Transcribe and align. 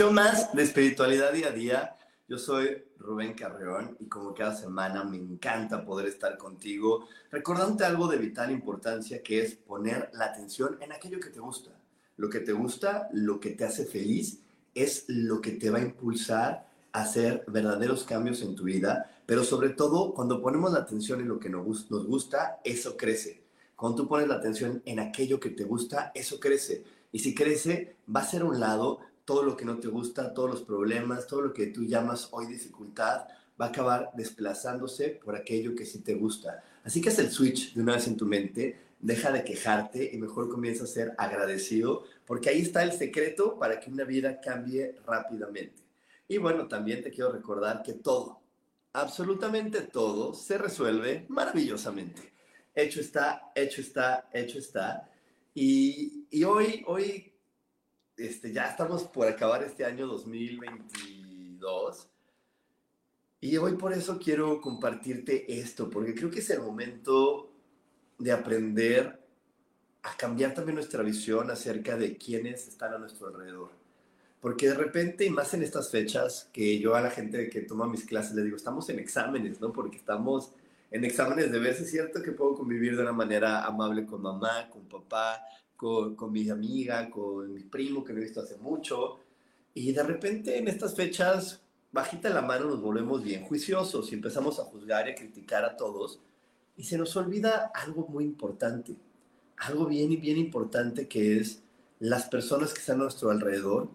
Emisión 0.00 0.14
más 0.14 0.54
de 0.54 0.62
Espiritualidad 0.62 1.30
Día 1.30 1.48
a 1.48 1.52
Día. 1.52 1.96
Yo 2.26 2.38
soy 2.38 2.84
Rubén 2.98 3.34
Carreón 3.34 3.98
y 4.00 4.06
como 4.06 4.32
cada 4.32 4.56
semana 4.56 5.04
me 5.04 5.18
encanta 5.18 5.84
poder 5.84 6.06
estar 6.06 6.38
contigo 6.38 7.06
recordándote 7.30 7.84
algo 7.84 8.08
de 8.08 8.16
vital 8.16 8.50
importancia 8.50 9.22
que 9.22 9.42
es 9.42 9.56
poner 9.56 10.08
la 10.14 10.24
atención 10.24 10.78
en 10.80 10.92
aquello 10.92 11.20
que 11.20 11.28
te 11.28 11.38
gusta. 11.38 11.72
Lo 12.16 12.30
que 12.30 12.40
te 12.40 12.52
gusta, 12.52 13.10
lo 13.12 13.40
que 13.40 13.50
te 13.50 13.64
hace 13.66 13.84
feliz, 13.84 14.40
es 14.74 15.04
lo 15.08 15.42
que 15.42 15.50
te 15.50 15.68
va 15.68 15.76
a 15.76 15.82
impulsar 15.82 16.66
a 16.92 17.02
hacer 17.02 17.44
verdaderos 17.46 18.04
cambios 18.04 18.40
en 18.40 18.56
tu 18.56 18.64
vida, 18.64 19.10
pero 19.26 19.44
sobre 19.44 19.68
todo 19.68 20.14
cuando 20.14 20.40
ponemos 20.40 20.72
la 20.72 20.78
atención 20.78 21.20
en 21.20 21.28
lo 21.28 21.38
que 21.38 21.50
nos 21.50 21.66
gusta, 22.06 22.58
eso 22.64 22.96
crece. 22.96 23.42
Cuando 23.76 24.04
tú 24.04 24.08
pones 24.08 24.28
la 24.28 24.36
atención 24.36 24.80
en 24.86 24.98
aquello 24.98 25.38
que 25.38 25.50
te 25.50 25.64
gusta, 25.64 26.10
eso 26.14 26.40
crece. 26.40 26.84
Y 27.12 27.18
si 27.18 27.34
crece, 27.34 27.96
va 28.14 28.20
a 28.20 28.26
ser 28.26 28.44
un 28.44 28.60
lado 28.60 29.00
todo 29.24 29.42
lo 29.42 29.56
que 29.56 29.64
no 29.64 29.78
te 29.78 29.88
gusta, 29.88 30.34
todos 30.34 30.50
los 30.50 30.62
problemas, 30.62 31.26
todo 31.26 31.42
lo 31.42 31.52
que 31.52 31.66
tú 31.66 31.84
llamas 31.84 32.28
hoy 32.32 32.46
dificultad, 32.46 33.26
va 33.60 33.66
a 33.66 33.68
acabar 33.68 34.10
desplazándose 34.14 35.20
por 35.22 35.36
aquello 35.36 35.74
que 35.74 35.84
sí 35.84 36.00
te 36.00 36.14
gusta. 36.14 36.62
Así 36.82 37.00
que 37.00 37.10
es 37.10 37.18
el 37.18 37.30
switch 37.30 37.74
de 37.74 37.82
una 37.82 37.94
vez 37.94 38.06
en 38.06 38.16
tu 38.16 38.26
mente, 38.26 38.78
deja 38.98 39.30
de 39.30 39.44
quejarte 39.44 40.10
y 40.12 40.18
mejor 40.18 40.48
comienza 40.48 40.84
a 40.84 40.86
ser 40.86 41.14
agradecido, 41.18 42.04
porque 42.26 42.50
ahí 42.50 42.60
está 42.60 42.82
el 42.82 42.92
secreto 42.92 43.58
para 43.58 43.78
que 43.80 43.90
una 43.90 44.04
vida 44.04 44.40
cambie 44.40 44.96
rápidamente. 45.06 45.82
Y 46.28 46.38
bueno, 46.38 46.68
también 46.68 47.02
te 47.02 47.10
quiero 47.10 47.32
recordar 47.32 47.82
que 47.82 47.94
todo, 47.94 48.40
absolutamente 48.92 49.82
todo, 49.82 50.32
se 50.34 50.58
resuelve 50.58 51.26
maravillosamente. 51.28 52.32
Hecho 52.74 53.00
está, 53.00 53.52
hecho 53.54 53.80
está, 53.80 54.28
hecho 54.32 54.58
está. 54.58 55.10
Y, 55.54 56.26
y 56.30 56.44
hoy, 56.44 56.84
hoy 56.86 57.29
este, 58.20 58.52
ya 58.52 58.66
estamos 58.66 59.04
por 59.04 59.26
acabar 59.26 59.62
este 59.62 59.84
año 59.84 60.06
2022. 60.06 62.08
Y 63.40 63.56
hoy 63.56 63.76
por 63.76 63.92
eso 63.92 64.18
quiero 64.18 64.60
compartirte 64.60 65.60
esto, 65.60 65.88
porque 65.88 66.14
creo 66.14 66.30
que 66.30 66.40
es 66.40 66.50
el 66.50 66.60
momento 66.60 67.50
de 68.18 68.32
aprender 68.32 69.18
a 70.02 70.16
cambiar 70.16 70.54
también 70.54 70.76
nuestra 70.76 71.02
visión 71.02 71.50
acerca 71.50 71.96
de 71.96 72.16
quiénes 72.16 72.68
están 72.68 72.94
a 72.94 72.98
nuestro 72.98 73.28
alrededor. 73.28 73.70
Porque 74.40 74.68
de 74.68 74.74
repente, 74.74 75.24
y 75.24 75.30
más 75.30 75.52
en 75.54 75.62
estas 75.62 75.90
fechas, 75.90 76.48
que 76.52 76.78
yo 76.78 76.94
a 76.94 77.00
la 77.00 77.10
gente 77.10 77.50
que 77.50 77.62
toma 77.62 77.86
mis 77.86 78.04
clases 78.04 78.34
le 78.34 78.42
digo, 78.42 78.56
estamos 78.56 78.88
en 78.88 78.98
exámenes, 78.98 79.60
¿no? 79.60 79.72
Porque 79.72 79.98
estamos 79.98 80.52
en 80.90 81.04
exámenes 81.04 81.52
de 81.52 81.58
veces, 81.58 81.82
es 81.82 81.90
cierto 81.90 82.22
que 82.22 82.32
puedo 82.32 82.54
convivir 82.54 82.96
de 82.96 83.02
una 83.02 83.12
manera 83.12 83.64
amable 83.64 84.06
con 84.06 84.22
mamá, 84.22 84.68
con 84.70 84.88
papá, 84.88 85.42
con, 85.80 86.14
con 86.14 86.30
mi 86.30 86.46
amiga, 86.50 87.08
con 87.08 87.54
mi 87.54 87.62
primo 87.62 88.04
que 88.04 88.12
no 88.12 88.18
he 88.18 88.24
visto 88.24 88.42
hace 88.42 88.58
mucho. 88.58 89.20
Y 89.72 89.92
de 89.92 90.02
repente 90.02 90.58
en 90.58 90.68
estas 90.68 90.94
fechas, 90.94 91.62
bajita 91.90 92.28
la 92.28 92.42
mano, 92.42 92.66
nos 92.66 92.82
volvemos 92.82 93.22
bien 93.22 93.44
juiciosos 93.44 94.12
y 94.12 94.14
empezamos 94.14 94.60
a 94.60 94.64
juzgar 94.64 95.08
y 95.08 95.12
a 95.12 95.14
criticar 95.14 95.64
a 95.64 95.78
todos. 95.78 96.20
Y 96.76 96.84
se 96.84 96.98
nos 96.98 97.16
olvida 97.16 97.72
algo 97.74 98.06
muy 98.08 98.24
importante, 98.24 98.94
algo 99.56 99.86
bien 99.86 100.12
y 100.12 100.16
bien 100.16 100.36
importante 100.36 101.08
que 101.08 101.38
es 101.38 101.62
las 101.98 102.26
personas 102.26 102.74
que 102.74 102.80
están 102.80 103.00
a 103.00 103.04
nuestro 103.04 103.30
alrededor 103.30 103.88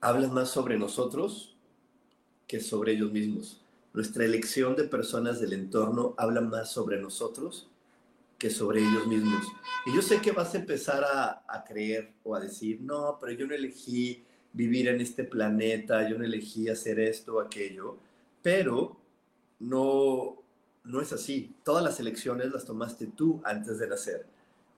hablan 0.00 0.32
más 0.32 0.50
sobre 0.50 0.78
nosotros 0.78 1.56
que 2.46 2.60
sobre 2.60 2.92
ellos 2.92 3.10
mismos. 3.10 3.60
Nuestra 3.92 4.24
elección 4.24 4.76
de 4.76 4.84
personas 4.84 5.40
del 5.40 5.52
entorno 5.52 6.14
habla 6.16 6.42
más 6.42 6.70
sobre 6.70 7.00
nosotros 7.00 7.71
sobre 8.50 8.80
ellos 8.80 9.06
mismos. 9.06 9.46
Y 9.86 9.94
yo 9.94 10.02
sé 10.02 10.20
que 10.20 10.32
vas 10.32 10.54
a 10.54 10.58
empezar 10.58 11.04
a, 11.04 11.64
creer 11.66 12.12
o 12.24 12.34
a 12.34 12.40
decir, 12.40 12.80
no, 12.80 13.18
pero 13.20 13.32
yo 13.32 13.46
no 13.46 13.54
elegí 13.54 14.24
vivir 14.52 14.88
en 14.88 15.00
este 15.00 15.24
planeta, 15.24 16.08
yo 16.08 16.18
no 16.18 16.24
elegí 16.24 16.68
hacer 16.68 17.00
esto 17.00 17.36
o 17.36 17.40
aquello, 17.40 17.98
pero 18.42 18.96
no, 19.60 20.42
no 20.84 21.00
es 21.00 21.12
así. 21.12 21.54
Todas 21.64 21.84
las 21.84 22.00
elecciones 22.00 22.52
las 22.52 22.64
tomaste 22.64 23.06
tú 23.06 23.40
antes 23.44 23.78
de 23.78 23.88
nacer. 23.88 24.26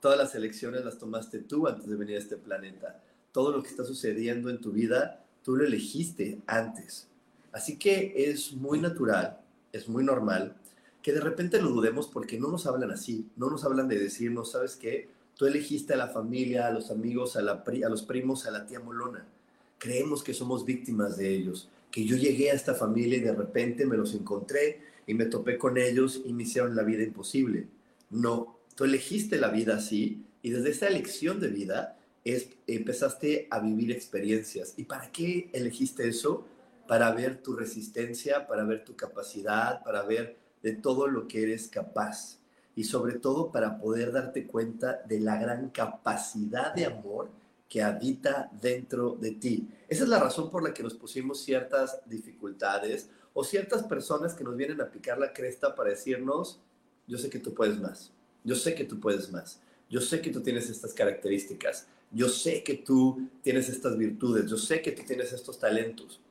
Todas 0.01 0.19
las 0.19 0.35
elecciones 0.35 0.85
las 0.85 0.99
tomaste 0.99 1.39
tú 1.41 1.67
antes 1.67 1.87
de 1.87 1.97
venir 1.97 2.17
a 2.17 2.21
este 2.21 2.37
planeta. 2.37 3.03
Todo 3.33 3.51
lo 3.51 3.63
que 3.63 3.71
está 3.71 3.85
sucediendo 3.85 4.51
en 4.51 4.61
tu 4.61 4.71
vida, 4.73 5.25
tú 5.43 5.57
lo 5.57 5.65
elegiste 5.65 6.41
antes. 6.47 7.09
Así 7.53 7.79
que 7.79 8.13
es 8.17 8.53
muy 8.53 8.81
natural, 8.81 9.41
es 9.73 9.89
muy 9.89 10.05
normal 10.05 10.57
que 11.05 11.13
de 11.13 11.21
repente 11.21 11.61
lo 11.61 11.69
dudemos 11.69 12.09
porque 12.09 12.41
no 12.41 12.49
nos 12.49 12.65
hablan 12.67 12.91
así, 12.91 13.29
no 13.37 13.51
nos 13.51 13.63
hablan 13.63 13.89
de 13.89 13.99
decirnos, 13.99 14.53
¿sabes 14.53 14.75
qué? 14.75 15.11
Tú 15.37 15.45
elegiste 15.45 15.93
a 15.93 15.99
la 15.99 16.09
familia, 16.09 16.67
a 16.67 16.73
los 16.73 16.91
amigos, 16.91 17.37
a, 17.37 17.43
los 17.43 18.03
primos, 18.05 18.47
a 18.47 18.51
la 18.51 18.65
tía 18.65 18.81
Molona. 18.81 19.29
Creemos 19.77 20.25
que 20.25 20.33
somos 20.33 20.65
víctimas 20.65 21.19
de 21.19 21.29
ellos, 21.29 21.69
que 21.91 22.07
yo 22.07 22.17
llegué 22.17 22.51
a 22.51 22.55
esta 22.55 22.75
familia 22.75 23.19
y 23.19 23.21
de 23.21 23.35
repente 23.35 23.85
me 23.85 23.99
los 23.99 24.15
encontré 24.15 24.81
y 25.07 25.13
me 25.13 25.27
topé 25.27 25.59
con 25.59 25.77
ellos 25.77 26.23
y 26.25 26.33
me 26.33 26.45
hicieron 26.45 26.75
la 26.75 26.85
vida 26.85 27.03
imposible. 27.03 27.67
No, 28.09 28.57
tú 28.75 28.85
elegiste 28.85 29.37
la 29.37 29.49
vida 29.49 29.77
así 29.77 30.25
y 30.41 30.53
desde 30.53 30.71
esa 30.71 30.89
elección 30.89 31.39
de 31.39 31.49
vida 31.49 31.99
es, 32.25 32.49
empezaste 32.67 33.47
a 33.51 33.61
vivir 33.61 33.93
experiencias. 33.93 34.73
¿Y 34.79 34.85
para 34.85 35.13
qué 35.13 35.51
elegiste 35.53 36.09
eso? 36.09 36.47
Para 36.89 37.13
ver 37.13 37.43
tu 37.43 37.55
resistencia, 37.55 38.47
para 38.47 38.65
ver 38.65 38.87
tu 38.87 38.97
capacidad, 38.97 39.85
para 39.85 40.03
ver 40.05 40.44
de 40.65 40.73
todo 40.73 41.07
lo 41.09 41.29
que 41.29 41.43
eres 41.43 41.69
capaz 41.69 42.39
y 42.75 42.85
sobre 42.85 43.19
todo 43.19 43.53
para 43.53 43.79
poder 43.79 44.13
darte 44.13 44.47
cuenta 44.47 45.03
de 45.07 45.21
la 45.21 45.37
gran 45.37 45.69
capacidad 45.69 46.75
de 46.75 46.87
amor 46.87 47.31
que 47.69 47.83
habita 47.83 48.51
dentro 48.63 49.15
de 49.15 49.33
ti. 49.33 49.69
Esa 49.87 50.05
es 50.05 50.09
la 50.09 50.19
razón 50.19 50.51
por 50.51 50.63
la 50.63 50.73
que 50.73 50.83
nos 50.83 50.95
pusimos 50.95 51.43
ciertas 51.43 52.01
dificultades 52.07 53.11
o 53.35 53.45
ciertas 53.45 53.83
personas 53.83 54.33
que 54.33 54.43
nos 54.43 54.57
vienen 54.57 54.81
a 54.81 54.91
picar 54.91 55.19
la 55.19 55.35
cresta 55.35 55.75
para 55.75 55.91
decirnos, 55.91 56.61
yo 57.07 57.19
sé 57.19 57.29
que 57.29 57.41
tú 57.41 57.53
puedes 57.53 57.79
más, 57.79 58.11
yo 58.43 58.55
sé 58.55 58.75
que 58.75 58.85
tú 58.85 58.99
puedes 58.99 59.31
más, 59.31 59.61
yo 59.91 60.01
sé 60.01 60.23
que 60.23 60.31
tú 60.31 60.41
tienes 60.41 60.71
estas 60.71 60.95
características, 60.95 61.89
yo 62.11 62.31
sé 62.31 62.65
que 62.65 62.75
tú 62.75 63.29
tienes 63.43 63.69
estas 63.69 63.99
virtudes, 63.99 64.51
yo 64.51 64.57
sé 64.57 64.81
que 64.81 64.93
tú 64.93 65.03
tienes 65.03 65.31
estos 65.35 65.59
talentos. 65.59 66.23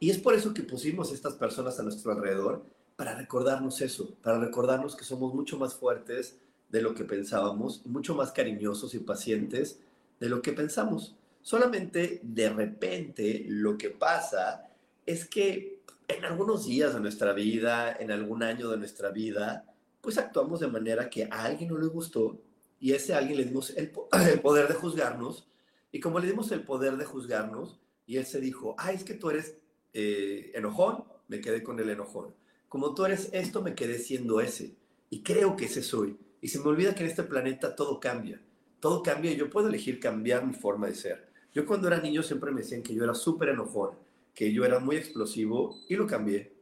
Y 0.00 0.10
es 0.10 0.18
por 0.18 0.34
eso 0.34 0.52
que 0.52 0.64
pusimos 0.64 1.12
estas 1.12 1.32
personas 1.32 1.80
a 1.80 1.82
nuestro 1.82 2.12
alrededor 2.12 2.74
para 2.96 3.14
recordarnos 3.14 3.80
eso, 3.80 4.14
para 4.22 4.38
recordarnos 4.38 4.96
que 4.96 5.04
somos 5.04 5.34
mucho 5.34 5.58
más 5.58 5.74
fuertes 5.74 6.38
de 6.68 6.82
lo 6.82 6.94
que 6.94 7.04
pensábamos, 7.04 7.84
mucho 7.86 8.14
más 8.14 8.32
cariñosos 8.32 8.94
y 8.94 9.00
pacientes 9.00 9.80
de 10.20 10.28
lo 10.28 10.42
que 10.42 10.52
pensamos. 10.52 11.16
Solamente 11.42 12.20
de 12.22 12.48
repente 12.50 13.44
lo 13.48 13.76
que 13.76 13.90
pasa 13.90 14.68
es 15.06 15.26
que 15.26 15.80
en 16.08 16.24
algunos 16.24 16.66
días 16.66 16.94
de 16.94 17.00
nuestra 17.00 17.32
vida, 17.32 17.92
en 17.92 18.10
algún 18.10 18.42
año 18.42 18.68
de 18.68 18.76
nuestra 18.76 19.10
vida, 19.10 19.64
pues 20.00 20.18
actuamos 20.18 20.60
de 20.60 20.68
manera 20.68 21.10
que 21.10 21.24
a 21.24 21.44
alguien 21.44 21.70
no 21.70 21.78
le 21.78 21.86
gustó 21.86 22.38
y 22.78 22.92
ese 22.92 23.14
alguien 23.14 23.38
le 23.38 23.44
dimos 23.44 23.70
el, 23.76 23.90
poder 23.90 24.68
de 24.68 24.74
juzgarnos. 24.74 25.48
Y 25.90 26.00
como 26.00 26.18
le 26.18 26.26
dimos 26.26 26.50
el 26.52 26.62
poder 26.62 26.96
de 26.96 27.04
juzgarnos, 27.04 27.78
y 28.06 28.18
él 28.18 28.26
se 28.26 28.40
dijo, 28.40 28.74
ah, 28.78 28.92
es 28.92 29.04
que 29.04 29.14
tú 29.14 29.30
eres 29.30 29.56
eh, 29.94 30.52
enojón, 30.54 31.04
me 31.28 31.40
quedé 31.40 31.62
con 31.62 31.78
el 31.80 31.88
enojón 31.88 32.34
como 32.74 32.92
tú 32.92 33.04
eres 33.04 33.28
esto, 33.32 33.62
me 33.62 33.76
quedé 33.76 34.00
siendo 34.00 34.40
ese. 34.40 34.74
Y 35.08 35.22
creo 35.22 35.54
que 35.54 35.66
ese 35.66 35.80
soy. 35.80 36.16
Y 36.40 36.48
se 36.48 36.58
me 36.58 36.64
olvida 36.64 36.92
que 36.92 37.04
en 37.04 37.08
este 37.08 37.22
planeta 37.22 37.76
todo 37.76 38.00
cambia. 38.00 38.40
Todo 38.80 39.00
cambia 39.00 39.30
y 39.30 39.36
yo 39.36 39.48
puedo 39.48 39.68
elegir 39.68 40.00
cambiar 40.00 40.44
mi 40.44 40.54
forma 40.54 40.88
de 40.88 40.96
ser. 40.96 41.28
Yo 41.52 41.66
cuando 41.66 41.86
era 41.86 42.00
niño 42.00 42.24
siempre 42.24 42.50
me 42.50 42.62
decían 42.62 42.82
que 42.82 42.92
yo 42.92 43.04
era 43.04 43.14
súper 43.14 43.50
enojón, 43.50 43.90
que 44.34 44.52
yo 44.52 44.64
era 44.64 44.80
muy 44.80 44.96
explosivo 44.96 45.84
y 45.88 45.94
lo 45.94 46.08
cambié. 46.08 46.52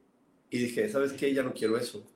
Y 0.50 0.58
dije, 0.58 0.86
¿sabes 0.90 1.14
qué? 1.14 1.32
Ya 1.32 1.42
no 1.42 1.54
quiero 1.54 1.78
eso. 1.78 2.06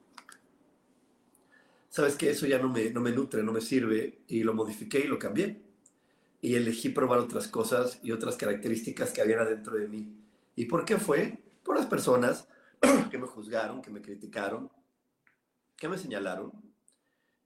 sabes 1.88 2.16
que 2.16 2.28
eso 2.28 2.46
ya 2.46 2.58
no 2.58 2.69
me, 2.69 2.90
no 2.90 3.00
me 3.00 3.12
nutre, 3.12 3.42
no 3.42 3.52
me 3.52 3.62
sirve, 3.62 4.19
y 4.28 4.42
lo 4.42 4.52
modifiqué 4.52 4.99
y 4.99 5.06
lo 5.06 5.19
cambié. 5.19 5.62
Y 6.42 6.54
elegí 6.54 6.90
probar 6.90 7.20
otras 7.20 7.49
cosas 7.49 7.99
y 8.02 8.12
otras 8.12 8.37
características 8.37 9.10
que 9.12 9.22
había 9.22 9.42
dentro 9.46 9.75
de 9.75 9.88
mí. 9.88 10.06
¿Y 10.54 10.66
por 10.66 10.84
qué 10.84 10.99
fue? 10.99 11.38
Por 11.62 11.78
las 11.78 11.87
personas 11.87 12.46
que 13.11 13.19
me 13.19 13.26
juzgaron, 13.26 13.82
que 13.82 13.90
me 13.90 14.02
criticaron, 14.02 14.70
que 15.76 15.88
me 15.88 15.99
señalaron. 15.99 16.52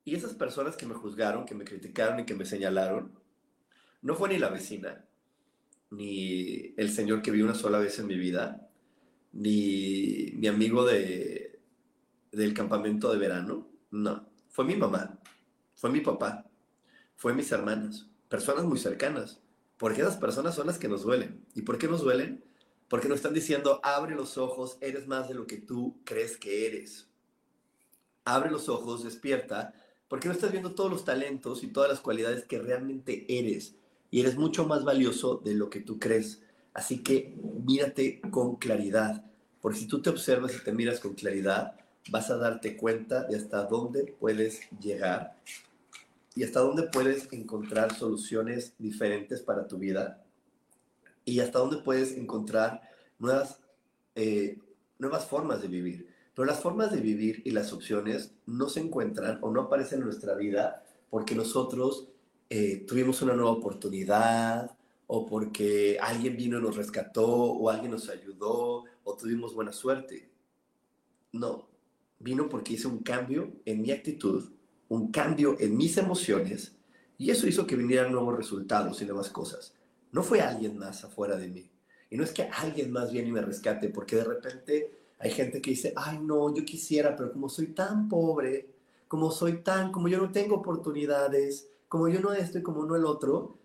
Y 0.05 0.15
esas 0.15 0.35
personas 0.35 0.77
que 0.77 0.87
me 0.87 0.95
juzgaron, 0.95 1.45
que 1.45 1.55
me 1.55 1.65
criticaron 1.65 2.21
y 2.21 2.25
que 2.25 2.35
me 2.35 2.45
señalaron, 2.45 3.13
no 4.03 4.15
fue 4.15 4.31
ni 4.31 4.39
la 4.39 4.49
vecina, 4.49 5.05
ni 5.91 6.75
el 6.77 6.91
señor 6.91 7.23
que 7.23 7.31
vi 7.31 7.43
una 7.43 7.55
sola 7.55 7.79
vez 7.79 7.99
en 7.99 8.07
mi 8.07 8.17
vida, 8.17 8.69
ni 9.33 10.33
mi 10.37 10.47
amigo 10.47 10.85
de, 10.85 11.61
del 12.33 12.55
campamento 12.55 13.13
de 13.13 13.19
verano. 13.19 13.69
No, 13.91 14.27
fue 14.49 14.65
mi 14.65 14.77
mamá, 14.77 15.19
fue 15.75 15.91
mi 15.91 16.01
papá, 16.01 16.47
fue 17.17 17.35
mis 17.35 17.51
hermanas, 17.53 18.09
personas 18.29 18.65
muy 18.65 18.79
cercanas, 18.79 19.41
porque 19.77 20.01
esas 20.01 20.17
personas 20.17 20.55
son 20.55 20.67
las 20.67 20.79
que 20.79 20.89
nos 20.89 21.03
duelen. 21.03 21.45
¿Y 21.55 21.63
por 21.63 21.79
qué 21.79 21.89
nos 21.89 22.03
duelen? 22.03 22.45
Porque 22.91 23.09
nos 23.09 23.19
están 23.19 23.35
diciendo, 23.35 23.79
abre 23.85 24.17
los 24.17 24.37
ojos, 24.37 24.77
eres 24.81 25.07
más 25.07 25.29
de 25.29 25.35
lo 25.35 25.47
que 25.47 25.59
tú 25.59 26.01
crees 26.03 26.37
que 26.37 26.67
eres. 26.67 27.07
Abre 28.25 28.51
los 28.51 28.69
ojos, 28.69 29.05
despierta, 29.05 29.73
porque 30.09 30.27
no 30.27 30.35
estás 30.35 30.51
viendo 30.51 30.75
todos 30.75 30.91
los 30.91 31.05
talentos 31.05 31.63
y 31.63 31.69
todas 31.69 31.89
las 31.89 32.01
cualidades 32.01 32.45
que 32.47 32.59
realmente 32.59 33.27
eres. 33.29 33.77
Y 34.11 34.19
eres 34.21 34.37
mucho 34.37 34.67
más 34.67 34.83
valioso 34.83 35.37
de 35.37 35.55
lo 35.55 35.71
que 35.71 35.79
tú 35.79 36.01
crees. 36.01 36.43
Así 36.75 36.99
que 36.99 37.37
mírate 37.65 38.21
con 38.33 38.57
claridad. 38.57 39.25
Porque 39.61 39.79
si 39.79 39.87
tú 39.87 40.03
te 40.03 40.11
observas 40.11 40.57
y 40.57 40.65
te 40.65 40.73
miras 40.73 40.99
con 40.99 41.15
claridad, 41.15 41.77
vas 42.11 42.29
a 42.31 42.39
darte 42.39 42.77
cuenta 42.77 43.23
de 43.23 43.37
hasta 43.37 43.67
dónde 43.67 44.17
puedes 44.19 44.63
llegar 44.81 45.37
y 46.35 46.43
hasta 46.43 46.59
dónde 46.59 46.85
puedes 46.85 47.33
encontrar 47.33 47.95
soluciones 47.97 48.75
diferentes 48.79 49.43
para 49.43 49.69
tu 49.69 49.79
vida 49.79 50.25
y 51.25 51.41
hasta 51.41 51.59
dónde 51.59 51.79
puedes 51.79 52.17
encontrar 52.17 52.83
nuevas, 53.19 53.61
eh, 54.15 54.59
nuevas 54.99 55.27
formas 55.27 55.63
de 55.63 55.69
vivir. 55.69 56.09
Pero 56.35 56.47
las 56.47 56.61
formas 56.61 56.93
de 56.93 57.01
vivir 57.01 57.43
y 57.45 57.51
las 57.51 57.73
opciones 57.73 58.33
no 58.47 58.69
se 58.69 58.81
encuentran 58.81 59.39
o 59.43 59.51
no 59.51 59.63
aparecen 59.63 59.99
en 59.99 60.07
nuestra 60.07 60.35
vida 60.35 60.85
porque 61.11 61.35
nosotros 61.35 62.09
eh, 62.49 62.85
tuvimos 62.87 63.21
una 63.23 63.35
nueva 63.35 63.51
oportunidad 63.51 64.77
o 65.07 65.27
porque 65.27 65.99
alguien 66.01 66.37
vino 66.37 66.59
y 66.59 66.63
nos 66.63 66.77
rescató 66.77 67.27
o 67.27 67.69
alguien 67.69 67.91
nos 67.91 68.09
ayudó 68.09 68.85
o 69.05 69.17
tuvimos 69.17 69.55
buena 69.55 69.73
suerte. 69.73 70.31
No, 71.33 71.69
vino 72.19 72.49
porque 72.49 72.75
hice 72.75 72.87
un 72.87 73.01
cambio 73.01 73.53
en 73.65 73.83
mi 73.83 73.91
actitud, 73.91 74.51
un 74.89 75.11
cambio 75.11 75.57
en 75.59 75.77
mis 75.77 75.97
emociones 75.97 76.77
y 77.19 77.31
eso 77.31 77.47
hizo 77.47 77.67
que 77.67 77.77
vinieran 77.77 78.13
nuevos 78.13 78.37
resultados 78.37 79.03
y 79.03 79.05
nuevas 79.05 79.31
cosas. 79.31 79.75
No 80.13 80.23
fue 80.23 80.41
alguien 80.41 80.77
más 80.77 81.05
afuera 81.05 81.37
de 81.37 81.49
mí. 81.49 81.71
Y 82.11 82.17
no 82.17 82.25
es 82.25 82.33
que 82.33 82.43
alguien 82.43 82.91
más 82.91 83.13
viene 83.13 83.29
y 83.29 83.33
me 83.33 83.41
rescate, 83.41 83.89
porque 83.89 84.17
de 84.17 84.25
repente 84.25 84.91
hay 85.19 85.31
gente 85.31 85.63
que 85.63 85.71
dice, 85.71 85.93
ay 85.97 86.19
no, 86.19 86.55
yo 86.55 86.65
quisiera, 86.65 87.15
pero 87.15 87.33
como 87.33 87.49
soy 87.49 87.69
tan 87.69 88.09
pobre, 88.09 88.69
como 89.07 89.31
soy 89.31 89.63
tan, 89.63 89.93
como 89.93 90.09
yo 90.09 90.19
no 90.19 90.33
tengo 90.33 90.57
oportunidades, 90.57 91.69
como 91.89 92.09
yo 92.09 92.21
no 92.21 92.33
esto 92.33 92.63
como 92.63 92.85
no 92.85 92.97
el 92.97 93.05
otro. 93.05 93.59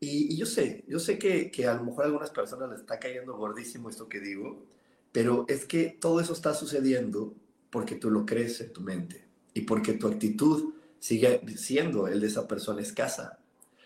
Y, 0.00 0.36
yo 0.36 0.46
sé, 0.46 0.84
yo 0.88 0.98
sé 0.98 1.18
que, 1.18 1.50
que 1.50 1.66
a 1.66 1.74
lo 1.74 1.84
mejor 1.84 2.04
a 2.04 2.06
algunas 2.06 2.30
personas 2.30 2.70
les 2.70 2.80
está 2.80 2.98
cayendo 2.98 3.36
gordísimo 3.36 3.88
esto 3.88 4.08
que 4.08 4.20
digo, 4.20 4.64
pero 5.12 5.44
es 5.48 5.64
que 5.64 5.96
todo 6.00 6.20
eso 6.20 6.32
está 6.32 6.54
sucediendo 6.54 7.34
porque 7.70 7.94
tú 7.94 8.10
lo 8.10 8.26
crees 8.26 8.60
en 8.60 8.72
tu 8.72 8.80
mente 8.80 9.28
y 9.54 9.62
porque 9.62 9.92
tu 9.92 10.08
actitud 10.08 10.74
sigue 10.98 11.40
siendo 11.56 12.08
el 12.08 12.20
de 12.20 12.26
esa 12.26 12.48
persona 12.48 12.80
escasa 12.80 13.41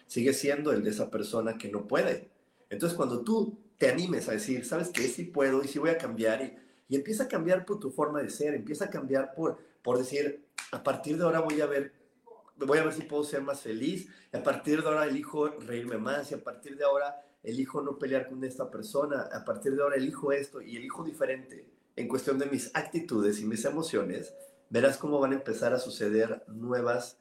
sigue 0.06 0.32
siendo 0.32 0.72
el 0.72 0.82
de 0.82 0.90
esa 0.90 1.10
persona 1.10 1.58
que 1.58 1.70
no 1.70 1.86
puede. 1.86 2.30
Entonces, 2.70 2.96
cuando 2.96 3.22
tú 3.22 3.58
te 3.78 3.88
animes 3.88 4.28
a 4.28 4.32
decir, 4.32 4.64
¿sabes 4.64 4.88
qué? 4.88 5.02
Sí 5.02 5.24
puedo 5.24 5.62
y 5.62 5.68
sí 5.68 5.78
voy 5.78 5.90
a 5.90 5.98
cambiar 5.98 6.42
y, 6.42 6.56
y 6.88 6.96
empieza 6.96 7.24
a 7.24 7.28
cambiar 7.28 7.64
por 7.64 7.78
tu 7.78 7.90
forma 7.90 8.22
de 8.22 8.30
ser, 8.30 8.54
empieza 8.54 8.86
a 8.86 8.90
cambiar 8.90 9.34
por, 9.34 9.58
por 9.82 9.98
decir, 9.98 10.44
a 10.72 10.82
partir 10.82 11.16
de 11.16 11.24
ahora 11.24 11.40
voy 11.40 11.60
a 11.60 11.66
ver, 11.66 11.92
voy 12.56 12.78
a 12.78 12.84
ver 12.84 12.92
si 12.92 13.02
puedo 13.02 13.24
ser 13.24 13.42
más 13.42 13.60
feliz, 13.60 14.08
y 14.32 14.36
a 14.36 14.42
partir 14.42 14.82
de 14.82 14.88
ahora 14.88 15.06
elijo 15.06 15.48
reírme 15.48 15.98
más, 15.98 16.30
y 16.30 16.34
a 16.34 16.42
partir 16.42 16.76
de 16.76 16.84
ahora 16.84 17.22
elijo 17.42 17.80
no 17.82 17.98
pelear 17.98 18.28
con 18.28 18.42
esta 18.44 18.70
persona, 18.70 19.28
a 19.32 19.44
partir 19.44 19.74
de 19.74 19.82
ahora 19.82 19.96
elijo 19.96 20.32
esto 20.32 20.60
y 20.60 20.76
elijo 20.76 21.04
diferente 21.04 21.66
en 21.96 22.08
cuestión 22.08 22.38
de 22.38 22.46
mis 22.46 22.70
actitudes 22.74 23.40
y 23.40 23.46
mis 23.46 23.64
emociones, 23.64 24.34
verás 24.68 24.98
cómo 24.98 25.18
van 25.18 25.32
a 25.32 25.36
empezar 25.36 25.72
a 25.72 25.78
suceder 25.78 26.44
nuevas 26.46 27.18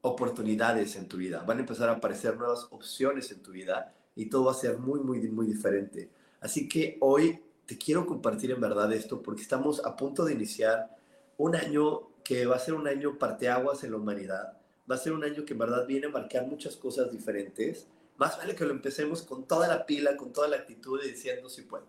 oportunidades 0.00 0.96
en 0.96 1.08
tu 1.08 1.16
vida, 1.16 1.42
van 1.42 1.58
a 1.58 1.60
empezar 1.60 1.88
a 1.88 1.92
aparecer 1.92 2.36
nuevas 2.36 2.66
opciones 2.70 3.30
en 3.32 3.42
tu 3.42 3.52
vida 3.52 3.94
y 4.14 4.26
todo 4.26 4.44
va 4.44 4.52
a 4.52 4.54
ser 4.54 4.78
muy, 4.78 5.00
muy, 5.00 5.20
muy 5.28 5.46
diferente. 5.46 6.10
Así 6.40 6.68
que 6.68 6.96
hoy 7.00 7.40
te 7.66 7.76
quiero 7.76 8.06
compartir 8.06 8.50
en 8.50 8.60
verdad 8.60 8.92
esto 8.92 9.22
porque 9.22 9.42
estamos 9.42 9.84
a 9.84 9.96
punto 9.96 10.24
de 10.24 10.32
iniciar 10.32 10.96
un 11.36 11.54
año 11.54 12.08
que 12.24 12.46
va 12.46 12.56
a 12.56 12.60
ser 12.60 12.74
un 12.74 12.86
año 12.86 13.18
parteaguas 13.18 13.84
en 13.84 13.92
la 13.92 13.96
humanidad. 13.96 14.58
Va 14.90 14.94
a 14.94 14.98
ser 14.98 15.12
un 15.12 15.24
año 15.24 15.44
que 15.44 15.52
en 15.52 15.58
verdad 15.58 15.86
viene 15.86 16.06
a 16.06 16.10
marcar 16.10 16.46
muchas 16.46 16.76
cosas 16.76 17.10
diferentes. 17.10 17.86
Más 18.16 18.36
vale 18.38 18.54
que 18.54 18.64
lo 18.64 18.70
empecemos 18.70 19.22
con 19.22 19.46
toda 19.46 19.68
la 19.68 19.86
pila, 19.86 20.16
con 20.16 20.32
toda 20.32 20.48
la 20.48 20.56
actitud 20.56 21.00
y 21.02 21.08
diciendo 21.08 21.48
si 21.48 21.62
puedo. 21.62 21.86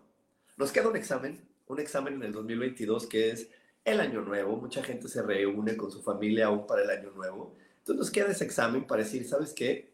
Nos 0.58 0.72
queda 0.72 0.90
un 0.90 0.96
examen, 0.96 1.42
un 1.68 1.80
examen 1.80 2.16
en 2.16 2.24
el 2.24 2.32
2022 2.34 3.08
que 3.08 3.32
es 3.32 3.50
el 3.86 4.00
año 4.00 4.22
nuevo. 4.22 4.58
Mucha 4.58 4.84
gente 4.84 5.08
se 5.08 5.22
reúne 5.22 5.78
con 5.78 5.92
su 5.92 6.02
familia 6.02 6.48
aún 6.48 6.68
para 6.68 6.84
el 6.84 6.90
año 6.90 7.12
nuevo. 7.12 7.56
Entonces 7.90 8.06
nos 8.06 8.12
queda 8.12 8.32
ese 8.32 8.44
examen 8.44 8.86
para 8.86 9.02
decir, 9.02 9.28
¿sabes 9.28 9.52
qué? 9.52 9.90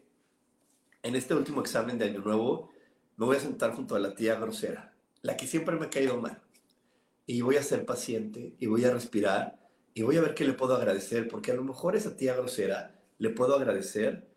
En 1.02 1.16
este 1.16 1.34
último 1.34 1.62
examen 1.62 1.98
de 1.98 2.04
Año 2.04 2.20
Nuevo 2.20 2.70
me 3.16 3.26
voy 3.26 3.38
a 3.38 3.40
sentar 3.40 3.74
junto 3.74 3.96
a 3.96 4.00
la 4.00 4.14
tía 4.14 4.36
grosera, 4.38 4.94
la 5.22 5.38
que 5.38 5.48
siempre 5.48 5.78
me 5.78 5.86
ha 5.86 5.90
caído 5.90 6.20
mal. 6.20 6.42
Y 7.26 7.40
voy 7.40 7.56
a 7.56 7.64
ser 7.64 7.86
paciente 7.86 8.54
y 8.60 8.66
voy 8.66 8.84
a 8.84 8.92
respirar 8.92 9.58
y 9.94 10.02
voy 10.02 10.18
a 10.18 10.22
ver 10.22 10.36
qué 10.36 10.44
le 10.44 10.52
puedo 10.52 10.76
agradecer, 10.76 11.30
porque 11.30 11.52
a 11.52 11.56
lo 11.56 11.64
mejor 11.64 11.96
esa 11.96 12.18
tía 12.18 12.36
grosera 12.36 13.00
le 13.18 13.30
puedo 13.30 13.56
agradecer 13.56 14.28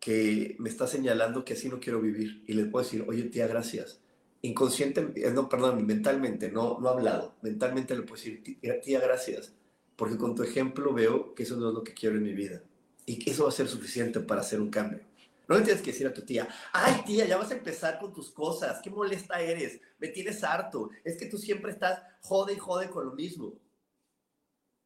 que 0.00 0.56
me 0.58 0.68
está 0.68 0.88
señalando 0.88 1.44
que 1.44 1.52
así 1.52 1.68
no 1.68 1.78
quiero 1.78 2.00
vivir 2.00 2.42
y 2.48 2.54
le 2.54 2.64
puedo 2.64 2.84
decir, 2.84 3.04
oye 3.06 3.22
tía, 3.22 3.46
gracias. 3.46 4.00
Inconsciente, 4.42 5.12
eh, 5.14 5.30
no, 5.30 5.48
perdón, 5.48 5.86
mentalmente, 5.86 6.50
no, 6.50 6.80
no 6.80 6.88
hablado, 6.88 7.36
mentalmente 7.40 7.94
le 7.94 8.02
puedo 8.02 8.20
decir, 8.20 8.42
tía, 8.82 8.98
gracias, 8.98 9.54
porque 9.94 10.16
con 10.16 10.34
tu 10.34 10.42
ejemplo 10.42 10.92
veo 10.92 11.36
que 11.36 11.44
eso 11.44 11.56
no 11.56 11.68
es 11.68 11.74
lo 11.74 11.84
que 11.84 11.94
quiero 11.94 12.16
en 12.16 12.24
mi 12.24 12.32
vida 12.32 12.64
y 13.06 13.18
que 13.18 13.30
eso 13.30 13.44
va 13.44 13.48
a 13.48 13.52
ser 13.52 13.68
suficiente 13.68 14.20
para 14.20 14.40
hacer 14.40 14.60
un 14.60 14.68
cambio. 14.68 15.00
No 15.48 15.56
le 15.56 15.62
tienes 15.62 15.80
que 15.80 15.92
decir 15.92 16.06
a 16.08 16.12
tu 16.12 16.22
tía, 16.22 16.48
ay 16.72 17.02
tía, 17.06 17.24
ya 17.24 17.36
vas 17.36 17.52
a 17.52 17.54
empezar 17.54 18.00
con 18.00 18.12
tus 18.12 18.30
cosas, 18.30 18.80
qué 18.82 18.90
molesta 18.90 19.40
eres, 19.40 19.80
me 19.98 20.08
tienes 20.08 20.42
harto, 20.42 20.90
es 21.04 21.16
que 21.16 21.26
tú 21.26 21.38
siempre 21.38 21.70
estás 21.70 22.02
jode 22.20 22.54
y 22.54 22.58
jode 22.58 22.90
con 22.90 23.06
lo 23.06 23.12
mismo. 23.12 23.54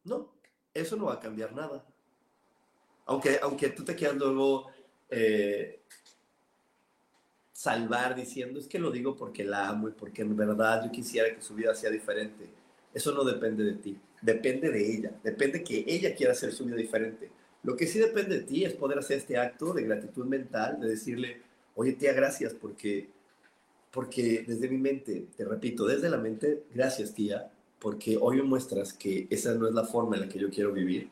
No, 0.03 0.31
eso 0.73 0.95
no 0.95 1.05
va 1.05 1.15
a 1.15 1.19
cambiar 1.19 1.51
nada. 1.53 1.83
Aunque, 3.05 3.39
aunque 3.41 3.69
tú 3.69 3.83
te 3.83 3.95
quieras 3.95 4.17
luego 4.17 4.67
eh, 5.09 5.81
salvar 7.51 8.15
diciendo, 8.15 8.59
es 8.59 8.67
que 8.67 8.77
lo 8.77 8.91
digo 8.91 9.15
porque 9.15 9.43
la 9.43 9.67
amo 9.67 9.89
y 9.89 9.93
porque 9.93 10.21
en 10.21 10.35
verdad 10.37 10.85
yo 10.85 10.91
quisiera 10.91 11.33
que 11.33 11.41
su 11.41 11.55
vida 11.55 11.73
sea 11.73 11.89
diferente. 11.89 12.47
Eso 12.93 13.11
no 13.13 13.23
depende 13.23 13.63
de 13.63 13.73
ti, 13.73 13.99
depende 14.21 14.69
de 14.69 14.95
ella, 14.95 15.11
depende 15.23 15.63
que 15.63 15.83
ella 15.87 16.13
quiera 16.15 16.33
hacer 16.33 16.51
su 16.53 16.65
vida 16.65 16.75
diferente. 16.75 17.31
Lo 17.63 17.75
que 17.75 17.87
sí 17.87 17.99
depende 17.99 18.39
de 18.39 18.43
ti 18.43 18.65
es 18.65 18.73
poder 18.73 18.97
hacer 18.99 19.17
este 19.17 19.37
acto 19.37 19.73
de 19.73 19.83
gratitud 19.83 20.25
mental, 20.25 20.79
de 20.79 20.89
decirle, 20.89 21.41
oye 21.75 21.93
tía, 21.93 22.13
gracias, 22.13 22.53
porque, 22.53 23.09
porque 23.91 24.43
desde 24.47 24.67
mi 24.67 24.77
mente, 24.77 25.27
te 25.35 25.45
repito, 25.45 25.85
desde 25.85 26.09
la 26.09 26.17
mente, 26.17 26.63
gracias 26.73 27.13
tía, 27.13 27.51
porque 27.79 28.17
hoy 28.19 28.37
me 28.37 28.43
muestras 28.43 28.93
que 28.93 29.27
esa 29.29 29.53
no 29.55 29.67
es 29.67 29.73
la 29.73 29.85
forma 29.85 30.15
en 30.15 30.21
la 30.21 30.29
que 30.29 30.39
yo 30.39 30.49
quiero 30.49 30.71
vivir. 30.71 31.09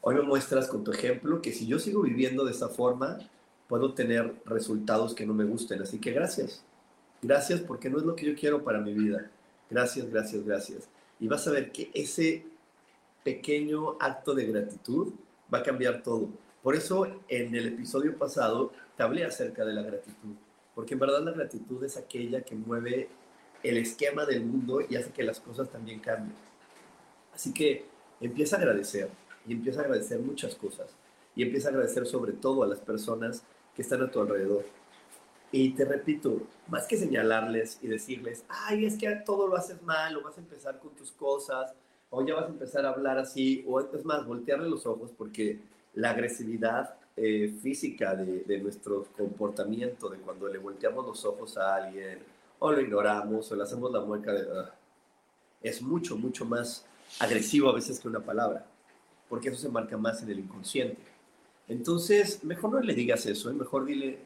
Hoy 0.00 0.14
me 0.16 0.22
muestras 0.22 0.68
con 0.68 0.84
tu 0.84 0.92
ejemplo 0.92 1.40
que 1.40 1.52
si 1.52 1.66
yo 1.66 1.78
sigo 1.78 2.02
viviendo 2.02 2.44
de 2.44 2.52
esa 2.52 2.68
forma, 2.68 3.18
puedo 3.68 3.94
tener 3.94 4.34
resultados 4.44 5.14
que 5.14 5.26
no 5.26 5.32
me 5.32 5.44
gusten. 5.44 5.80
Así 5.80 5.98
que 5.98 6.12
gracias. 6.12 6.62
Gracias 7.22 7.60
porque 7.60 7.88
no 7.88 7.98
es 7.98 8.04
lo 8.04 8.14
que 8.14 8.26
yo 8.26 8.34
quiero 8.34 8.62
para 8.62 8.80
mi 8.80 8.92
vida. 8.92 9.30
Gracias, 9.70 10.10
gracias, 10.10 10.44
gracias. 10.44 10.88
Y 11.18 11.28
vas 11.28 11.48
a 11.48 11.52
ver 11.52 11.72
que 11.72 11.90
ese 11.94 12.44
pequeño 13.22 13.96
acto 13.98 14.34
de 14.34 14.44
gratitud 14.44 15.14
va 15.54 15.58
a 15.58 15.62
cambiar 15.62 16.02
todo. 16.02 16.28
Por 16.62 16.74
eso 16.74 17.06
en 17.28 17.54
el 17.54 17.68
episodio 17.68 18.18
pasado 18.18 18.72
te 18.96 19.02
hablé 19.02 19.24
acerca 19.24 19.64
de 19.64 19.72
la 19.72 19.82
gratitud, 19.82 20.34
porque 20.74 20.94
en 20.94 21.00
verdad 21.00 21.22
la 21.22 21.30
gratitud 21.30 21.82
es 21.84 21.96
aquella 21.96 22.42
que 22.42 22.56
mueve 22.56 23.08
el 23.62 23.76
esquema 23.78 24.24
del 24.24 24.44
mundo 24.44 24.80
y 24.80 24.96
hace 24.96 25.12
que 25.12 25.22
las 25.22 25.40
cosas 25.40 25.70
también 25.70 26.00
cambien. 26.00 26.34
Así 27.32 27.52
que 27.52 27.86
empieza 28.20 28.56
a 28.56 28.58
agradecer 28.60 29.10
y 29.46 29.52
empieza 29.52 29.80
a 29.80 29.84
agradecer 29.84 30.18
muchas 30.20 30.54
cosas 30.54 30.94
y 31.36 31.42
empieza 31.42 31.68
a 31.68 31.72
agradecer 31.72 32.06
sobre 32.06 32.32
todo 32.32 32.62
a 32.62 32.66
las 32.66 32.80
personas 32.80 33.44
que 33.74 33.82
están 33.82 34.02
a 34.02 34.10
tu 34.10 34.20
alrededor. 34.20 34.64
Y 35.52 35.70
te 35.70 35.84
repito, 35.84 36.42
más 36.68 36.86
que 36.86 36.96
señalarles 36.96 37.78
y 37.80 37.86
decirles, 37.86 38.44
ay, 38.48 38.86
es 38.86 38.98
que 38.98 39.08
todo 39.24 39.46
lo 39.46 39.56
haces 39.56 39.80
mal 39.82 40.16
o 40.16 40.22
vas 40.22 40.36
a 40.36 40.40
empezar 40.40 40.80
con 40.80 40.94
tus 40.96 41.12
cosas 41.12 41.74
hoy 42.14 42.28
ya 42.28 42.34
vas 42.34 42.44
a 42.44 42.48
empezar 42.48 42.86
a 42.86 42.90
hablar 42.90 43.18
así, 43.18 43.64
o 43.66 43.80
es 43.80 44.04
más, 44.04 44.24
voltearle 44.24 44.68
los 44.68 44.86
ojos 44.86 45.10
porque 45.18 45.58
la 45.94 46.10
agresividad 46.10 46.94
eh, 47.16 47.52
física 47.60 48.14
de, 48.14 48.58
nuestro 48.58 49.04
comportamiento, 49.16 50.08
de 50.08 50.18
cuando 50.18 50.48
le 50.48 50.58
volteamos 50.58 51.04
los 51.04 51.24
ojos 51.24 51.56
a 51.56 51.74
alguien, 51.74 52.20
o 52.60 52.70
lo 52.70 52.80
ignoramos, 52.80 53.50
o 53.50 53.56
le 53.56 53.64
hacemos 53.64 53.90
la 53.90 54.00
mueca 54.00 54.32
es 55.60 55.82
mucho, 55.82 56.16
mucho 56.16 56.44
más 56.44 56.86
agresivo 57.18 57.68
a 57.68 57.74
veces 57.74 57.98
que 57.98 58.06
una 58.06 58.20
palabra, 58.20 58.64
porque 59.28 59.48
eso 59.48 59.58
se 59.58 59.68
marca 59.68 59.96
más 59.96 60.22
en 60.22 60.30
el 60.30 60.38
inconsciente. 60.38 61.02
Entonces, 61.66 62.44
mejor 62.44 62.72
no 62.72 62.80
le 62.80 62.94
digas 62.94 63.26
eso, 63.26 63.50
¿eh? 63.50 63.54
mejor 63.54 63.86
dile, 63.86 64.20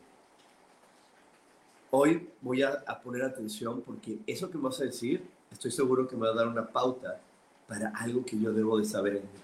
hoy 1.91 2.29
voy 2.43 2.63
a, 2.63 2.83
a, 2.87 3.01
poner 3.01 3.23
atención 3.23 3.81
porque 3.81 4.19
eso 4.27 4.51
que 4.51 4.59
me 4.59 4.65
vas 4.65 4.81
a 4.81 4.85
decir, 4.85 5.25
estoy 5.51 5.71
seguro 5.71 6.07
que 6.07 6.17
me 6.17 6.27
va 6.27 6.33
a 6.33 6.37
dar 6.37 6.49
una 6.49 6.67
pauta 6.67 7.23
para 7.69 7.91
algo 7.91 8.25
que 8.25 8.41
yo 8.41 8.53
debo 8.53 8.79
de 8.79 8.87
saber 8.87 9.17
en 9.17 9.23
mí. 9.23 9.41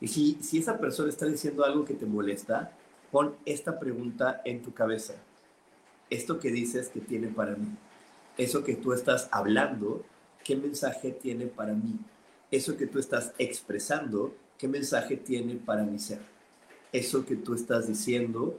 Y 0.00 0.08
si, 0.08 0.38
si 0.42 0.58
esa 0.58 0.76
persona 0.78 1.08
está 1.08 1.24
diciendo 1.24 1.64
algo 1.64 1.84
que 1.84 1.94
te 1.94 2.04
molesta, 2.04 2.72
pon 3.10 3.34
esta 3.46 3.78
pregunta 3.78 4.42
en 4.44 4.60
tu 4.60 4.74
cabeza. 4.74 5.14
Esto 6.10 6.38
que 6.38 6.50
dices 6.50 6.88
que 6.88 7.00
tiene 7.00 7.28
para 7.28 7.54
mí, 7.54 7.68
eso 8.36 8.64
que 8.64 8.74
tú 8.74 8.92
estás 8.92 9.28
hablando, 9.30 10.04
¿qué 10.42 10.56
mensaje 10.56 11.12
tiene 11.12 11.46
para 11.46 11.72
mí? 11.72 11.98
Eso 12.50 12.76
que 12.76 12.86
tú 12.86 12.98
estás 12.98 13.32
expresando, 13.38 14.34
¿qué 14.58 14.68
mensaje 14.68 15.16
tiene 15.16 15.54
para 15.54 15.84
mi 15.84 15.98
ser? 15.98 16.20
Eso 16.92 17.24
que 17.24 17.36
tú 17.36 17.54
estás 17.54 17.86
diciendo, 17.86 18.58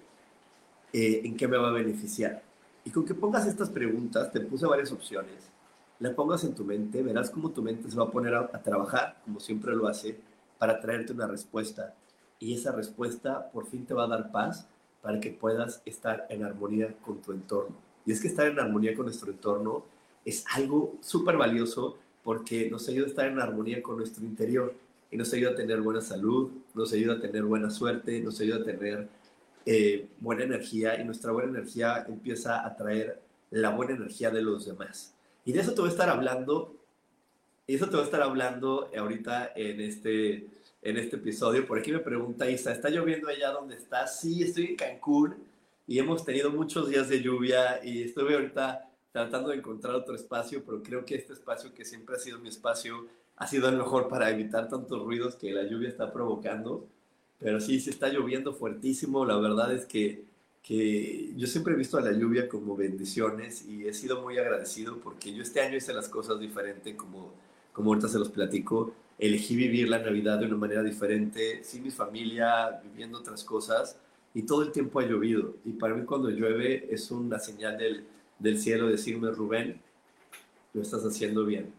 eh, 0.93 1.21
¿en 1.25 1.35
qué 1.35 1.47
me 1.47 1.57
va 1.57 1.69
a 1.69 1.73
beneficiar? 1.73 2.41
Y 2.85 2.89
con 2.89 3.05
que 3.05 3.13
pongas 3.13 3.45
estas 3.45 3.69
preguntas, 3.69 4.31
te 4.31 4.39
puse 4.39 4.65
varias 4.65 4.91
opciones 4.91 5.55
la 5.99 6.15
pongas 6.15 6.43
en 6.43 6.53
tu 6.53 6.65
mente, 6.65 7.01
verás 7.01 7.29
cómo 7.29 7.51
tu 7.51 7.61
mente 7.61 7.89
se 7.89 7.97
va 7.97 8.05
a 8.05 8.11
poner 8.11 8.35
a, 8.35 8.47
trabajar, 8.61 9.21
como 9.23 9.39
siempre 9.39 9.75
lo 9.75 9.87
hace, 9.87 10.19
para 10.57 10.79
traerte 10.79 11.13
una 11.13 11.27
respuesta. 11.27 11.95
Y 12.39 12.53
esa 12.53 12.71
respuesta 12.71 13.49
por 13.51 13.67
fin 13.67 13.85
te 13.85 13.93
va 13.93 14.03
a 14.03 14.07
dar 14.07 14.31
paz 14.31 14.67
para 15.01 15.19
que 15.19 15.31
puedas 15.31 15.81
estar 15.85 16.25
en 16.29 16.43
armonía 16.43 16.93
con 17.01 17.21
tu 17.21 17.31
entorno. 17.31 17.75
Y 18.05 18.11
es 18.11 18.21
que 18.21 18.27
estar 18.27 18.47
en 18.47 18.59
armonía 18.59 18.95
con 18.95 19.05
nuestro 19.05 19.31
entorno 19.31 19.85
es 20.25 20.43
algo 20.53 20.95
súper 21.01 21.37
valioso 21.37 21.97
porque 22.23 22.69
nos 22.69 22.87
ayuda 22.89 23.05
a 23.05 23.09
estar 23.09 23.27
en 23.27 23.39
armonía 23.39 23.81
con 23.81 23.97
nuestro 23.97 24.25
interior 24.25 24.73
y 25.11 25.17
nos 25.17 25.31
ayuda 25.33 25.51
a 25.51 25.55
tener 25.55 25.81
buena 25.81 26.01
salud, 26.01 26.51
nos 26.73 26.91
ayuda 26.91 27.13
a 27.13 27.19
tener 27.21 27.43
buena 27.43 27.69
suerte, 27.69 28.19
nos 28.19 28.39
ayuda 28.41 28.57
a 28.57 28.63
tener 28.63 29.07
eh, 29.65 30.09
buena 30.19 30.43
energía 30.43 30.99
y 30.99 31.05
nuestra 31.05 31.31
buena 31.31 31.49
energía 31.49 32.05
empieza 32.07 32.65
a 32.65 32.75
traer 32.75 33.21
la 33.51 33.69
buena 33.69 33.93
energía 33.93 34.29
de 34.29 34.41
los 34.41 34.65
demás. 34.65 35.14
Y 35.45 35.53
de 35.53 35.61
eso 35.61 35.73
te 35.73 35.81
voy 35.81 35.89
a 35.89 35.91
estar 35.91 36.09
hablando, 36.09 36.75
y 37.67 37.75
eso 37.75 37.85
te 37.85 37.91
voy 37.91 38.01
a 38.01 38.05
estar 38.05 38.21
hablando 38.21 38.89
ahorita 38.97 39.53
en 39.55 39.79
este, 39.79 40.47
en 40.81 40.97
este 40.97 41.15
episodio. 41.17 41.65
Por 41.65 41.79
aquí 41.79 41.91
me 41.91 41.99
pregunta 41.99 42.49
Isa, 42.49 42.71
¿está 42.71 42.89
lloviendo 42.89 43.27
allá 43.29 43.51
donde 43.51 43.75
estás? 43.75 44.19
Sí, 44.19 44.43
estoy 44.43 44.65
en 44.65 44.75
Cancún 44.75 45.35
y 45.87 45.99
hemos 45.99 46.25
tenido 46.25 46.49
muchos 46.49 46.89
días 46.89 47.09
de 47.09 47.21
lluvia 47.21 47.79
y 47.83 48.03
estoy 48.03 48.33
ahorita 48.33 48.89
tratando 49.11 49.49
de 49.49 49.57
encontrar 49.57 49.95
otro 49.95 50.15
espacio, 50.15 50.63
pero 50.65 50.83
creo 50.83 51.05
que 51.05 51.15
este 51.15 51.33
espacio 51.33 51.73
que 51.73 51.85
siempre 51.85 52.15
ha 52.15 52.19
sido 52.19 52.39
mi 52.39 52.49
espacio 52.49 53.07
ha 53.37 53.47
sido 53.47 53.69
el 53.69 53.77
mejor 53.77 54.07
para 54.07 54.29
evitar 54.29 54.67
tantos 54.67 55.03
ruidos 55.03 55.35
que 55.35 55.51
la 55.51 55.63
lluvia 55.63 55.89
está 55.89 56.11
provocando. 56.11 56.87
Pero 57.39 57.59
sí, 57.59 57.79
se 57.79 57.89
está 57.89 58.09
lloviendo 58.09 58.53
fuertísimo. 58.53 59.25
La 59.25 59.37
verdad 59.37 59.73
es 59.73 59.85
que 59.85 60.23
que 60.65 61.31
yo 61.35 61.45
siempre 61.45 61.75
he 61.75 61.77
visto 61.77 61.97
a 61.97 62.01
la 62.01 62.11
lluvia 62.11 62.49
como 62.49 62.75
bendiciones 62.75 63.65
y 63.67 63.87
he 63.87 63.93
sido 63.93 64.23
muy 64.23 64.39
agradecido 64.39 64.97
porque 64.97 65.31
yo 65.31 65.43
este 65.43 65.61
año 65.61 65.77
hice 65.77 65.93
las 65.93 66.09
cosas 66.09 66.39
diferente, 66.39 66.95
como, 66.95 67.33
como 67.71 67.91
ahorita 67.91 68.07
se 68.07 68.17
los 68.17 68.29
platico. 68.29 68.91
Elegí 69.19 69.55
vivir 69.55 69.87
la 69.89 69.99
Navidad 69.99 70.39
de 70.39 70.47
una 70.47 70.57
manera 70.57 70.81
diferente, 70.81 71.63
sin 71.63 71.83
mi 71.83 71.91
familia, 71.91 72.81
viviendo 72.83 73.19
otras 73.19 73.43
cosas 73.43 73.99
y 74.33 74.41
todo 74.41 74.63
el 74.63 74.71
tiempo 74.71 74.99
ha 74.99 75.05
llovido. 75.05 75.53
Y 75.65 75.73
para 75.73 75.93
mí 75.93 76.03
cuando 76.03 76.31
llueve 76.31 76.87
es 76.91 77.11
una 77.11 77.37
señal 77.37 77.77
del, 77.77 78.03
del 78.39 78.57
cielo 78.57 78.87
decirme, 78.87 79.29
Rubén, 79.29 79.79
lo 80.73 80.81
estás 80.81 81.05
haciendo 81.05 81.45
bien. 81.45 81.71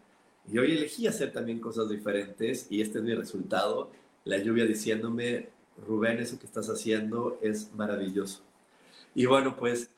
Y 0.49 0.59
hoy 0.59 0.71
elegí 0.71 1.07
hacer 1.07 1.33
también 1.33 1.59
cosas 1.59 1.89
diferentes 1.89 2.67
y 2.69 2.79
este 2.79 2.99
es 2.99 3.03
mi 3.03 3.13
resultado. 3.13 3.91
La 4.23 4.37
lluvia 4.37 4.65
diciéndome, 4.65 5.49
Rubén, 5.85 6.19
eso 6.19 6.39
que 6.39 6.45
estás 6.45 6.69
haciendo 6.69 7.37
es 7.41 7.73
maravilloso. 7.75 8.46
Y 9.15 9.25
bueno, 9.25 9.55
pues 9.55 9.89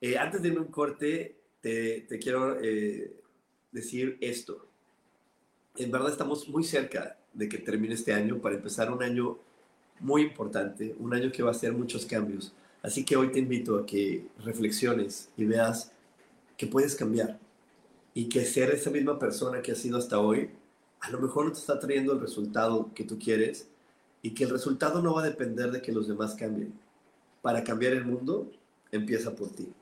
eh, 0.00 0.18
antes 0.18 0.42
de 0.42 0.50
un 0.50 0.66
corte, 0.66 1.36
te, 1.60 2.02
te 2.02 2.18
quiero 2.18 2.60
eh, 2.60 3.12
decir 3.72 4.18
esto. 4.20 4.66
En 5.76 5.90
verdad 5.90 6.10
estamos 6.10 6.48
muy 6.48 6.64
cerca 6.64 7.18
de 7.32 7.48
que 7.48 7.58
termine 7.58 7.94
este 7.94 8.12
año 8.12 8.38
para 8.40 8.56
empezar 8.56 8.90
un 8.90 9.02
año 9.02 9.38
muy 10.00 10.22
importante, 10.22 10.94
un 10.98 11.14
año 11.14 11.32
que 11.32 11.42
va 11.42 11.50
a 11.50 11.52
hacer 11.52 11.72
muchos 11.72 12.06
cambios. 12.06 12.54
Así 12.82 13.04
que 13.04 13.16
hoy 13.16 13.32
te 13.32 13.38
invito 13.38 13.76
a 13.76 13.86
que 13.86 14.26
reflexiones 14.44 15.30
y 15.36 15.44
veas 15.44 15.92
que 16.56 16.66
puedes 16.66 16.94
cambiar 16.94 17.38
y 18.14 18.28
que 18.28 18.44
ser 18.44 18.70
esa 18.70 18.90
misma 18.90 19.18
persona 19.18 19.60
que 19.60 19.72
has 19.72 19.78
sido 19.78 19.98
hasta 19.98 20.18
hoy, 20.18 20.50
a 21.00 21.10
lo 21.10 21.20
mejor 21.20 21.46
no 21.46 21.52
te 21.52 21.58
está 21.58 21.78
trayendo 21.78 22.12
el 22.12 22.20
resultado 22.20 22.90
que 22.94 23.04
tú 23.04 23.18
quieres 23.18 23.68
y 24.22 24.30
que 24.30 24.44
el 24.44 24.50
resultado 24.50 25.02
no 25.02 25.14
va 25.14 25.22
a 25.22 25.26
depender 25.26 25.70
de 25.70 25.82
que 25.82 25.92
los 25.92 26.08
demás 26.08 26.34
cambien. 26.34 26.72
Para 27.46 27.62
cambiar 27.62 27.92
el 27.92 28.04
mundo 28.04 28.50
empieza 28.90 29.32
por 29.36 29.54
ti. 29.54 29.72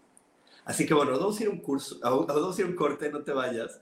Así 0.67 0.85
que 0.85 0.93
bueno, 0.93 1.13
vamos 1.13 1.41
a 1.41 1.45
ir 1.45 1.49
un 1.49 1.61
curso, 1.61 1.99
vamos 2.03 2.59
ir 2.59 2.67
un 2.67 2.77
corte, 2.77 3.11
no 3.11 3.23
te 3.23 3.33
vayas, 3.33 3.81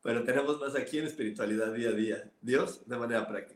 pero 0.00 0.22
tenemos 0.22 0.60
más 0.60 0.76
aquí 0.76 1.00
en 1.00 1.06
espiritualidad 1.06 1.72
día 1.72 1.88
a 1.88 1.92
día. 1.92 2.30
Dios 2.40 2.88
de 2.88 2.96
manera 2.96 3.26
práctica. 3.26 3.55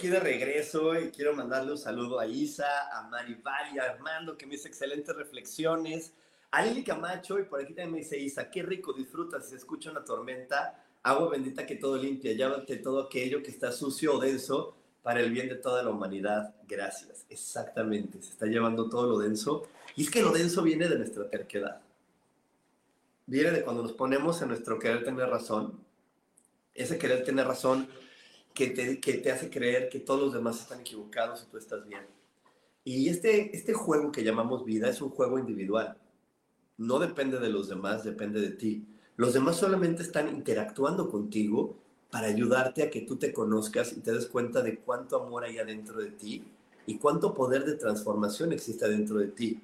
Aquí 0.00 0.08
de 0.08 0.18
regreso 0.18 0.98
y 0.98 1.10
quiero 1.10 1.34
mandarle 1.34 1.72
un 1.72 1.78
saludo 1.78 2.18
a 2.18 2.26
Isa, 2.26 2.88
a 2.90 3.02
Maribel 3.10 3.74
y 3.74 3.78
a 3.78 3.82
Armando, 3.82 4.38
que 4.38 4.46
me 4.46 4.54
hizo 4.54 4.66
excelentes 4.66 5.14
reflexiones. 5.14 6.14
A 6.52 6.64
Lili 6.64 6.82
Camacho, 6.82 7.38
y 7.38 7.42
por 7.44 7.60
aquí 7.60 7.74
también 7.74 7.92
me 7.92 7.98
dice 7.98 8.18
Isa, 8.18 8.50
qué 8.50 8.62
rico 8.62 8.94
disfrutas 8.94 9.44
si 9.44 9.50
se 9.50 9.56
escucha 9.56 9.90
una 9.90 10.02
tormenta, 10.02 10.82
agua 11.02 11.28
bendita 11.28 11.66
que 11.66 11.76
todo 11.76 11.98
limpia, 11.98 12.32
llévate 12.32 12.78
todo 12.78 13.02
aquello 13.02 13.42
que 13.42 13.50
está 13.50 13.72
sucio 13.72 14.14
o 14.14 14.18
denso 14.18 14.74
para 15.02 15.20
el 15.20 15.30
bien 15.30 15.50
de 15.50 15.56
toda 15.56 15.82
la 15.82 15.90
humanidad. 15.90 16.54
Gracias. 16.66 17.26
Exactamente, 17.28 18.22
se 18.22 18.30
está 18.30 18.46
llevando 18.46 18.88
todo 18.88 19.06
lo 19.06 19.18
denso. 19.18 19.68
Y 19.96 20.04
es 20.04 20.10
que 20.10 20.22
lo 20.22 20.32
denso 20.32 20.62
viene 20.62 20.88
de 20.88 20.96
nuestra 20.96 21.28
terquedad. 21.28 21.82
Viene 23.26 23.50
de 23.50 23.62
cuando 23.62 23.82
nos 23.82 23.92
ponemos 23.92 24.40
en 24.40 24.48
nuestro 24.48 24.78
querer 24.78 25.04
tener 25.04 25.28
razón. 25.28 25.78
Ese 26.72 26.96
querer 26.96 27.22
tener 27.22 27.46
razón 27.46 27.86
que 28.54 28.68
te, 28.68 29.00
que 29.00 29.14
te, 29.14 29.30
hace 29.30 29.50
creer 29.50 29.88
que 29.88 30.00
todos 30.00 30.20
los 30.20 30.32
demás 30.32 30.60
están 30.60 30.80
equivocados 30.80 31.44
y 31.46 31.50
tú 31.50 31.56
estás 31.56 31.86
bien. 31.86 32.02
Y 32.84 33.08
este, 33.08 33.54
este 33.56 33.72
juego 33.72 34.10
que 34.10 34.24
llamamos 34.24 34.64
vida 34.64 34.88
es 34.88 35.00
un 35.00 35.10
juego 35.10 35.38
individual. 35.38 35.96
No 36.78 36.98
depende 36.98 37.38
de 37.38 37.50
los 37.50 37.68
demás, 37.68 38.04
depende 38.04 38.40
de 38.40 38.50
ti. 38.50 38.86
Los 39.16 39.34
demás 39.34 39.56
solamente 39.56 40.02
están 40.02 40.28
interactuando 40.28 41.10
contigo 41.10 41.76
para 42.10 42.26
ayudarte 42.26 42.82
a 42.82 42.90
que 42.90 43.02
tú 43.02 43.16
te 43.16 43.32
conozcas 43.32 43.92
y 43.92 44.00
te 44.00 44.12
des 44.12 44.26
cuenta 44.26 44.62
de 44.62 44.78
cuánto 44.78 45.22
amor 45.22 45.44
hay 45.44 45.58
adentro 45.58 46.00
de 46.00 46.10
ti 46.10 46.44
y 46.86 46.98
cuánto 46.98 47.34
poder 47.34 47.64
de 47.64 47.74
transformación 47.74 48.52
existe 48.52 48.88
dentro 48.88 49.18
de 49.18 49.28
ti. 49.28 49.62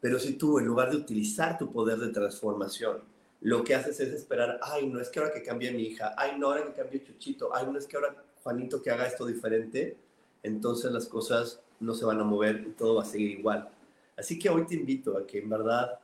Pero 0.00 0.18
si 0.18 0.34
tú, 0.34 0.58
en 0.58 0.66
lugar 0.66 0.90
de 0.90 0.96
utilizar 0.96 1.56
tu 1.56 1.70
poder 1.70 1.98
de 1.98 2.08
transformación, 2.08 2.98
lo 3.44 3.62
que 3.62 3.74
haces 3.74 4.00
es 4.00 4.08
esperar, 4.08 4.58
ay, 4.62 4.86
no 4.86 4.98
es 4.98 5.10
que 5.10 5.18
ahora 5.18 5.30
que 5.30 5.42
cambie 5.42 5.70
mi 5.70 5.82
hija, 5.82 6.14
ay, 6.16 6.38
no, 6.38 6.46
ahora 6.46 6.64
que 6.64 6.72
cambie 6.72 7.04
Chuchito, 7.04 7.54
ay, 7.54 7.66
no 7.70 7.78
es 7.78 7.86
que 7.86 7.96
ahora 7.96 8.16
Juanito 8.42 8.80
que 8.80 8.90
haga 8.90 9.06
esto 9.06 9.26
diferente, 9.26 9.98
entonces 10.42 10.90
las 10.90 11.06
cosas 11.06 11.60
no 11.78 11.92
se 11.92 12.06
van 12.06 12.18
a 12.20 12.24
mover 12.24 12.64
y 12.66 12.70
todo 12.70 12.94
va 12.94 13.02
a 13.02 13.04
seguir 13.04 13.32
igual. 13.32 13.68
Así 14.16 14.38
que 14.38 14.48
hoy 14.48 14.64
te 14.64 14.74
invito 14.74 15.18
a 15.18 15.26
que 15.26 15.40
en 15.40 15.50
verdad, 15.50 15.98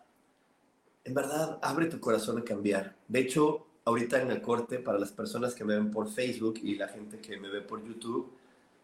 en 1.03 1.15
verdad, 1.15 1.59
abre 1.63 1.87
tu 1.87 1.99
corazón 1.99 2.37
a 2.37 2.45
cambiar. 2.45 2.95
De 3.09 3.21
hecho, 3.21 3.67
ahorita 3.87 4.21
en 4.21 4.33
el 4.33 4.43
corte, 4.43 4.79
para 4.79 4.99
las 4.99 5.11
personas 5.11 5.55
que 5.55 5.65
me 5.65 5.77
ven 5.77 5.91
por 5.91 6.11
Facebook 6.11 6.61
y 6.63 6.75
la 6.75 6.89
gente 6.89 7.21
que 7.21 7.39
me 7.39 7.49
ve 7.49 7.63
por 7.63 7.83
YouTube, 7.83 8.31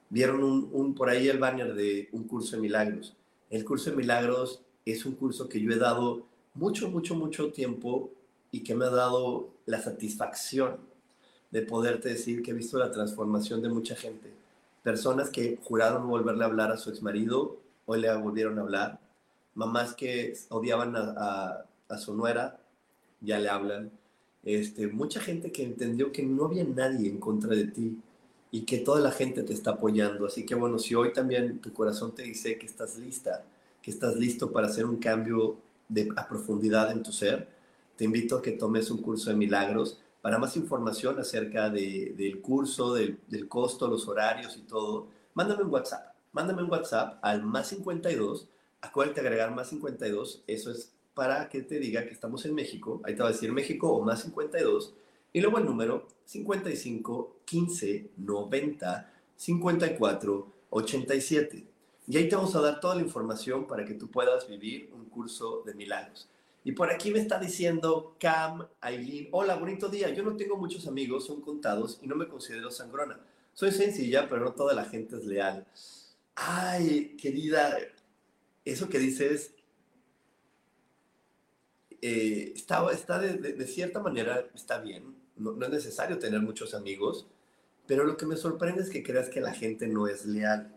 vieron 0.09 0.43
un, 0.43 0.71
un, 0.73 0.95
por 0.95 1.11
ahí 1.11 1.29
el 1.29 1.39
banner 1.39 1.75
de 1.75 2.09
un 2.13 2.25
curso 2.25 2.57
de 2.57 2.63
milagros. 2.63 3.15
El 3.51 3.67
curso 3.67 3.91
de 3.91 3.97
milagros 3.97 4.63
es 4.87 5.05
un 5.05 5.15
curso 5.15 5.47
que 5.47 5.61
yo 5.61 5.71
he 5.73 5.79
dado 5.79 6.25
mucho, 6.55 6.89
mucho, 6.89 7.15
mucho 7.15 7.53
tiempo 7.53 8.13
y 8.51 8.63
que 8.63 8.75
me 8.75 8.87
ha 8.87 8.91
dado 8.91 9.51
la 9.67 9.81
satisfacción 9.81 10.79
de 11.51 11.63
poderte 11.63 12.09
decir 12.09 12.43
que 12.43 12.51
he 12.51 12.55
visto 12.55 12.79
la 12.79 12.91
transformación 12.91 13.63
de 13.63 13.69
mucha 13.69 13.97
gente. 13.97 14.33
Personas 14.83 15.31
que 15.31 15.59
juraron 15.65 16.09
volverle 16.09 16.45
a 16.45 16.47
hablar 16.47 16.71
a 16.71 16.77
su 16.77 16.91
exmarido, 16.91 17.59
hoy 17.87 18.01
le 18.01 18.15
volvieron 18.17 18.59
a 18.59 18.63
hablar. 18.63 19.01
Mamás 19.55 19.95
que 19.95 20.35
odiaban 20.51 20.95
a, 20.97 21.65
su 21.99 22.15
nuera, 22.15 22.61
ya 23.21 23.39
le 23.39 23.49
hablan. 23.49 23.91
Este, 24.45 24.87
mucha 24.87 25.21
gente 25.21 25.51
que 25.51 25.65
entendió 25.65 26.13
que 26.13 26.23
no 26.23 26.45
había 26.45 26.65
nadie 26.65 27.09
en 27.09 27.19
contra 27.19 27.55
de 27.55 27.65
ti 27.67 27.99
y 28.51 28.63
que 28.63 28.79
toda 28.79 29.01
la 29.01 29.11
gente 29.11 29.43
te 29.43 29.53
está 29.53 29.73
apoyando. 29.73 30.27
Así 30.27 30.47
que 30.47 30.55
bueno, 30.55 30.79
si 30.79 30.95
hoy 30.95 31.13
también 31.13 31.59
tu 31.59 31.73
corazón 31.73 32.15
te 32.15 32.23
dice 32.23 32.59
que 32.59 32.67
estás 32.67 32.97
lista, 32.99 33.45
que 33.83 33.91
estás 33.91 34.17
listo 34.17 34.53
para 34.53 34.69
hacer 34.69 34.87
un 34.87 34.97
cambio 34.99 35.57
de, 35.89 36.09
a 36.17 36.29
profundidad 36.29 36.93
en 36.93 37.03
tu 37.03 37.13
ser, 37.13 37.49
te 37.97 38.05
invito 38.05 38.39
a 38.39 38.43
que 38.43 38.53
tomes 38.53 38.91
un 38.91 39.03
curso 39.03 39.31
de 39.31 39.37
milagros 39.37 39.99
para 40.23 40.39
más 40.39 40.57
información 40.57 41.19
acerca 41.19 41.71
de, 41.71 42.15
del 42.17 42.41
curso, 42.41 42.95
del, 42.95 43.19
del, 43.29 43.49
costo, 43.49 43.89
los 43.89 44.09
horarios 44.09 44.57
y 44.57 44.63
todo, 44.63 45.09
mándame 45.35 45.63
un 45.63 45.71
WhatsApp. 45.71 46.15
Mándame 46.33 46.63
un 46.63 46.71
WhatsApp 46.71 47.19
al 47.23 47.43
más 47.43 47.69
52. 47.69 48.49
Acuérdate 48.81 49.21
agregar 49.21 49.55
más 49.55 49.69
52. 49.69 50.43
Eso 50.47 50.71
es 50.71 50.93
para 51.15 51.49
que 51.49 51.63
te 51.63 51.79
diga 51.79 52.05
que 52.05 52.13
estamos 52.13 52.45
en 52.45 52.55
México. 52.55 53.01
Ahí 53.05 53.15
te 53.15 53.23
va 53.23 53.29
a 53.29 53.33
decir 53.33 53.51
México 53.53 53.91
o 53.91 54.03
más 54.03 54.23
52. 54.23 54.95
Y 55.33 55.41
luego 55.41 55.59
el 55.59 55.65
número 55.65 56.07
55 56.25 57.37
15 57.45 58.11
90 58.17 59.13
54 59.37 60.53
87. 60.71 61.67
Y 62.09 62.17
ahí 62.17 62.29
te 62.29 62.37
vamos 62.37 62.55
a 62.55 62.61
dar 62.61 62.81
toda 62.81 62.97
la 62.97 63.03
información 63.03 63.67
para 63.67 63.85
que 63.85 63.95
tú 63.95 64.09
puedas 64.09 64.47
vivir 64.49 64.91
un 64.93 65.07
curso 65.07 65.63
de 65.65 65.75
milagros. 65.75 66.29
Y 66.67 66.73
por 66.73 66.91
aquí 66.91 67.13
me 67.13 67.21
está 67.21 67.39
diciendo 67.39 68.17
Cam, 68.19 68.67
Aileen, 68.81 69.29
hola, 69.31 69.55
bonito 69.55 69.89
día. 69.89 70.11
Yo 70.11 70.25
no 70.25 70.37
tengo 70.37 70.57
muchos 70.57 70.89
amigos, 70.89 71.25
son 71.25 71.41
contados 71.41 72.01
y 72.03 72.09
no 72.09 72.17
me 72.17 72.27
considero 72.27 72.73
sangrona. 72.73 73.21
Soy 73.55 73.71
sencilla, 73.71 74.29
pero 74.29 74.47
no 74.47 74.53
toda 74.53 74.75
la 74.75 74.85
gente 74.85 75.15
es 75.15 75.25
leal. 75.27 75.65
Ay, 76.35 77.17
querida, 77.23 77.79
eso 78.65 78.89
que 78.89 78.99
dices 78.99 79.55
eh, 82.03 82.53
está, 82.57 82.85
de, 83.21 83.67
cierta 83.69 84.01
manera, 84.01 84.49
está 84.53 84.81
bien. 84.81 85.15
No 85.37 85.65
es 85.65 85.71
necesario 85.71 86.19
tener 86.19 86.41
muchos 86.41 86.75
amigos, 86.75 87.29
pero 87.87 88.03
lo 88.03 88.17
que 88.17 88.27
me 88.27 88.37
sorprende 88.37 88.83
es 88.83 88.91
que 88.91 89.05
creas 89.05 89.29
que 89.29 89.41
la 89.41 89.55
gente 89.55 89.87
no 89.87 90.09
es 90.09 90.27
leal. 90.27 90.77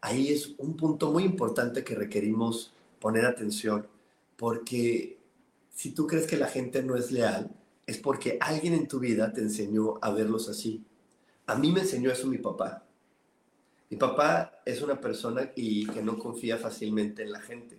Ahí 0.00 0.32
es 0.32 0.54
un 0.56 0.74
punto 0.74 1.12
muy 1.12 1.24
importante 1.24 1.84
que 1.84 1.94
requerimos 1.94 2.72
poner 2.98 3.26
atención, 3.26 3.86
porque 4.38 5.17
si 5.78 5.92
tú 5.92 6.08
crees 6.08 6.26
que 6.26 6.36
la 6.36 6.48
gente 6.48 6.82
no 6.82 6.96
es 6.96 7.12
leal, 7.12 7.52
es 7.86 7.98
porque 7.98 8.36
alguien 8.40 8.74
en 8.74 8.88
tu 8.88 8.98
vida 8.98 9.32
te 9.32 9.42
enseñó 9.42 9.96
a 10.02 10.10
verlos 10.10 10.48
así. 10.48 10.84
A 11.46 11.54
mí 11.54 11.70
me 11.70 11.82
enseñó 11.82 12.10
eso 12.10 12.26
mi 12.26 12.38
papá. 12.38 12.84
Mi 13.88 13.96
papá 13.96 14.60
es 14.66 14.82
una 14.82 15.00
persona 15.00 15.52
y 15.54 15.86
que 15.86 16.02
no 16.02 16.18
confía 16.18 16.58
fácilmente 16.58 17.22
en 17.22 17.30
la 17.30 17.40
gente. 17.40 17.78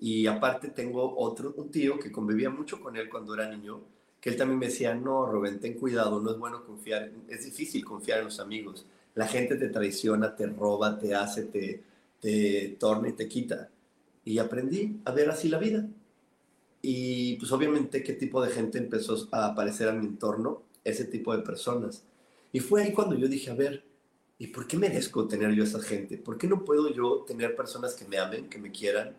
Y 0.00 0.26
aparte 0.26 0.68
tengo 0.68 1.14
otro, 1.18 1.52
un 1.58 1.70
tío 1.70 1.98
que 1.98 2.10
convivía 2.10 2.48
mucho 2.48 2.80
con 2.80 2.96
él 2.96 3.10
cuando 3.10 3.34
era 3.34 3.46
niño, 3.46 3.82
que 4.18 4.30
él 4.30 4.36
también 4.38 4.58
me 4.58 4.68
decía, 4.68 4.94
no, 4.94 5.26
Rubén, 5.26 5.60
ten 5.60 5.74
cuidado, 5.74 6.18
no 6.18 6.30
es 6.30 6.38
bueno 6.38 6.64
confiar, 6.64 7.12
es 7.28 7.44
difícil 7.44 7.84
confiar 7.84 8.20
en 8.20 8.24
los 8.24 8.40
amigos. 8.40 8.86
La 9.16 9.28
gente 9.28 9.56
te 9.56 9.68
traiciona, 9.68 10.34
te 10.34 10.46
roba, 10.46 10.98
te 10.98 11.14
hace, 11.14 11.44
te, 11.44 11.84
te 12.18 12.74
torna 12.80 13.10
y 13.10 13.12
te 13.12 13.28
quita. 13.28 13.68
Y 14.24 14.38
aprendí 14.38 15.02
a 15.04 15.12
ver 15.12 15.28
así 15.28 15.50
la 15.50 15.58
vida. 15.58 15.86
Y 16.82 17.36
pues 17.36 17.52
obviamente 17.52 18.02
qué 18.02 18.12
tipo 18.12 18.42
de 18.42 18.50
gente 18.50 18.78
empezó 18.78 19.28
a 19.30 19.46
aparecer 19.46 19.88
a 19.88 19.92
mi 19.92 20.04
entorno, 20.04 20.64
ese 20.82 21.04
tipo 21.04 21.34
de 21.34 21.42
personas. 21.42 22.02
Y 22.52 22.58
fue 22.58 22.82
ahí 22.82 22.92
cuando 22.92 23.16
yo 23.16 23.28
dije, 23.28 23.50
a 23.50 23.54
ver, 23.54 23.84
¿y 24.38 24.48
por 24.48 24.66
qué 24.66 24.76
merezco 24.76 25.28
tener 25.28 25.52
yo 25.52 25.62
esa 25.62 25.80
gente? 25.80 26.18
¿Por 26.18 26.36
qué 26.36 26.48
no 26.48 26.64
puedo 26.64 26.92
yo 26.92 27.24
tener 27.26 27.54
personas 27.54 27.94
que 27.94 28.04
me 28.04 28.18
amen, 28.18 28.48
que 28.48 28.58
me 28.58 28.72
quieran, 28.72 29.16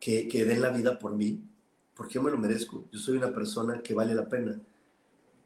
que, 0.00 0.26
que 0.26 0.46
den 0.46 0.62
la 0.62 0.70
vida 0.70 0.98
por 0.98 1.14
mí? 1.14 1.38
Porque 1.94 2.14
yo 2.14 2.22
me 2.22 2.30
lo 2.30 2.38
merezco. 2.38 2.86
Yo 2.90 2.98
soy 2.98 3.18
una 3.18 3.32
persona 3.32 3.82
que 3.82 3.92
vale 3.92 4.14
la 4.14 4.28
pena. 4.28 4.58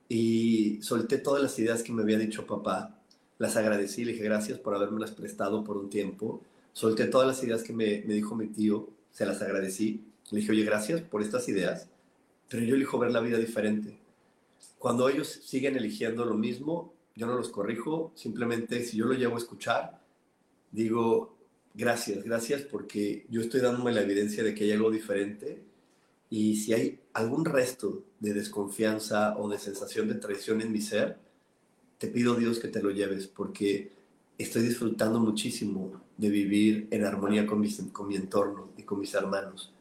Y 0.08 0.80
solté 0.82 1.18
todas 1.18 1.42
las 1.42 1.58
ideas 1.58 1.82
que 1.82 1.92
me 1.92 2.02
había 2.02 2.18
dicho 2.18 2.46
papá. 2.46 2.96
Las 3.38 3.56
agradecí, 3.56 4.04
le 4.04 4.12
dije 4.12 4.24
gracias 4.24 4.58
por 4.60 4.74
haberme 4.74 5.04
prestado 5.08 5.64
por 5.64 5.76
un 5.76 5.90
tiempo. 5.90 6.42
Solté 6.72 7.06
todas 7.06 7.26
las 7.26 7.42
ideas 7.42 7.64
que 7.64 7.72
me, 7.72 8.04
me 8.06 8.14
dijo 8.14 8.36
mi 8.36 8.46
tío, 8.48 8.88
se 9.10 9.26
las 9.26 9.42
agradecí 9.42 10.09
le 10.30 10.40
dije, 10.40 10.52
oye, 10.52 10.64
gracias 10.64 11.00
por 11.02 11.22
estas 11.22 11.48
ideas, 11.48 11.88
pero 12.48 12.64
yo 12.64 12.74
elijo 12.74 12.98
ver 12.98 13.12
la 13.12 13.20
vida 13.20 13.38
diferente. 13.38 13.98
Cuando 14.78 15.08
ellos 15.08 15.28
siguen 15.44 15.76
eligiendo 15.76 16.24
lo 16.24 16.34
mismo, 16.34 16.94
yo 17.14 17.26
no 17.26 17.34
los 17.34 17.48
corrijo, 17.48 18.12
simplemente 18.14 18.84
si 18.84 18.96
yo 18.96 19.06
lo 19.06 19.14
llevo 19.14 19.34
a 19.34 19.38
escuchar, 19.38 20.00
digo, 20.70 21.36
gracias, 21.74 22.24
gracias 22.24 22.62
porque 22.62 23.26
yo 23.28 23.40
estoy 23.40 23.60
dándome 23.60 23.92
la 23.92 24.02
evidencia 24.02 24.42
de 24.42 24.54
que 24.54 24.64
hay 24.64 24.72
algo 24.72 24.90
diferente 24.90 25.62
y 26.28 26.56
si 26.56 26.72
hay 26.72 27.00
algún 27.12 27.44
resto 27.44 28.04
de 28.20 28.32
desconfianza 28.32 29.36
o 29.36 29.48
de 29.48 29.58
sensación 29.58 30.08
de 30.08 30.14
traición 30.14 30.60
en 30.60 30.72
mi 30.72 30.80
ser, 30.80 31.18
te 31.98 32.08
pido 32.08 32.34
Dios 32.34 32.58
que 32.58 32.68
te 32.68 32.82
lo 32.82 32.90
lleves 32.90 33.26
porque 33.26 33.92
estoy 34.38 34.62
disfrutando 34.62 35.20
muchísimo 35.20 36.00
de 36.16 36.30
vivir 36.30 36.88
en 36.90 37.04
armonía 37.04 37.46
con, 37.46 37.60
mis, 37.60 37.82
con 37.92 38.08
mi 38.08 38.16
entorno 38.16 38.70
y 38.76 38.84
con 38.84 39.00
mis 39.00 39.12
hermanos. 39.14 39.74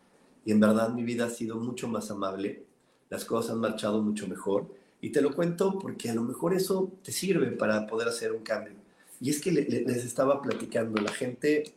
Y 0.46 0.52
en 0.52 0.60
verdad 0.60 0.90
mi 0.90 1.04
vida 1.04 1.26
ha 1.26 1.30
sido 1.30 1.58
mucho 1.58 1.88
más 1.88 2.12
amable, 2.12 2.64
las 3.10 3.26
cosas 3.26 3.52
han 3.52 3.60
marchado 3.60 4.02
mucho 4.02 4.28
mejor 4.28 4.68
y 5.02 5.12
te 5.12 5.22
lo 5.22 5.34
cuento 5.34 5.78
porque 5.80 6.10
a 6.10 6.14
lo 6.14 6.24
mejor 6.24 6.54
eso 6.54 6.92
te 7.04 7.12
sirve 7.12 7.52
para 7.52 7.88
poder 7.88 8.08
hacer 8.08 8.32
un 8.32 8.44
cambio. 8.44 8.74
Y 9.22 9.30
es 9.30 9.42
que 9.42 9.52
les 9.52 10.06
estaba 10.06 10.42
platicando, 10.42 11.02
la 11.02 11.12
gente 11.12 11.74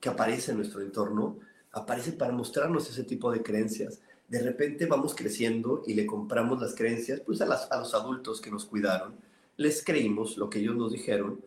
que 0.00 0.08
aparece 0.08 0.50
en 0.50 0.58
nuestro 0.58 0.80
entorno 0.80 1.38
aparece 1.72 2.12
para 2.12 2.32
mostrarnos 2.32 2.88
ese 2.90 3.04
tipo 3.04 3.30
de 3.30 3.42
creencias. 3.42 4.00
De 4.28 4.40
repente 4.40 4.86
vamos 4.86 5.14
creciendo 5.14 5.82
y 5.86 5.94
le 5.94 6.06
compramos 6.06 6.60
las 6.60 6.74
creencias 6.74 7.20
pues 7.20 7.40
a, 7.40 7.44
a 7.44 7.78
los 7.78 7.94
adultos 7.94 8.40
que 8.40 8.50
nos 8.50 8.66
cuidaron, 8.66 9.14
les 9.56 9.84
creímos 9.84 10.36
lo 10.36 10.50
que 10.50 10.58
ellos 10.58 10.76
nos 10.76 10.92
dijeron, 10.92 11.40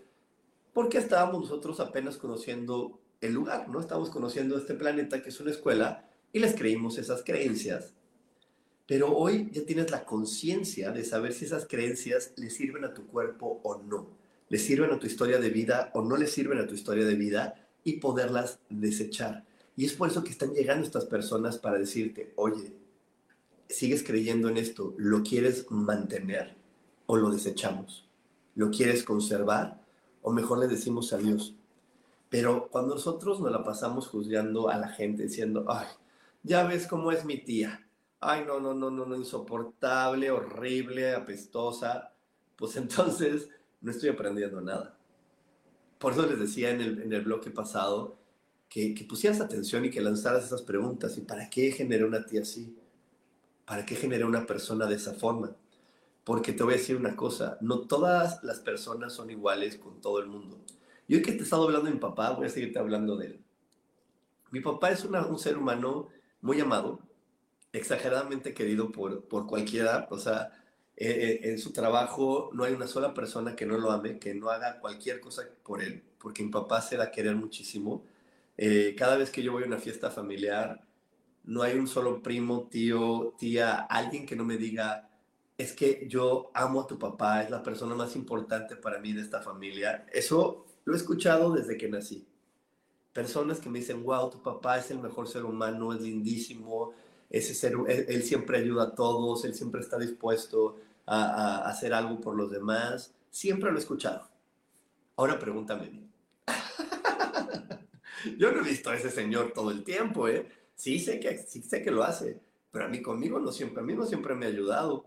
porque 0.74 0.98
estábamos 0.98 1.42
nosotros 1.42 1.80
apenas 1.80 2.18
conociendo 2.18 3.00
el 3.22 3.34
lugar, 3.34 3.70
¿no? 3.70 3.80
Estábamos 3.80 4.10
conociendo 4.10 4.58
este 4.58 4.74
planeta 4.74 5.22
que 5.22 5.30
es 5.30 5.40
una 5.40 5.52
escuela 5.52 6.06
y 6.36 6.40
les 6.40 6.54
creímos 6.54 6.98
esas 6.98 7.24
creencias. 7.24 7.94
Pero 8.86 9.16
hoy 9.16 9.50
ya 9.54 9.66
tienes 9.66 9.90
la 9.90 10.04
conciencia 10.04 10.92
de 10.92 11.06
saber 11.06 11.32
si 11.32 11.46
esas 11.46 11.66
creencias 11.66 12.34
le 12.36 12.50
sirven 12.50 12.84
a 12.84 12.94
tu 12.94 13.08
cuerpo 13.08 13.62
o 13.64 13.82
no, 13.82 14.10
le 14.50 14.60
sirven 14.60 14.92
a 14.92 15.00
tu 15.00 15.08
historia 15.08 15.40
de 15.40 15.50
vida 15.50 15.92
o 15.94 16.02
no 16.02 16.18
le 16.18 16.28
sirven 16.28 16.60
a 16.60 16.68
tu 16.68 16.74
historia 16.74 17.06
de 17.06 17.16
vida 17.16 17.66
y 17.86 18.02
poderlas 18.02 18.60
desechar. 18.70 19.46
Y 19.78 19.86
es 19.86 19.94
por 19.94 20.10
eso 20.10 20.26
que 20.26 20.32
están 20.32 20.54
llegando 20.54 20.86
estas 20.86 21.06
personas 21.06 21.58
para 21.58 21.80
decirte, 21.80 22.34
oye, 22.36 22.74
sigues 23.70 24.04
creyendo 24.04 24.50
en 24.50 24.58
esto, 24.58 24.94
¿lo 24.98 25.24
quieres 25.24 25.72
mantener 25.72 26.54
o 27.06 27.16
lo 27.16 27.32
desechamos? 27.32 28.10
¿Lo 28.56 28.72
quieres 28.72 29.04
conservar 29.06 29.82
o 30.22 30.34
mejor 30.34 30.58
le 30.58 30.68
decimos 30.68 31.14
adiós? 31.14 31.56
Pero 32.30 32.68
cuando 32.70 32.96
nosotros 32.96 33.40
nos 33.40 33.54
la 33.54 33.64
pasamos 33.64 34.10
juzgando 34.10 34.68
a 34.68 34.78
la 34.78 34.90
gente 34.90 35.24
diciendo, 35.24 35.64
ay, 35.70 35.88
ya 36.46 36.64
ves 36.64 36.86
cómo 36.86 37.12
es 37.12 37.26
mi 37.26 37.38
tía, 37.40 37.88
ay, 38.20 38.44
no, 38.46 38.60
no, 38.60 38.74
no, 38.74 38.92
no, 38.92 39.06
no, 39.06 39.16
insoportable, 39.16 40.30
horrible, 40.30 41.14
apestosa, 41.14 42.14
pues 42.56 42.76
entonces 42.78 43.50
no 43.82 43.92
estoy 43.92 44.10
aprendiendo 44.10 44.62
nada. 44.62 44.98
Por 45.98 46.14
eso 46.14 46.26
les 46.26 46.40
decía 46.40 46.70
en 46.72 46.82
el, 46.82 47.02
en 47.02 47.14
el 47.14 47.22
bloque 47.22 47.50
pasado 47.50 48.18
que, 48.70 48.94
que 48.94 49.06
pusieras 49.06 49.42
atención 49.42 49.86
y 49.86 49.90
que 49.90 50.02
lanzaras 50.02 50.46
esas 50.46 50.62
preguntas. 50.62 51.18
¿Y 51.18 51.22
para 51.22 51.50
qué 51.50 51.72
generé 51.72 52.06
una 52.06 52.26
tía 52.26 52.42
así? 52.42 52.78
¿Para 53.66 53.86
qué 53.86 53.96
generé 53.96 54.24
una 54.24 54.46
persona 54.46 54.86
de 54.86 54.96
esa 54.96 55.14
forma? 55.14 55.56
Porque 56.24 56.54
te 56.54 56.64
voy 56.64 56.74
a 56.74 56.78
decir 56.78 56.96
una 56.96 57.16
cosa, 57.16 57.58
no 57.62 57.82
todas 57.82 58.44
las 58.44 58.60
personas 58.60 59.14
son 59.14 59.32
iguales 59.32 59.78
con 59.78 60.02
todo 60.02 60.20
el 60.20 60.28
mundo. 60.28 60.60
Y 61.08 61.16
hoy 61.16 61.22
que 61.22 61.32
te 61.32 61.40
he 61.40 61.44
estado 61.44 61.64
hablando 61.64 61.88
de 61.88 61.94
mi 61.94 62.00
papá, 62.00 62.32
voy 62.32 62.48
a 62.48 62.50
seguirte 62.50 62.80
hablando 62.80 63.16
de 63.16 63.28
él. 63.28 63.46
Mi 64.52 64.60
papá 64.60 64.92
es 64.92 65.04
un 65.06 65.40
ser 65.40 65.58
humano 65.58 66.10
muy 66.46 66.62
amado, 66.62 67.00
exageradamente 67.74 68.54
querido 68.54 68.92
por, 68.92 69.26
por 69.28 69.48
cualquiera. 69.48 70.08
O 70.12 70.20
sea, 70.20 70.52
eh, 70.96 71.40
eh, 71.42 71.50
en 71.50 71.58
su 71.58 71.74
trabajo 71.74 72.52
no 72.54 72.64
hay 72.64 72.74
una 72.74 72.88
sola 72.88 73.16
persona 73.16 73.56
que 73.56 73.66
no 73.66 73.78
lo 73.80 73.92
ame, 73.92 74.20
que 74.20 74.36
no 74.36 74.50
haga 74.50 74.80
cualquier 74.80 75.20
cosa 75.20 75.44
por 75.64 75.82
él, 75.82 76.04
porque 76.20 76.44
mi 76.44 76.52
papá 76.52 76.82
se 76.82 76.98
da 76.98 77.06
a 77.06 77.12
querer 77.12 77.36
muchísimo. 77.36 78.06
Eh, 78.58 78.96
cada 78.96 79.18
vez 79.18 79.32
que 79.32 79.42
yo 79.42 79.54
voy 79.54 79.64
a 79.64 79.68
una 79.68 79.80
fiesta 79.80 80.12
familiar, 80.12 80.86
no 81.46 81.64
hay 81.64 81.78
un 81.78 81.88
solo 81.88 82.22
primo, 82.22 82.68
tío, 82.70 83.34
tía, 83.40 83.78
alguien 83.78 84.28
que 84.28 84.36
no 84.36 84.46
me 84.46 84.58
diga, 84.58 85.10
es 85.58 85.74
que 85.74 86.06
yo 86.08 86.52
amo 86.54 86.82
a 86.82 86.88
tu 86.88 87.00
papá, 87.00 87.42
es 87.42 87.50
la 87.50 87.64
persona 87.64 87.96
más 87.96 88.16
importante 88.16 88.76
para 88.76 89.00
mí 89.00 89.14
de 89.14 89.22
esta 89.22 89.42
familia. 89.42 90.06
Eso 90.14 90.66
lo 90.86 90.94
he 90.94 90.98
escuchado 90.98 91.54
desde 91.54 91.76
que 91.78 91.90
nací. 91.90 92.28
Personas 93.16 93.62
que 93.62 93.70
me 93.70 93.80
dicen, 93.80 94.04
wow, 94.04 94.30
tu 94.30 94.42
papá 94.44 94.78
es 94.78 94.92
el 94.92 95.00
mejor 95.00 95.30
ser 95.30 95.46
humano, 95.46 95.94
es 95.94 96.02
lindísimo, 96.02 96.92
ese 97.30 97.56
ser, 97.56 97.74
él, 97.88 98.24
siempre 98.24 98.58
ayuda 98.58 98.84
a 98.84 98.94
todos, 98.94 99.46
él 99.46 99.56
siempre 99.56 99.80
está 99.80 99.98
dispuesto 99.98 100.76
a, 101.06 101.24
a, 101.24 101.70
hacer 101.70 101.94
algo 101.94 102.20
por 102.20 102.36
los 102.36 102.52
demás. 102.52 103.14
Siempre 103.32 103.72
lo 103.72 103.78
he 103.78 103.80
escuchado. 103.80 104.30
Ahora 105.16 105.40
pregúntame. 105.40 106.10
Yo 108.38 108.52
no 108.52 108.60
he 108.60 108.64
visto 108.70 108.90
a 108.90 108.98
ese 108.98 109.10
señor 109.10 109.54
todo 109.54 109.72
el 109.72 109.86
tiempo, 109.86 110.28
¿eh? 110.28 110.52
Sí 110.76 111.00
sé 111.00 111.22
que, 111.22 111.38
sí 111.38 111.62
sé 111.62 111.82
que 111.82 111.92
lo 111.92 112.04
hace, 112.04 112.38
pero 112.70 112.84
a 112.84 112.90
mí 112.90 113.02
conmigo 113.02 113.40
no 113.40 113.54
siempre, 113.54 113.82
a 113.82 113.86
mí 113.86 113.94
no 113.94 114.06
siempre 114.06 114.36
me 114.36 114.46
ha 114.46 114.50
ayudado. 114.50 115.06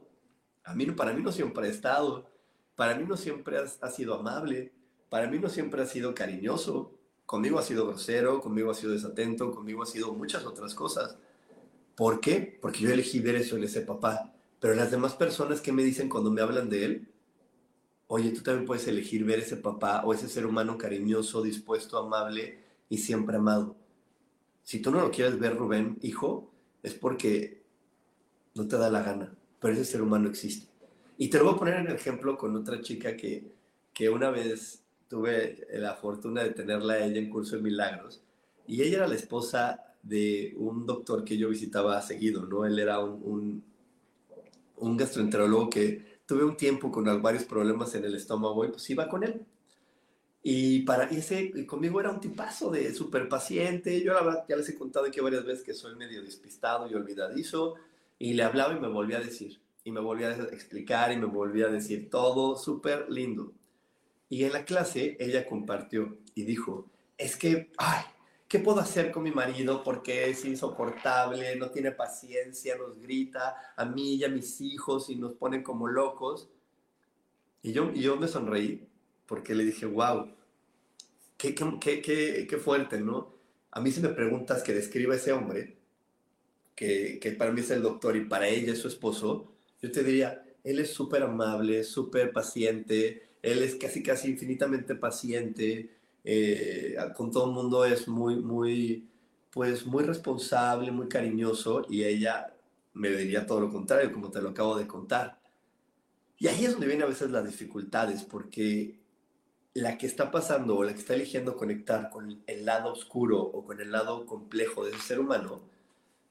A 0.65 0.75
mí, 0.75 0.87
para 0.87 1.13
mí 1.13 1.23
no 1.23 1.31
siempre 1.31 1.67
ha 1.69 1.71
estado. 1.71 2.27
Para 2.75 2.95
mí 2.95 3.05
no 3.07 3.19
siempre 3.19 3.59
ha 3.59 3.91
sido 3.91 4.15
amable 4.15 4.73
para 5.09 5.27
mí 5.27 5.39
no 5.39 5.49
siempre 5.49 5.83
ha 5.83 5.87
sido 5.87 6.15
cariñoso, 6.15 6.93
conmigo 7.29 7.59
ha 7.59 7.63
sido 7.63 7.87
grosero, 7.87 8.41
conmigo 8.41 8.71
ha 8.71 8.75
sido 8.75 8.93
desatento, 8.93 9.51
conmigo 9.51 9.83
ha 9.83 9.87
sido 9.87 10.15
muchas 10.15 10.47
otras 10.47 10.75
cosas. 10.75 11.19
¿Por 11.95 12.21
qué? 12.21 12.59
Porque 12.59 12.81
yo 12.81 12.91
elegí 12.91 13.21
ver 13.21 13.37
eso 13.37 13.59
en 13.59 13.65
ese 13.65 13.83
papá. 13.83 14.33
Pero 14.59 14.75
las 14.75 14.91
demás 14.91 15.13
personas 15.13 15.61
que 15.61 15.71
me 15.71 15.85
dicen 15.85 16.09
cuando 16.09 16.31
me 16.31 16.41
hablan 16.41 16.71
de 16.71 16.85
él, 16.87 17.09
oye, 18.07 18.31
tú 18.31 18.41
también 18.41 18.65
puedes 18.65 18.89
elegir 18.89 19.27
ver 19.27 19.41
ese 19.41 19.59
papá 19.59 20.05
o 20.07 20.15
ese 20.15 20.27
ser 20.27 20.47
humano 20.47 20.79
cariñoso, 20.79 21.43
dispuesto, 21.43 21.99
amable 21.99 22.61
y 22.89 22.97
siempre 22.97 23.37
amado. 23.37 23.77
Si 24.63 24.81
tú 24.81 24.91
no 24.91 25.03
lo 25.03 25.11
quieres 25.11 25.39
ver, 25.39 25.55
Rubén, 25.55 25.99
hijo, 26.01 26.51
es 26.83 26.95
porque 26.95 27.63
no 28.55 28.67
te 28.67 28.79
da 28.79 28.89
la 28.89 29.03
gana, 29.03 29.37
pero 29.61 29.75
ese 29.75 29.85
ser 29.85 30.01
humano 30.01 30.31
existe. 30.31 30.73
Y 31.19 31.29
te 31.29 31.37
lo 31.37 31.45
voy 31.45 31.55
a 31.57 31.59
poner 31.59 31.75
en 31.75 31.89
ejemplo 31.89 32.39
con 32.39 32.57
otra 32.57 32.81
chica 32.81 33.19
que, 33.19 33.53
que 33.93 34.09
una 34.09 34.31
vez 34.31 34.88
tuve 35.09 35.67
la 35.73 35.95
fortuna 35.95 36.43
de 36.45 36.51
tenerla 36.51 36.95
a 36.95 37.05
ella 37.05 37.19
en 37.19 37.31
curso 37.31 37.57
de 37.57 37.63
milagros 37.63 38.23
y 38.69 38.83
ella 38.83 38.99
era 38.99 39.09
la 39.09 39.15
esposa 39.15 39.83
de 40.03 40.55
un 40.59 40.87
doctor 40.87 41.25
que 41.25 41.39
yo 41.39 41.49
visitaba 41.49 42.01
seguido, 42.03 42.45
¿no? 42.45 42.67
Él 42.67 42.79
era 42.79 43.01
un, 43.01 43.65
un, 44.77 44.97
gastroenterólogo 44.97 45.71
que 45.71 46.21
tuve 46.27 46.45
un 46.45 46.57
tiempo 46.57 46.93
con 46.93 47.05
varios 47.23 47.45
problemas 47.45 47.95
en 47.95 48.05
el 48.05 48.15
estómago 48.15 48.65
y 48.67 48.69
pues 48.69 48.89
iba 48.91 49.09
con 49.09 49.25
él. 49.25 49.47
Y 50.43 50.81
para 50.83 51.05
ese, 51.05 51.67
conmigo 51.67 51.99
era 51.99 52.11
un 52.11 52.21
tipazo 52.21 52.71
de 52.71 52.95
súper 52.95 53.29
paciente. 53.29 54.03
Yo 54.03 54.13
la 54.13 54.23
verdad 54.23 54.45
ya 54.47 54.57
les 54.57 54.69
he 54.69 54.79
contado 54.79 55.07
aquí 55.07 55.21
varias 55.21 55.45
veces 55.45 55.65
que 55.65 55.75
soy 55.75 55.97
medio 55.97 56.23
despistado 56.23 56.89
y 56.89 56.95
olvidadizo. 56.95 57.75
Y 58.19 58.35
le 58.35 58.43
hablaba 58.43 58.77
y 58.77 58.81
me 58.81 58.89
volvía 58.89 59.17
a 59.17 59.23
decir. 59.23 59.59
Y 59.83 59.91
me 59.91 60.01
volvía 60.01 60.29
a 60.29 60.45
explicar 60.45 61.11
y 61.11 61.17
me 61.17 61.27
volvía 61.27 61.67
a 61.67 61.71
decir 61.71 62.11
todo 62.11 62.57
súper 62.57 63.11
lindo. 63.11 63.53
Y 64.29 64.45
en 64.45 64.53
la 64.53 64.65
clase 64.65 65.17
ella 65.19 65.47
compartió 65.47 66.19
y 66.35 66.45
dijo, 66.45 66.91
es 67.17 67.37
que, 67.37 67.71
ay, 67.79 68.05
¿qué 68.47 68.59
puedo 68.59 68.81
hacer 68.81 69.11
con 69.11 69.23
mi 69.23 69.31
marido? 69.31 69.83
Porque 69.83 70.29
es 70.31 70.45
insoportable, 70.45 71.57
no 71.57 71.71
tiene 71.71 71.93
paciencia, 71.93 72.77
nos 72.77 72.99
grita 73.01 73.57
a 73.77 73.85
mí 73.85 74.15
y 74.17 74.25
a 74.25 74.29
mis 74.29 74.61
hijos 74.61 75.11
y 75.11 75.17
nos 75.17 75.35
ponen 75.35 75.63
como 75.63 75.89
locos. 75.89 76.49
Y 77.63 77.73
yo, 77.73 77.91
y 77.93 78.03
yo 78.03 78.17
me 78.17 78.29
sonreí 78.29 78.87
porque 79.27 79.55
le 79.55 79.65
dije, 79.65 79.87
wow, 79.87 80.31
qué, 81.37 81.55
qué, 81.55 82.03
qué, 82.03 82.47
qué, 82.49 82.57
fuerte, 82.59 83.01
¿no? 83.01 83.35
A 83.71 83.81
mí 83.81 83.91
si 83.91 84.01
me 84.01 84.09
preguntas 84.09 84.63
que 84.63 84.73
describa 84.73 85.15
ese 85.15 85.33
hombre, 85.33 85.77
que, 86.75 87.19
que 87.21 87.33
para 87.33 87.53
mí 87.53 87.61
es 87.61 87.71
el 87.71 87.83
doctor 87.83 88.17
y 88.17 88.25
para 88.25 88.49
ella 88.49 88.73
es 88.73 88.79
su 88.79 88.89
esposo, 88.89 89.53
yo 89.83 89.93
te 89.93 90.03
diría, 90.03 90.45
él 90.65 90.79
es 90.79 90.93
súper 90.93 91.23
amable, 91.23 91.85
súper 91.85 92.33
paciente, 92.33 93.28
él 93.43 93.63
es 93.63 93.77
casi, 93.77 94.03
casi 94.03 94.31
infinitamente 94.31 94.95
paciente, 94.95 95.91
eh, 96.25 96.97
con 97.17 97.31
todo 97.31 97.47
el 97.47 97.53
mundo 97.53 97.85
es 97.85 98.09
muy, 98.09 98.37
muy, 98.37 99.09
pues 99.51 99.87
muy 99.87 100.05
responsable, 100.05 100.91
muy 100.91 101.09
cariñoso 101.09 101.87
y 101.89 102.05
ella 102.05 102.55
me 102.95 103.11
diría 103.11 103.47
todo 103.47 103.61
lo 103.61 103.71
contrario, 103.71 104.13
como 104.13 104.31
te 104.31 104.43
lo 104.43 104.51
acabo 104.51 104.77
de 104.77 104.87
contar. 104.87 105.41
Y 106.39 106.47
ahí 106.49 106.65
es 106.65 106.73
donde 106.73 106.87
vienen 106.87 107.05
a 107.05 107.09
veces 107.09 107.31
las 107.31 107.45
dificultades, 107.45 108.23
porque 108.25 108.99
la 109.75 109.99
que 109.99 110.07
está 110.07 110.31
pasando 110.31 110.77
o 110.77 110.85
la 110.85 110.93
que 110.93 111.01
está 111.01 111.15
eligiendo 111.15 111.57
conectar 111.57 112.11
con 112.11 112.43
el 112.47 112.65
lado 112.65 112.93
oscuro 112.93 113.41
o 113.41 113.65
con 113.65 113.81
el 113.81 113.91
lado 113.93 114.27
complejo 114.27 114.85
de 114.85 114.91
ese 114.91 115.01
ser 115.01 115.21
humano, 115.21 115.63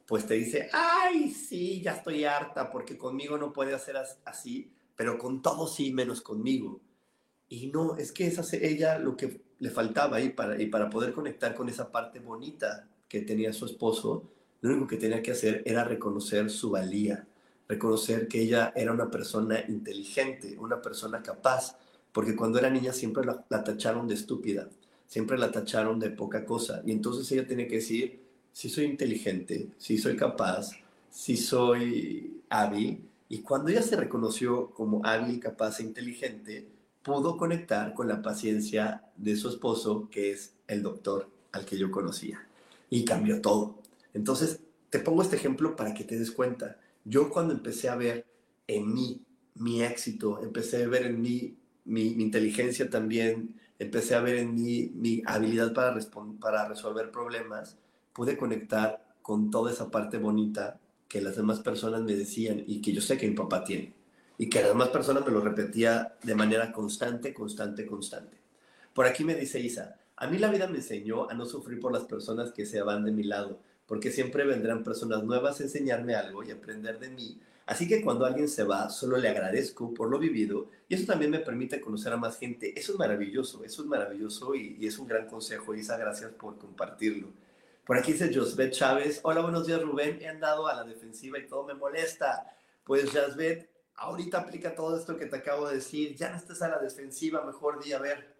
pues 0.06 0.26
te 0.26 0.36
dice, 0.36 0.70
ay, 0.72 1.32
sí, 1.32 1.82
ya 1.82 1.94
estoy 1.96 2.24
harta 2.24 2.72
porque 2.72 2.98
conmigo 2.98 3.38
no 3.38 3.52
puede 3.52 3.74
hacer 3.74 3.98
así, 4.26 4.72
pero 4.96 5.18
con 5.18 5.42
todo 5.42 5.68
sí, 5.68 5.92
menos 5.92 6.22
conmigo. 6.22 6.80
Y 7.50 7.68
no, 7.68 7.96
es 7.98 8.12
que 8.12 8.28
esa 8.28 8.44
ella 8.58 9.00
lo 9.00 9.16
que 9.16 9.42
le 9.60 9.70
faltaba 9.70 10.18
ahí 10.18 10.30
para, 10.30 10.62
y 10.62 10.68
para 10.68 10.90
poder 10.90 11.14
conectar 11.14 11.56
con 11.56 11.70
esa 11.70 11.92
parte 11.92 12.20
bonita 12.20 12.88
que 13.08 13.22
tenía 13.22 13.54
su 13.54 13.66
esposo, 13.66 14.24
lo 14.62 14.72
único 14.72 14.88
que 14.88 14.98
tenía 14.98 15.22
que 15.22 15.32
hacer 15.32 15.64
era 15.66 15.84
reconocer 15.84 16.50
su 16.50 16.72
valía, 16.72 17.26
reconocer 17.68 18.28
que 18.28 18.42
ella 18.42 18.74
era 18.76 18.92
una 18.92 19.10
persona 19.10 19.64
inteligente, 19.68 20.58
una 20.60 20.82
persona 20.82 21.22
capaz, 21.22 21.78
porque 22.12 22.36
cuando 22.36 22.60
era 22.60 22.70
niña 22.70 22.94
siempre 22.94 23.26
la, 23.26 23.46
la 23.50 23.64
tacharon 23.64 24.08
de 24.08 24.16
estúpida, 24.16 24.70
siempre 25.06 25.38
la 25.38 25.52
tacharon 25.52 26.00
de 26.00 26.10
poca 26.10 26.46
cosa, 26.46 26.82
y 26.86 26.92
entonces 26.92 27.32
ella 27.32 27.48
tenía 27.48 27.68
que 27.68 27.76
decir, 27.76 28.20
si 28.52 28.70
soy 28.70 28.86
inteligente, 28.86 29.70
si 29.78 29.98
soy 29.98 30.16
capaz, 30.16 30.72
si 31.10 31.38
soy 31.38 32.42
hábil, 32.50 33.08
y 33.30 33.42
cuando 33.42 33.70
ella 33.70 33.82
se 33.82 33.96
reconoció 33.96 34.72
como 34.72 35.06
hábil, 35.06 35.40
capaz 35.40 35.80
e 35.80 35.84
inteligente, 35.84 36.68
pudo 37.08 37.38
conectar 37.38 37.94
con 37.94 38.10
la 38.10 38.22
paciencia 38.22 39.02
de 39.16 39.38
su 39.38 39.48
esposo, 39.48 40.10
que 40.12 40.32
es 40.32 40.56
el 40.68 40.84
doctor 40.84 41.30
al 41.54 41.66
que 41.66 41.78
yo 41.78 41.90
conocía. 41.90 42.46
Y 42.90 43.06
cambió 43.06 43.42
todo. 43.42 43.80
Entonces, 44.14 44.60
te 44.90 45.00
pongo 45.00 45.22
este 45.22 45.38
ejemplo 45.38 45.78
para 45.78 45.94
que 45.94 46.04
te 46.04 46.20
des 46.20 46.32
cuenta. 46.32 46.78
Yo 47.06 47.30
cuando 47.30 47.54
empecé 47.54 47.88
a 47.88 47.96
ver 47.96 48.26
en 48.68 48.94
mí 48.94 49.22
mi 49.56 49.84
éxito, 49.84 50.42
empecé 50.44 50.84
a 50.84 50.88
ver 50.90 51.06
en 51.06 51.22
mí 51.22 51.56
mi, 51.86 52.08
inteligencia 52.08 52.90
también, 52.90 53.56
empecé 53.80 54.16
a 54.16 54.22
ver 54.22 54.36
en 54.36 54.54
mí 54.54 54.92
mi 54.94 55.24
habilidad 55.26 55.74
para, 55.74 55.98
para 56.42 56.68
resolver 56.68 57.10
problemas, 57.10 57.78
pude 58.12 58.38
conectar 58.38 59.16
con 59.22 59.50
toda 59.50 59.72
esa 59.72 59.90
parte 59.90 60.18
bonita 60.18 60.78
que 61.08 61.22
las 61.22 61.38
demás 61.38 61.62
personas 61.62 62.02
me 62.02 62.16
decían 62.16 62.62
y 62.68 62.82
que 62.82 62.92
yo 62.92 63.00
sé 63.00 63.18
que 63.18 63.30
mi 63.30 63.36
papá 63.36 63.64
tiene. 63.64 63.94
Y 64.38 64.50
que 64.50 64.60
las 64.60 64.70
demás 64.70 64.90
personas 64.90 65.26
me 65.26 65.32
lo 65.32 65.42
repetía 65.42 66.16
de 66.24 66.36
manera 66.36 66.72
constante, 66.72 67.34
constante, 67.34 67.86
constante. 67.86 68.38
Por 68.94 69.06
aquí 69.06 69.24
me 69.24 69.36
dice 69.36 69.60
Isa, 69.60 69.98
a 70.16 70.28
mí 70.28 70.38
la 70.38 70.50
vida 70.50 70.68
me 70.68 70.78
enseñó 70.78 71.30
a 71.30 71.34
no 71.34 71.46
sufrir 71.46 71.80
por 71.80 71.92
las 71.92 72.06
personas 72.06 72.52
que 72.52 72.66
se 72.66 72.82
van 72.82 73.06
de 73.06 73.12
mi 73.12 73.24
lado, 73.24 73.60
porque 73.86 74.12
siempre 74.12 74.46
vendrán 74.46 74.84
personas 74.84 75.24
nuevas 75.24 75.60
a 75.60 75.64
enseñarme 75.64 76.16
algo 76.16 76.44
y 76.44 76.52
aprender 76.52 77.00
de 77.00 77.10
mí. 77.10 77.40
Así 77.68 77.86
que 77.86 78.02
cuando 78.02 78.26
alguien 78.26 78.48
se 78.48 78.64
va, 78.64 78.90
solo 78.90 79.18
le 79.18 79.28
agradezco 79.28 79.94
por 79.94 80.10
lo 80.10 80.18
vivido 80.18 80.70
y 80.88 80.96
eso 80.96 81.06
también 81.06 81.30
me 81.30 81.40
permite 81.40 81.82
conocer 81.82 82.14
a 82.14 82.18
más 82.18 82.40
gente. 82.40 82.74
Eso 82.80 82.94
es 82.94 82.98
maravilloso, 82.98 83.64
eso 83.66 83.82
es 83.82 83.88
maravilloso 83.88 84.56
y, 84.56 84.86
es 84.88 84.98
un 84.98 85.08
gran 85.08 85.28
consejo. 85.28 85.76
Isa, 85.76 85.98
gracias 85.98 86.32
por 86.32 86.58
compartirlo. 86.58 87.28
Por 87.86 87.98
aquí 87.98 88.14
dice 88.14 88.34
Josbet 88.34 88.72
Chávez, 88.72 89.20
hola, 89.24 89.42
buenos 89.42 89.68
días 89.68 89.82
Rubén, 89.82 90.18
he 90.22 90.28
andado 90.28 90.68
a 90.68 90.76
la 90.76 90.84
defensiva 90.86 91.40
y 91.40 91.48
todo 91.48 91.66
me 91.66 91.74
molesta. 91.74 92.56
Pues 92.86 93.12
Josbet, 93.12 93.70
ahorita 93.98 94.40
aplica 94.40 94.74
todo 94.74 94.98
esto 94.98 95.18
que 95.18 95.26
te 95.26 95.36
acabo 95.36 95.68
de 95.68 95.76
decir, 95.76 96.16
ya 96.16 96.30
no 96.30 96.38
estés 96.38 96.62
a 96.62 96.70
la 96.70 96.80
defensiva, 96.80 97.44
mejor 97.46 97.84
di, 97.84 97.94
a 97.94 98.00
ver, 98.00 98.36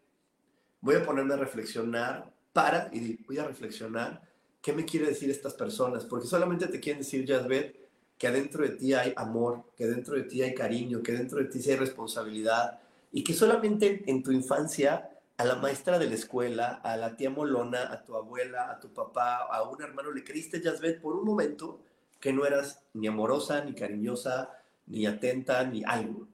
voy 0.82 0.96
a 0.96 1.04
ponerme 1.04 1.34
a 1.34 1.38
reflexionar, 1.38 2.32
para 2.54 2.90
y 2.92 3.24
voy 3.26 3.38
a 3.38 3.46
reflexionar 3.46 4.28
¿qué 4.68 4.74
me 4.74 4.84
quiere 4.84 5.08
decir 5.08 5.30
estas 5.30 5.54
personas? 5.54 6.04
Porque 6.04 6.28
solamente 6.28 6.68
te 6.68 6.82
quieren 6.82 7.00
decir, 7.00 7.26
Jasbet, 7.26 7.74
que 8.18 8.28
adentro 8.28 8.64
de 8.64 8.72
ti 8.72 8.94
hay 8.94 9.14
amor, 9.16 9.64
que 9.78 9.86
dentro 9.86 10.16
de 10.16 10.24
ti 10.24 10.42
hay 10.42 10.54
cariño, 10.54 11.02
que 11.02 11.14
dentro 11.14 11.38
de 11.38 11.46
ti 11.46 11.62
hay 11.70 11.78
responsabilidad 11.78 12.78
y 13.14 13.24
que 13.24 13.34
solamente 13.34 14.04
en 14.08 14.22
tu 14.24 14.34
infancia 14.34 15.10
a 15.38 15.46
la 15.46 15.56
maestra 15.56 15.98
de 15.98 16.10
la 16.10 16.16
escuela, 16.16 16.82
a 16.84 16.98
la 16.98 17.16
tía 17.16 17.30
Molona, 17.30 17.94
a 17.94 18.04
tu 18.04 18.14
abuela, 18.18 18.70
a 18.70 18.80
tu 18.82 18.92
papá, 18.92 19.48
a 19.50 19.64
un 19.64 19.82
hermano 19.82 20.12
le 20.12 20.26
creíste, 20.26 20.62
Jasbet, 20.62 21.00
por 21.00 21.16
un 21.16 21.24
momento 21.24 21.80
que 22.20 22.34
no 22.34 22.46
eras 22.46 22.82
ni 22.94 23.08
amorosa, 23.08 23.64
ni 23.64 23.74
cariñosa, 23.74 24.52
ni 24.88 25.06
atenta, 25.06 25.64
ni 25.64 25.84
algo. 25.84 26.28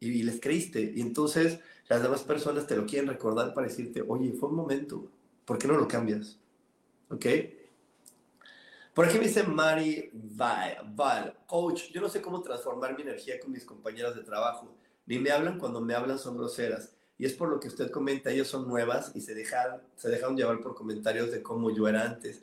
Y, 0.00 0.22
les 0.22 0.40
creíste. 0.40 0.92
Y 0.94 1.00
entonces 1.00 1.60
las 1.88 2.02
demás 2.02 2.22
personas 2.22 2.66
te 2.66 2.76
lo 2.76 2.86
quieren 2.86 3.08
recordar 3.08 3.54
para 3.54 3.66
decirte, 3.66 4.02
oye, 4.06 4.32
fue 4.32 4.50
un 4.50 4.56
momento, 4.56 5.10
¿por 5.44 5.58
qué 5.58 5.66
no 5.66 5.76
lo 5.76 5.88
cambias? 5.88 6.38
¿Ok? 7.10 7.26
Por 8.94 9.06
aquí 9.06 9.18
me 9.18 9.26
dice 9.26 9.42
Mari 9.42 10.10
Val, 10.12 11.36
coach, 11.46 11.90
yo 11.90 12.00
no 12.00 12.08
sé 12.08 12.22
cómo 12.22 12.42
transformar 12.42 12.94
mi 12.94 13.02
energía 13.02 13.40
con 13.40 13.50
mis 13.50 13.64
compañeras 13.64 14.14
de 14.14 14.22
trabajo. 14.22 14.76
Ni 15.06 15.18
me 15.18 15.30
hablan 15.30 15.58
cuando 15.58 15.80
me 15.80 15.94
hablan 15.94 16.18
son 16.18 16.36
groseras. 16.36 16.94
Y 17.18 17.26
es 17.26 17.32
por 17.32 17.48
lo 17.48 17.60
que 17.60 17.68
usted 17.68 17.90
comenta, 17.90 18.30
ellas 18.30 18.48
son 18.48 18.68
nuevas 18.68 19.12
y 19.14 19.20
se 19.20 19.34
dejan, 19.34 19.82
se 19.96 20.10
dejaron 20.10 20.36
llevar 20.36 20.60
por 20.60 20.74
comentarios 20.74 21.30
de 21.30 21.42
cómo 21.42 21.70
yo 21.70 21.88
era 21.88 22.02
antes. 22.02 22.42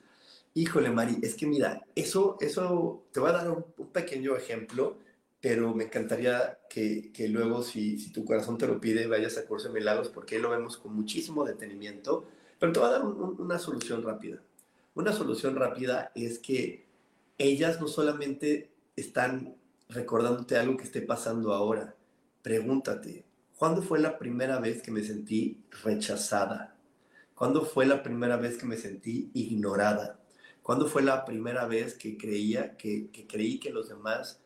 Híjole, 0.54 0.89
Mari, 0.89 1.17
es 1.21 1.36
que 1.36 1.45
mira, 1.45 1.82
eso, 1.95 2.38
eso, 2.41 3.06
te 3.13 3.21
voy 3.21 3.30
a 3.30 3.34
dar 3.34 3.50
un, 3.50 3.63
pequeño 3.93 4.36
ejemplo, 4.36 4.97
pero 5.41 5.73
me 5.73 5.86
encantaría 5.86 6.60
que, 6.69 7.12
que 7.12 7.27
luego, 7.27 7.63
si, 7.63 8.12
tu 8.12 8.23
corazón 8.23 8.58
te 8.58 8.67
lo 8.67 8.80
pide, 8.80 9.08
vayas 9.08 9.38
a 9.38 9.45
Curso 9.45 9.67
de 9.67 9.73
Milagros, 9.73 10.10
porque 10.10 10.36
ahí 10.36 10.41
lo 10.41 10.51
vemos 10.51 10.77
con 10.77 10.95
muchísimo 10.95 11.43
detenimiento. 11.43 12.27
Pero 12.60 12.71
te 12.71 12.80
voy 12.80 12.89
a 12.89 12.91
dar 12.91 13.04
una 13.04 13.58
solución 13.58 14.04
rápida. 14.04 14.39
Una 14.93 15.13
solución 15.13 15.56
rápida 15.56 16.12
es 16.13 16.38
que 16.38 16.86
ellas 17.39 17.82
no 17.82 17.88
solamente 17.88 18.71
están 18.95 19.56
recordándote 19.89 20.58
algo 20.58 20.77
que 20.77 20.84
esté 20.84 21.01
pasando 21.01 21.54
ahora. 21.54 21.95
Pregúntate, 22.43 23.25
¿cuándo 23.58 23.82
fue 23.82 23.99
la 23.99 24.19
primera 24.19 24.60
vez 24.60 24.82
que 24.82 24.91
me 24.91 25.04
sentí 25.04 25.63
rechazada? 25.84 26.75
¿Cuándo 27.34 27.65
fue 27.65 27.88
la 27.88 28.04
primera 28.04 28.38
vez 28.38 28.58
que 28.58 28.67
me 28.67 28.77
sentí 28.77 29.32
ignorada? 29.34 30.19
¿Cuándo 30.62 30.88
fue 30.88 31.01
la 31.01 31.25
primera 31.25 31.65
vez 31.65 31.95
que 31.95 32.17
creía 32.17 32.77
que, 32.77 33.10
creí 33.27 33.60
que 33.60 33.71
los 33.71 33.89
demás 33.89 34.39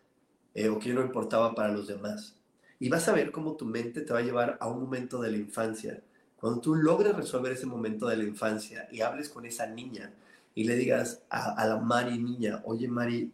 eh, 0.56 0.70
o 0.70 0.80
que 0.80 0.90
yo 0.90 0.96
no 0.96 1.04
importaba 1.04 1.54
para 1.54 1.72
los 1.72 1.88
demás? 1.88 2.36
Y 2.80 2.90
vas 2.90 3.08
a 3.08 3.14
ver 3.14 3.32
cómo 3.32 3.56
tu 3.56 3.66
mente 3.66 4.02
te 4.02 4.12
va 4.12 4.20
a 4.20 4.24
llevar 4.24 4.58
a 4.60 4.68
un 4.68 4.82
momento 4.82 5.22
de 5.22 5.30
la 5.32 5.38
infancia. 5.38 6.02
Cuando 6.38 6.62
tú 6.62 6.76
logres 6.76 7.16
resolver 7.16 7.52
ese 7.52 7.66
momento 7.66 8.08
de 8.08 8.18
la 8.18 8.24
infancia 8.24 8.88
y 8.92 9.02
hables 9.02 9.30
con 9.30 9.46
esa 9.46 9.68
niña 9.68 10.14
y 10.54 10.64
le 10.64 10.76
digas 10.76 11.22
a, 11.30 11.66
la 11.68 11.78
Mari 11.78 12.18
niña, 12.18 12.62
oye 12.66 12.88
Mari, 12.88 13.32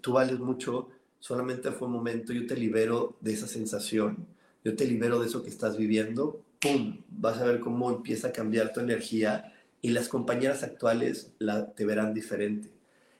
tú 0.00 0.12
vales 0.12 0.38
mucho, 0.38 0.88
solamente 1.20 1.70
fue 1.72 1.88
un 1.88 1.94
momento, 1.94 2.32
yo 2.32 2.46
te 2.46 2.56
libero 2.56 3.16
de 3.20 3.32
esa 3.32 3.46
sensación, 3.46 4.26
yo 4.64 4.74
te 4.74 4.86
libero 4.86 5.20
de 5.20 5.26
eso 5.26 5.42
que 5.42 5.50
estás 5.50 5.76
viviendo, 5.76 6.42
¡pum! 6.60 7.02
Vas 7.08 7.38
a 7.38 7.44
ver 7.44 7.60
cómo 7.60 7.90
empieza 7.90 8.28
a 8.28 8.32
cambiar 8.32 8.72
tu 8.72 8.80
energía 8.80 9.52
y 9.80 9.90
las 9.90 10.08
compañeras 10.08 10.62
actuales 10.62 11.32
la, 11.38 11.72
te 11.72 11.84
verán 11.84 12.12
diferente. 12.14 12.75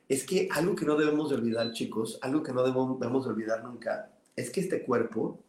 Es 0.09 0.25
que 0.25 0.49
algo 0.53 0.77
que 0.77 0.85
no 0.85 0.97
debemos 0.97 1.31
de 1.31 1.37
olvidar, 1.37 1.73
chicos, 1.73 2.19
algo 2.23 2.43
que 2.43 2.53
no 2.53 2.63
debemos, 2.63 2.99
debemos 2.99 3.25
de 3.25 3.31
olvidar 3.31 3.65
nunca, 3.65 4.13
es 4.37 4.51
que 4.51 4.61
este 4.61 4.83
cuerpo 4.83 5.41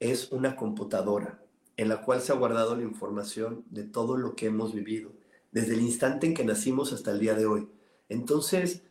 es 0.00 0.32
una 0.32 0.56
computadora 0.56 1.40
en 1.76 1.88
la 1.88 2.02
cual 2.02 2.20
se 2.20 2.32
ha 2.32 2.36
guardado 2.36 2.76
la 2.76 2.82
información 2.82 3.64
de 3.70 3.84
todo 3.84 4.16
lo 4.16 4.36
que 4.36 4.46
hemos 4.46 4.74
vivido 4.74 5.12
desde 5.54 5.74
el 5.74 5.82
instante 5.82 6.26
en 6.26 6.34
que 6.34 6.44
nacimos 6.44 6.92
hasta 6.92 7.12
el 7.12 7.20
día 7.20 7.34
de 7.34 7.46
hoy. 7.46 7.68
Entonces, 8.08 8.82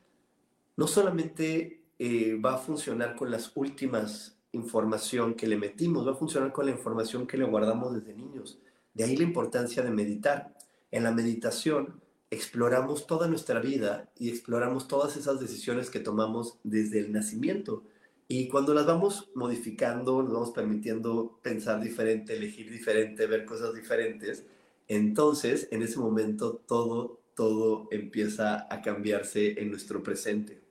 no 0.77 0.87
solamente 0.87 1.83
eh, 1.99 2.39
va 2.43 2.55
a 2.55 2.57
funcionar 2.57 3.15
con 3.15 3.29
las 3.29 3.51
últimas 3.55 4.37
información 4.53 5.33
que 5.33 5.47
le 5.47 5.57
metimos, 5.57 6.07
va 6.07 6.11
a 6.11 6.15
funcionar 6.15 6.53
con 6.53 6.65
la 6.65 6.71
información 6.71 7.27
que 7.27 7.37
le 7.37 7.43
guardamos 7.43 7.93
desde 7.93 8.13
niños. 8.13 8.59
De 8.93 9.03
ahí 9.03 9.17
la 9.17 9.23
importancia 9.23 9.83
de 9.83 9.91
meditar. 9.91 10.53
En 10.89 11.03
la 11.03 11.11
meditación 11.11 12.01
exploramos 12.33 13.07
toda 13.07 13.27
nuestra 13.27 13.59
vida 13.59 14.11
y 14.17 14.29
exploramos 14.29 14.87
todas 14.87 15.17
esas 15.17 15.39
decisiones 15.39 15.89
que 15.89 15.99
tomamos 15.99 16.57
desde 16.63 16.99
el 16.99 17.11
nacimiento. 17.11 17.83
Y 18.27 18.47
cuando 18.47 18.73
las 18.73 18.85
vamos 18.85 19.29
modificando, 19.35 20.23
nos 20.23 20.33
vamos 20.33 20.51
permitiendo 20.51 21.39
pensar 21.41 21.81
diferente, 21.81 22.35
elegir 22.35 22.71
diferente, 22.71 23.27
ver 23.27 23.45
cosas 23.45 23.73
diferentes, 23.75 24.45
entonces 24.87 25.67
en 25.71 25.83
ese 25.83 25.99
momento 25.99 26.61
todo, 26.67 27.21
todo 27.35 27.87
empieza 27.91 28.67
a 28.73 28.81
cambiarse 28.81 29.59
en 29.61 29.69
nuestro 29.69 30.01
presente. 30.01 30.61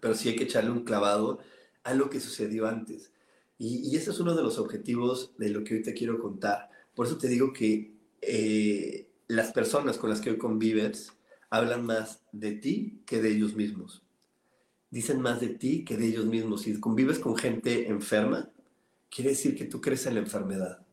Pero 0.00 0.14
sí 0.14 0.28
hay 0.28 0.36
que 0.36 0.44
echarle 0.44 0.70
un 0.70 0.84
clavado 0.84 1.38
a 1.84 1.94
lo 1.94 2.10
que 2.10 2.20
sucedió 2.20 2.66
antes. 2.66 3.12
Y, 3.56 3.96
ese 3.96 4.10
es 4.10 4.18
uno 4.18 4.34
de 4.34 4.42
los 4.42 4.58
objetivos 4.58 5.32
de 5.38 5.50
lo 5.50 5.62
que 5.62 5.74
hoy 5.74 5.82
te 5.82 5.94
quiero 5.94 6.18
contar. 6.18 6.68
Por 6.94 7.06
eso 7.06 7.16
te 7.16 7.28
digo 7.28 7.52
que 7.52 7.94
eh, 8.20 9.08
las 9.28 9.52
personas 9.52 9.98
con 9.98 10.10
las 10.10 10.20
que 10.20 10.30
hoy 10.30 10.38
convives 10.38 11.12
hablan 11.50 11.86
más 11.86 12.24
de 12.32 12.52
ti 12.52 13.02
que 13.06 13.22
de 13.22 13.30
ellos 13.30 13.54
mismos. 13.54 14.02
Dicen 14.90 15.20
más 15.20 15.40
de 15.40 15.48
ti 15.48 15.84
que 15.84 15.96
de 15.96 16.06
ellos 16.06 16.26
mismos. 16.26 16.62
Si 16.62 16.78
convives 16.80 17.18
con 17.18 17.36
gente 17.36 17.88
enferma, 17.88 18.50
quiere 19.10 19.30
decir 19.30 19.56
que 19.56 19.64
tú 19.64 19.80
crees 19.80 20.06
en 20.06 20.14
la 20.14 20.20
enfermedad. 20.20 20.84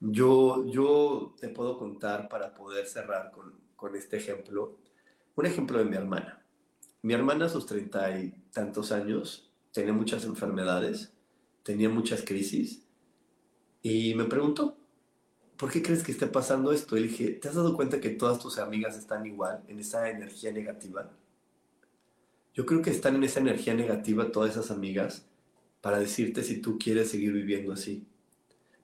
Yo, 0.00 0.66
yo 0.66 1.34
te 1.38 1.48
puedo 1.48 1.78
contar 1.78 2.28
para 2.28 2.54
poder 2.54 2.86
cerrar 2.86 3.30
con, 3.30 3.60
con 3.76 3.94
este 3.94 4.16
ejemplo, 4.16 4.78
un 5.34 5.46
ejemplo 5.46 5.78
de 5.78 5.84
mi 5.84 5.96
hermana. 5.96 6.44
Mi 7.02 7.14
hermana 7.14 7.46
a 7.46 7.48
sus 7.48 7.66
treinta 7.66 8.18
y 8.18 8.30
tantos 8.52 8.92
años 8.92 9.52
tenía 9.72 9.92
muchas 9.92 10.24
enfermedades, 10.24 11.12
tenía 11.62 11.88
muchas 11.88 12.22
crisis 12.24 12.86
y 13.82 14.14
me 14.14 14.24
preguntó, 14.24 14.79
¿por 15.60 15.70
qué 15.70 15.82
crees 15.82 16.02
que 16.02 16.12
esté 16.12 16.26
pasando 16.26 16.72
esto? 16.72 16.96
Y 16.96 17.06
le 17.06 17.32
¿te 17.32 17.46
has 17.46 17.54
dado 17.54 17.76
cuenta 17.76 18.00
que 18.00 18.08
todas 18.08 18.38
tus 18.38 18.58
amigas 18.58 18.96
están 18.96 19.26
igual, 19.26 19.62
en 19.68 19.78
esa 19.78 20.08
energía 20.08 20.50
negativa? 20.52 21.10
Yo 22.54 22.64
creo 22.64 22.80
que 22.80 22.88
están 22.88 23.14
en 23.16 23.24
esa 23.24 23.40
energía 23.40 23.74
negativa 23.74 24.32
todas 24.32 24.52
esas 24.52 24.70
amigas 24.70 25.26
para 25.82 26.00
decirte 26.00 26.42
si 26.44 26.62
tú 26.62 26.78
quieres 26.78 27.10
seguir 27.10 27.34
viviendo 27.34 27.74
así. 27.74 28.06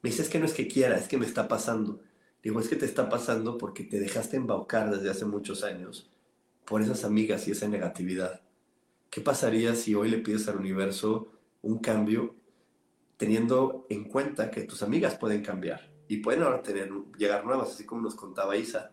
Me 0.02 0.10
dice, 0.10 0.20
es 0.20 0.28
que 0.28 0.38
no 0.38 0.44
es 0.44 0.52
que 0.52 0.68
quiera, 0.68 0.98
es 0.98 1.08
que 1.08 1.16
me 1.16 1.24
está 1.24 1.48
pasando. 1.48 2.00
Digo, 2.42 2.60
es 2.60 2.68
que 2.68 2.76
te 2.76 2.84
está 2.84 3.08
pasando 3.08 3.56
porque 3.56 3.82
te 3.82 3.98
dejaste 3.98 4.36
embaucar 4.36 4.94
desde 4.94 5.08
hace 5.08 5.24
muchos 5.24 5.64
años 5.64 6.10
por 6.66 6.82
esas 6.82 7.04
amigas 7.04 7.48
y 7.48 7.52
esa 7.52 7.68
negatividad. 7.68 8.42
¿Qué 9.08 9.22
pasaría 9.22 9.74
si 9.76 9.94
hoy 9.94 10.10
le 10.10 10.18
pides 10.18 10.46
al 10.46 10.58
universo 10.58 11.32
un 11.62 11.78
cambio 11.78 12.34
teniendo 13.16 13.86
en 13.88 14.04
cuenta 14.04 14.50
que 14.50 14.64
tus 14.64 14.82
amigas 14.82 15.16
pueden 15.16 15.42
cambiar 15.42 15.95
y 16.08 16.18
pueden 16.18 16.42
ahora 16.42 16.62
tener, 16.62 16.90
llegar 17.18 17.44
nuevas, 17.44 17.70
así 17.70 17.84
como 17.84 18.02
nos 18.02 18.14
contaba 18.14 18.56
Isa? 18.56 18.92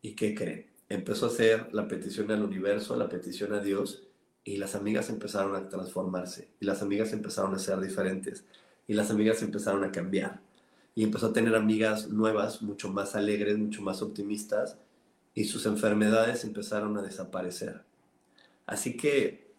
¿Y 0.00 0.14
qué 0.14 0.34
creen? 0.34 0.66
Empezó 0.88 1.26
a 1.26 1.28
hacer 1.28 1.68
la 1.72 1.88
petición 1.88 2.30
al 2.30 2.42
universo, 2.42 2.96
la 2.96 3.08
petición 3.08 3.54
a 3.54 3.60
Dios, 3.60 4.02
y 4.44 4.56
las 4.56 4.74
amigas 4.74 5.08
empezaron 5.08 5.54
a 5.54 5.68
transformarse, 5.68 6.48
y 6.60 6.66
las 6.66 6.82
amigas 6.82 7.12
empezaron 7.12 7.54
a 7.54 7.58
ser 7.58 7.80
diferentes 7.80 8.44
y 8.86 8.94
las 8.94 9.10
amigas 9.10 9.42
empezaron 9.42 9.84
a 9.84 9.92
cambiar. 9.92 10.40
Y 10.94 11.04
empezó 11.04 11.28
a 11.28 11.32
tener 11.32 11.54
amigas 11.54 12.08
nuevas, 12.08 12.62
mucho 12.62 12.90
más 12.90 13.14
alegres, 13.14 13.56
mucho 13.58 13.82
más 13.82 14.02
optimistas. 14.02 14.78
y 15.34 15.44
sus 15.44 15.64
enfermedades 15.64 16.44
empezaron 16.44 16.98
a 16.98 17.02
desaparecer. 17.02 17.84
Así 18.66 18.98
que 18.98 19.54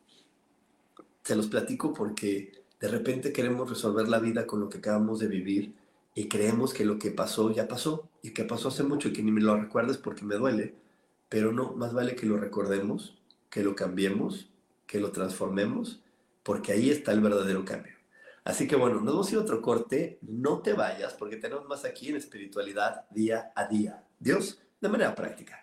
se 1.24 1.36
los 1.36 1.48
platico 1.48 1.94
porque 1.94 2.64
de 2.80 2.88
repente 2.88 3.34
queremos 3.34 3.68
resolver 3.68 4.08
la 4.08 4.20
vida 4.20 4.46
con 4.46 4.60
lo 4.60 4.70
que 4.70 4.78
acabamos 4.78 5.18
de 5.18 5.28
vivir 5.28 5.74
y 6.16 6.28
creemos 6.28 6.74
que 6.74 6.86
lo 6.86 7.00
que 7.00 7.12
pasó 7.12 7.52
ya 7.52 7.68
pasó 7.68 8.10
y 8.22 8.32
que 8.32 8.44
pasó 8.44 8.68
hace 8.68 8.84
mucho 8.84 9.08
y 9.10 9.14
que 9.14 9.24
ni 9.24 9.32
me 9.32 9.42
lo 9.42 9.56
recuerdes 9.60 9.98
porque 9.98 10.26
me 10.26 10.36
duele, 10.36 10.76
pero 11.30 11.52
no, 11.52 11.74
más 11.74 11.94
vale 11.94 12.16
que 12.16 12.26
lo 12.26 12.38
recordemos, 12.38 13.18
que 13.50 13.64
lo 13.64 13.76
cambiemos, 13.76 14.52
que 14.86 15.00
lo 15.00 15.12
transformemos, 15.12 16.02
porque 16.44 16.72
ahí 16.72 16.90
está 16.90 17.12
el 17.12 17.22
verdadero 17.22 17.66
cambio. 17.66 17.94
Así 18.44 18.68
que 18.68 18.76
bueno, 18.76 18.96
nos 18.96 19.14
vamos 19.14 19.28
a 19.28 19.32
ir 19.32 19.38
a 19.38 19.42
otro 19.42 19.62
corte, 19.62 20.20
no 20.22 20.62
te 20.62 20.74
vayas 20.74 21.14
porque 21.14 21.38
tenemos 21.38 21.66
más 21.68 21.86
aquí 21.86 22.10
en 22.10 22.18
espiritualidad 22.18 23.06
día 23.10 23.52
a 23.56 23.68
día. 23.68 24.04
Dios, 24.20 24.62
de 24.82 24.90
manera 24.90 25.16
práctica. 25.16 25.63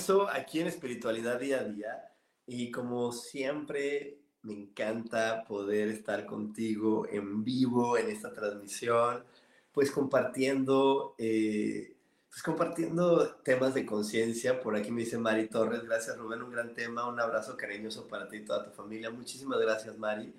Regreso 0.00 0.28
aquí 0.30 0.60
en 0.60 0.66
Espiritualidad 0.66 1.38
Día 1.38 1.60
a 1.60 1.64
Día. 1.64 2.04
Y 2.46 2.70
como 2.70 3.12
siempre, 3.12 4.18
me 4.42 4.54
encanta 4.54 5.44
poder 5.46 5.88
estar 5.88 6.26
contigo 6.26 7.06
en 7.10 7.44
vivo 7.44 7.98
en 7.98 8.08
esta 8.08 8.32
transmisión, 8.32 9.24
pues 9.72 9.90
compartiendo, 9.90 11.14
eh, 11.18 11.96
pues 12.30 12.42
compartiendo 12.42 13.36
temas 13.44 13.74
de 13.74 13.84
conciencia. 13.84 14.60
Por 14.60 14.74
aquí 14.74 14.90
me 14.90 15.02
dice 15.02 15.18
Mari 15.18 15.48
Torres, 15.48 15.84
gracias 15.84 16.16
Rubén, 16.16 16.42
un 16.42 16.50
gran 16.50 16.74
tema, 16.74 17.06
un 17.06 17.20
abrazo 17.20 17.56
cariñoso 17.56 18.08
para 18.08 18.28
ti 18.28 18.38
y 18.38 18.44
toda 18.44 18.64
tu 18.64 18.70
familia. 18.70 19.10
Muchísimas 19.10 19.60
gracias 19.60 19.96
Mari. 19.98 20.32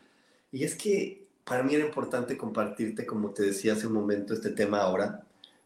Y 0.51 0.63
es 0.63 0.75
que 0.75 1.27
para 1.45 1.63
mí 1.63 1.75
era 1.75 1.85
importante 1.85 2.37
compartirte, 2.37 3.05
como 3.05 3.31
te 3.31 3.43
decía 3.43 3.73
hace 3.73 3.87
un 3.87 3.93
momento, 3.93 4.33
este 4.33 4.49
tema 4.49 4.79
ahora, 4.79 5.23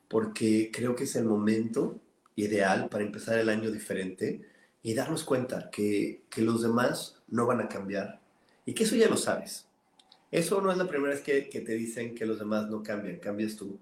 porque 0.10 0.70
creo 0.72 0.96
que 0.96 1.06
es 1.06 1.16
el 1.16 1.26
momento 1.26 2.00
ideal 2.36 2.90
para 2.90 3.04
empezar 3.04 3.38
el 3.40 3.50
año 3.50 3.72
diferente 3.72 4.42
y 4.82 4.94
darnos 4.94 5.24
cuenta 5.24 5.70
que, 5.72 6.24
que 6.30 6.42
los 6.42 6.62
demás 6.62 7.22
no 7.28 7.46
van 7.46 7.62
a 7.62 7.70
cambiar 7.70 8.22
y 8.66 8.74
que 8.74 8.84
eso 8.84 8.96
ya 8.96 9.10
lo 9.10 9.18
sabes. 9.18 9.68
Eso 10.32 10.62
no 10.62 10.72
es 10.72 10.78
la 10.78 10.88
primera 10.88 11.14
vez 11.14 11.24
que, 11.24 11.50
que, 11.50 11.62
te 11.62 11.74
dicen 11.74 12.14
que 12.14 12.26
los 12.26 12.40
demás 12.40 12.68
no 12.70 12.84
cambian, 12.84 13.18
cambias 13.18 13.56
tú. 13.56 13.80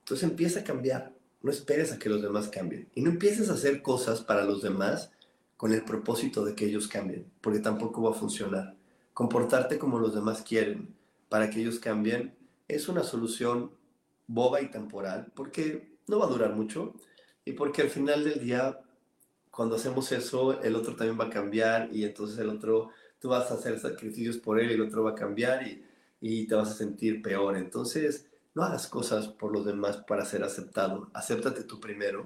Entonces 0.00 0.28
empieza 0.28 0.60
a 0.60 0.64
cambiar, 0.64 1.12
no 1.42 1.50
esperes 1.50 1.92
a 1.92 1.98
que 1.98 2.08
los 2.08 2.22
demás 2.22 2.48
cambien 2.48 2.88
y 2.94 3.02
no 3.02 3.10
empieces 3.10 3.50
a 3.50 3.54
hacer 3.54 3.82
cosas 3.82 4.20
para 4.22 4.44
los 4.44 4.62
demás 4.62 5.10
con 5.56 5.72
el 5.72 5.84
propósito 5.84 6.44
de 6.44 6.54
que 6.54 6.64
ellos 6.66 6.88
cambien, 6.88 7.26
porque 7.40 7.58
tampoco 7.58 8.02
va 8.02 8.10
a 8.10 8.18
funcionar. 8.18 8.76
Comportarte 9.12 9.78
como 9.78 9.98
los 9.98 10.14
demás 10.14 10.42
quieren 10.42 10.94
para 11.28 11.50
que 11.50 11.60
ellos 11.60 11.78
cambien 11.78 12.34
es 12.66 12.88
una 12.88 13.02
solución 13.02 13.72
boba 14.26 14.62
y 14.62 14.70
temporal, 14.70 15.32
porque 15.34 15.96
no 16.06 16.18
va 16.18 16.26
a 16.26 16.30
durar 16.30 16.54
mucho 16.54 16.94
y 17.50 17.52
porque 17.52 17.82
al 17.82 17.90
final 17.90 18.22
del 18.22 18.38
día, 18.38 18.78
cuando 19.50 19.74
hacemos 19.74 20.12
eso, 20.12 20.62
el 20.62 20.76
otro 20.76 20.94
también 20.94 21.18
va 21.18 21.24
a 21.24 21.30
cambiar 21.30 21.88
y 21.92 22.04
entonces 22.04 22.38
el 22.38 22.48
otro, 22.48 22.90
tú 23.18 23.28
vas 23.28 23.50
a 23.50 23.54
hacer 23.54 23.80
sacrificios 23.80 24.38
por 24.38 24.60
él 24.60 24.70
y 24.70 24.74
el 24.74 24.82
otro 24.82 25.02
va 25.02 25.10
a 25.10 25.14
cambiar 25.16 25.66
y, 25.66 25.84
y 26.20 26.46
te 26.46 26.54
vas 26.54 26.70
a 26.70 26.74
sentir 26.74 27.22
peor. 27.22 27.56
Entonces, 27.56 28.26
no 28.54 28.62
hagas 28.62 28.86
cosas 28.86 29.26
por 29.26 29.52
los 29.52 29.66
demás 29.66 29.96
para 29.96 30.24
ser 30.24 30.44
aceptado. 30.44 31.10
Acéptate 31.12 31.64
tú 31.64 31.80
primero 31.80 32.24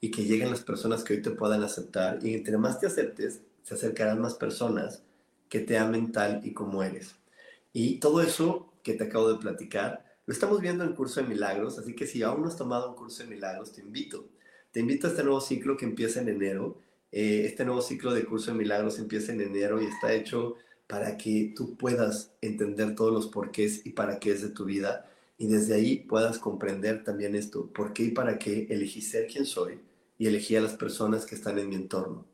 y 0.00 0.10
que 0.10 0.24
lleguen 0.24 0.50
las 0.50 0.62
personas 0.62 1.04
que 1.04 1.14
hoy 1.14 1.22
te 1.22 1.30
puedan 1.30 1.62
aceptar. 1.62 2.18
Y 2.26 2.34
entre 2.34 2.58
más 2.58 2.80
te 2.80 2.88
aceptes, 2.88 3.42
se 3.62 3.74
acercarán 3.74 4.20
más 4.20 4.34
personas 4.34 5.04
que 5.48 5.60
te 5.60 5.78
amen 5.78 6.10
tal 6.10 6.44
y 6.44 6.52
como 6.52 6.82
eres. 6.82 7.14
Y 7.72 8.00
todo 8.00 8.22
eso 8.22 8.72
que 8.82 8.94
te 8.94 9.04
acabo 9.04 9.32
de 9.32 9.38
platicar, 9.38 10.04
lo 10.26 10.32
estamos 10.34 10.60
viendo 10.60 10.82
en 10.82 10.96
Curso 10.96 11.20
de 11.20 11.28
Milagros, 11.28 11.78
así 11.78 11.94
que 11.94 12.08
si 12.08 12.24
aún 12.24 12.42
no 12.42 12.48
has 12.48 12.56
tomado 12.56 12.90
un 12.90 12.96
curso 12.96 13.22
de 13.22 13.28
milagros, 13.28 13.72
te 13.72 13.80
invito 13.80 14.33
te 14.74 14.80
invito 14.80 15.06
a 15.06 15.10
este 15.10 15.22
nuevo 15.22 15.40
ciclo 15.40 15.76
que 15.76 15.84
empieza 15.84 16.20
en 16.20 16.28
enero. 16.28 16.80
Eh, 17.12 17.42
este 17.46 17.64
nuevo 17.64 17.80
ciclo 17.80 18.12
de 18.12 18.24
curso 18.24 18.50
de 18.50 18.58
milagros 18.58 18.98
empieza 18.98 19.32
en 19.32 19.40
enero 19.40 19.80
y 19.80 19.86
está 19.86 20.12
hecho 20.12 20.56
para 20.88 21.16
que 21.16 21.52
tú 21.54 21.76
puedas 21.76 22.32
entender 22.40 22.96
todos 22.96 23.12
los 23.12 23.28
porqués 23.28 23.86
y 23.86 23.90
para 23.90 24.18
qué 24.18 24.32
es 24.32 24.42
de 24.42 24.48
tu 24.48 24.64
vida 24.64 25.08
y 25.38 25.46
desde 25.46 25.74
ahí 25.74 26.00
puedas 26.00 26.40
comprender 26.40 27.04
también 27.04 27.36
esto, 27.36 27.68
por 27.72 27.92
qué 27.92 28.02
y 28.02 28.10
para 28.10 28.36
qué 28.36 28.66
elegí 28.68 29.00
ser 29.00 29.28
quien 29.28 29.46
soy 29.46 29.78
y 30.18 30.26
elegí 30.26 30.56
a 30.56 30.60
las 30.60 30.72
personas 30.72 31.24
que 31.24 31.36
están 31.36 31.60
en 31.60 31.68
mi 31.68 31.76
entorno. 31.76 32.26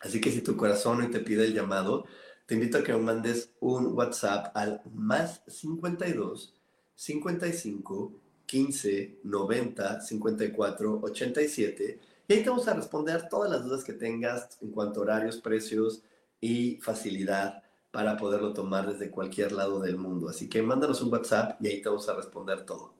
Así 0.00 0.20
que 0.20 0.30
si 0.30 0.42
tu 0.42 0.58
corazón 0.58 1.00
hoy 1.00 1.10
te 1.10 1.20
pide 1.20 1.46
el 1.46 1.54
llamado, 1.54 2.04
te 2.44 2.54
invito 2.54 2.76
a 2.76 2.84
que 2.84 2.92
me 2.92 2.98
mandes 2.98 3.50
un 3.60 3.94
WhatsApp 3.94 4.54
al 4.54 4.82
más 4.92 5.42
52 5.46 6.54
55 6.96 8.19
15 8.50 9.20
90 9.22 10.00
54 10.00 11.00
87 11.02 12.00
y 12.26 12.32
ahí 12.32 12.42
te 12.42 12.50
vamos 12.50 12.66
a 12.66 12.74
responder 12.74 13.28
todas 13.28 13.48
las 13.48 13.62
dudas 13.62 13.84
que 13.84 13.92
tengas 13.92 14.58
en 14.60 14.72
cuanto 14.72 14.98
a 14.98 15.02
horarios, 15.04 15.38
precios 15.38 16.02
y 16.40 16.76
facilidad 16.78 17.62
para 17.92 18.16
poderlo 18.16 18.52
tomar 18.52 18.92
desde 18.92 19.08
cualquier 19.08 19.52
lado 19.52 19.78
del 19.78 19.96
mundo. 19.96 20.28
Así 20.28 20.48
que 20.48 20.62
mándanos 20.62 21.00
un 21.00 21.12
WhatsApp 21.12 21.62
y 21.62 21.68
ahí 21.68 21.80
te 21.80 21.88
vamos 21.88 22.08
a 22.08 22.14
responder 22.14 22.66
todo. 22.66 22.94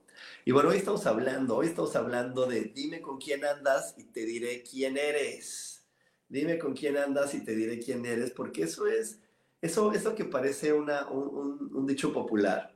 Y 0.45 0.53
bueno, 0.53 0.69
hoy 0.69 0.77
estamos 0.77 1.05
hablando, 1.07 1.57
hoy 1.57 1.67
estamos 1.67 1.97
hablando 1.97 2.47
de 2.47 2.73
dime 2.73 3.01
con 3.01 3.19
quién 3.19 3.45
andas 3.45 3.95
y 3.99 4.05
te 4.05 4.25
diré 4.25 4.63
quién 4.63 4.97
eres. 4.97 5.85
Dime 6.29 6.61
con 6.61 6.75
quién 6.75 6.97
andas 6.97 7.35
y 7.35 7.43
te 7.43 7.57
diré 7.57 7.81
quién 7.81 8.07
eres, 8.07 8.31
porque 8.31 8.63
eso 8.63 8.87
es, 8.87 9.19
eso, 9.61 9.93
eso 9.93 10.15
que 10.15 10.27
parece 10.27 10.73
una, 10.73 11.09
un, 11.09 11.71
un 11.75 11.87
dicho 11.87 12.13
popular, 12.13 12.73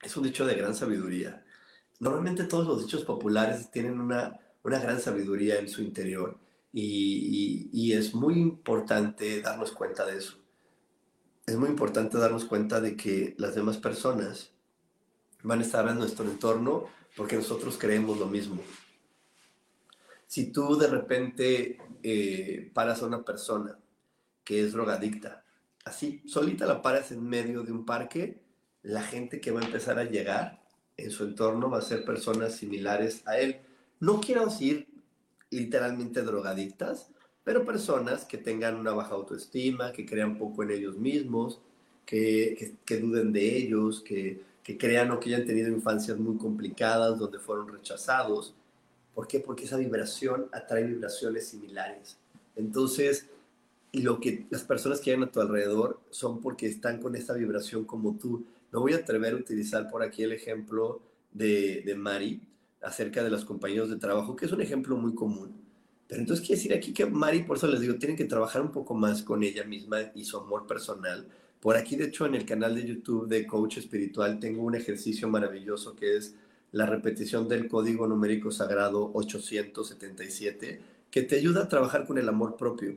es 0.00 0.16
un 0.16 0.22
dicho 0.22 0.46
de 0.46 0.54
gran 0.54 0.76
sabiduría. 0.76 1.41
Normalmente 2.02 2.42
todos 2.42 2.66
los 2.66 2.80
dichos 2.84 3.04
populares 3.04 3.70
tienen 3.70 4.00
una, 4.00 4.36
una 4.64 4.80
gran 4.80 5.00
sabiduría 5.00 5.60
en 5.60 5.68
su 5.68 5.82
interior 5.82 6.36
y, 6.72 7.70
y, 7.72 7.92
es 7.92 8.12
muy 8.12 8.40
importante 8.40 9.40
darnos 9.40 9.70
cuenta 9.70 10.04
de 10.04 10.18
eso. 10.18 10.36
Es 11.46 11.56
muy 11.56 11.68
importante 11.68 12.18
darnos 12.18 12.44
cuenta 12.44 12.80
de 12.80 12.96
que 12.96 13.36
las 13.38 13.54
demás 13.54 13.76
personas 13.76 14.50
van 15.44 15.60
a 15.60 15.62
estar 15.62 15.86
en 15.86 15.98
nuestro 15.98 16.24
entorno 16.24 16.88
porque 17.16 17.36
nosotros 17.36 17.78
creemos 17.78 18.18
lo 18.18 18.26
mismo. 18.26 18.60
Si 20.26 20.50
tú 20.50 20.76
de 20.76 20.88
repente 20.88 21.78
eh, 22.02 22.68
paras 22.74 23.00
a 23.04 23.06
una 23.06 23.22
persona 23.24 23.78
que 24.42 24.64
es 24.64 24.72
drogadicta, 24.72 25.44
así, 25.84 26.20
solita 26.26 26.66
la 26.66 26.82
paras 26.82 27.12
en 27.12 27.22
medio 27.22 27.62
de 27.62 27.70
un 27.70 27.86
parque, 27.86 28.42
la 28.82 29.04
gente 29.04 29.40
que 29.40 29.52
va 29.52 29.60
a 29.60 29.64
empezar 29.64 30.00
a 30.00 30.04
llegar 30.10 30.61
en 30.96 31.10
su 31.10 31.24
entorno 31.24 31.70
va 31.70 31.78
a 31.78 31.82
ser 31.82 32.04
personas 32.04 32.56
similares 32.56 33.22
a 33.26 33.38
él 33.38 33.60
no 34.02 34.20
quiero 34.20 34.46
decir 34.46 34.88
literalmente 35.48 36.22
drogadictas, 36.22 37.08
pero 37.44 37.64
personas 37.64 38.24
que 38.24 38.36
tengan 38.36 38.74
una 38.74 38.90
baja 38.90 39.14
autoestima, 39.14 39.92
que 39.92 40.04
crean 40.04 40.36
poco 40.36 40.64
en 40.64 40.72
ellos 40.72 40.98
mismos, 40.98 41.60
que, 42.04 42.74
duden 43.00 43.32
de 43.32 43.56
ellos, 43.58 44.00
que, 44.00 44.42
crean 44.76 45.12
o 45.12 45.20
que 45.20 45.28
hayan 45.28 45.46
tenido 45.46 45.68
infancias 45.68 46.18
muy 46.18 46.36
complicadas 46.36 47.16
donde 47.16 47.38
fueron 47.38 47.68
rechazados. 47.68 48.56
¿Por 49.14 49.28
qué? 49.28 49.38
Porque 49.38 49.66
esa 49.66 49.76
vibración 49.76 50.48
atrae 50.50 50.82
vibraciones 50.82 51.46
similares. 51.46 52.16
Entonces, 52.56 53.28
lo 53.92 54.18
que 54.18 54.46
las 54.50 54.64
personas 54.64 55.00
que 55.00 55.12
hay 55.12 55.22
a 55.22 55.30
tu 55.30 55.40
alrededor 55.40 56.00
son 56.10 56.40
porque 56.40 56.66
están 56.66 57.00
con 57.00 57.14
esa 57.14 57.34
vibración 57.34 57.84
como 57.84 58.16
tú. 58.16 58.44
No 58.72 58.80
voy 58.80 58.94
a 58.94 58.96
atrever 58.96 59.34
a 59.34 59.36
utilizar 59.36 59.88
por 59.90 60.02
aquí 60.02 60.22
el 60.22 60.32
ejemplo 60.32 61.02
de, 61.30 61.82
de 61.84 61.94
Mari, 61.94 62.40
acerca 62.82 63.22
de 63.22 63.30
los 63.30 63.44
compañeros 63.44 63.90
de 63.90 63.96
trabajo, 63.96 64.34
que 64.34 64.46
es 64.46 64.52
un 64.52 64.60
ejemplo 64.60 64.96
muy 64.96 65.14
común. 65.14 65.62
Pero 66.08 66.20
entonces 66.20 66.44
quiere 66.44 66.58
decir 66.58 66.74
aquí 66.74 66.92
que 66.92 67.06
Mari, 67.06 67.44
por 67.44 67.56
eso 67.56 67.66
les 67.66 67.80
digo, 67.80 67.94
tienen 67.94 68.16
que 68.16 68.24
trabajar 68.24 68.60
un 68.60 68.72
poco 68.72 68.94
más 68.94 69.22
con 69.22 69.42
ella 69.42 69.64
misma 69.64 70.10
y 70.14 70.24
su 70.24 70.36
amor 70.36 70.66
personal. 70.66 71.28
Por 71.60 71.76
aquí, 71.76 71.96
de 71.96 72.06
hecho, 72.06 72.26
en 72.26 72.34
el 72.34 72.44
canal 72.44 72.74
de 72.74 72.86
YouTube 72.86 73.28
de 73.28 73.46
Coach 73.46 73.78
Espiritual 73.78 74.40
tengo 74.40 74.62
un 74.62 74.74
ejercicio 74.74 75.28
maravilloso 75.28 75.94
que 75.94 76.16
es 76.16 76.34
la 76.72 76.86
repetición 76.86 77.48
del 77.48 77.68
código 77.68 78.06
numérico 78.06 78.50
sagrado 78.50 79.12
877, 79.14 80.80
que 81.10 81.22
te 81.22 81.36
ayuda 81.36 81.62
a 81.62 81.68
trabajar 81.68 82.06
con 82.06 82.18
el 82.18 82.28
amor 82.28 82.56
propio. 82.56 82.96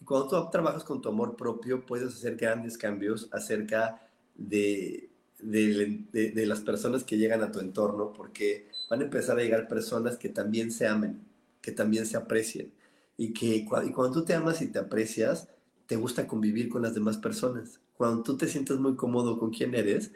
Y 0.00 0.04
cuando 0.04 0.28
tú 0.28 0.50
trabajas 0.50 0.84
con 0.84 1.02
tu 1.02 1.08
amor 1.08 1.36
propio, 1.36 1.84
puedes 1.84 2.14
hacer 2.14 2.36
grandes 2.36 2.78
cambios 2.78 3.28
acerca 3.32 4.00
de, 4.34 5.05
de, 5.40 6.46
las 6.46 6.60
personas 6.60 7.04
que 7.04 7.18
llegan 7.18 7.42
a 7.42 7.52
tu 7.52 7.60
entorno, 7.60 8.12
porque 8.12 8.68
van 8.90 9.00
a 9.00 9.04
empezar 9.04 9.38
a 9.38 9.42
llegar 9.42 9.68
personas 9.68 10.16
que 10.16 10.28
también 10.28 10.70
se 10.72 10.86
amen, 10.86 11.20
que 11.60 11.72
también 11.72 12.06
se 12.06 12.16
aprecien. 12.16 12.72
Y 13.16 13.32
que 13.32 13.64
cuando 13.64 14.12
tú 14.12 14.24
te 14.24 14.34
amas 14.34 14.60
y 14.62 14.68
te 14.68 14.78
aprecias, 14.78 15.48
te 15.86 15.96
gusta 15.96 16.26
convivir 16.26 16.68
con 16.68 16.82
las 16.82 16.94
demás 16.94 17.18
personas. 17.18 17.80
Cuando 17.96 18.22
tú 18.22 18.36
te 18.36 18.48
sientes 18.48 18.78
muy 18.78 18.96
cómodo 18.96 19.38
con 19.38 19.50
quién 19.50 19.74
eres, 19.74 20.12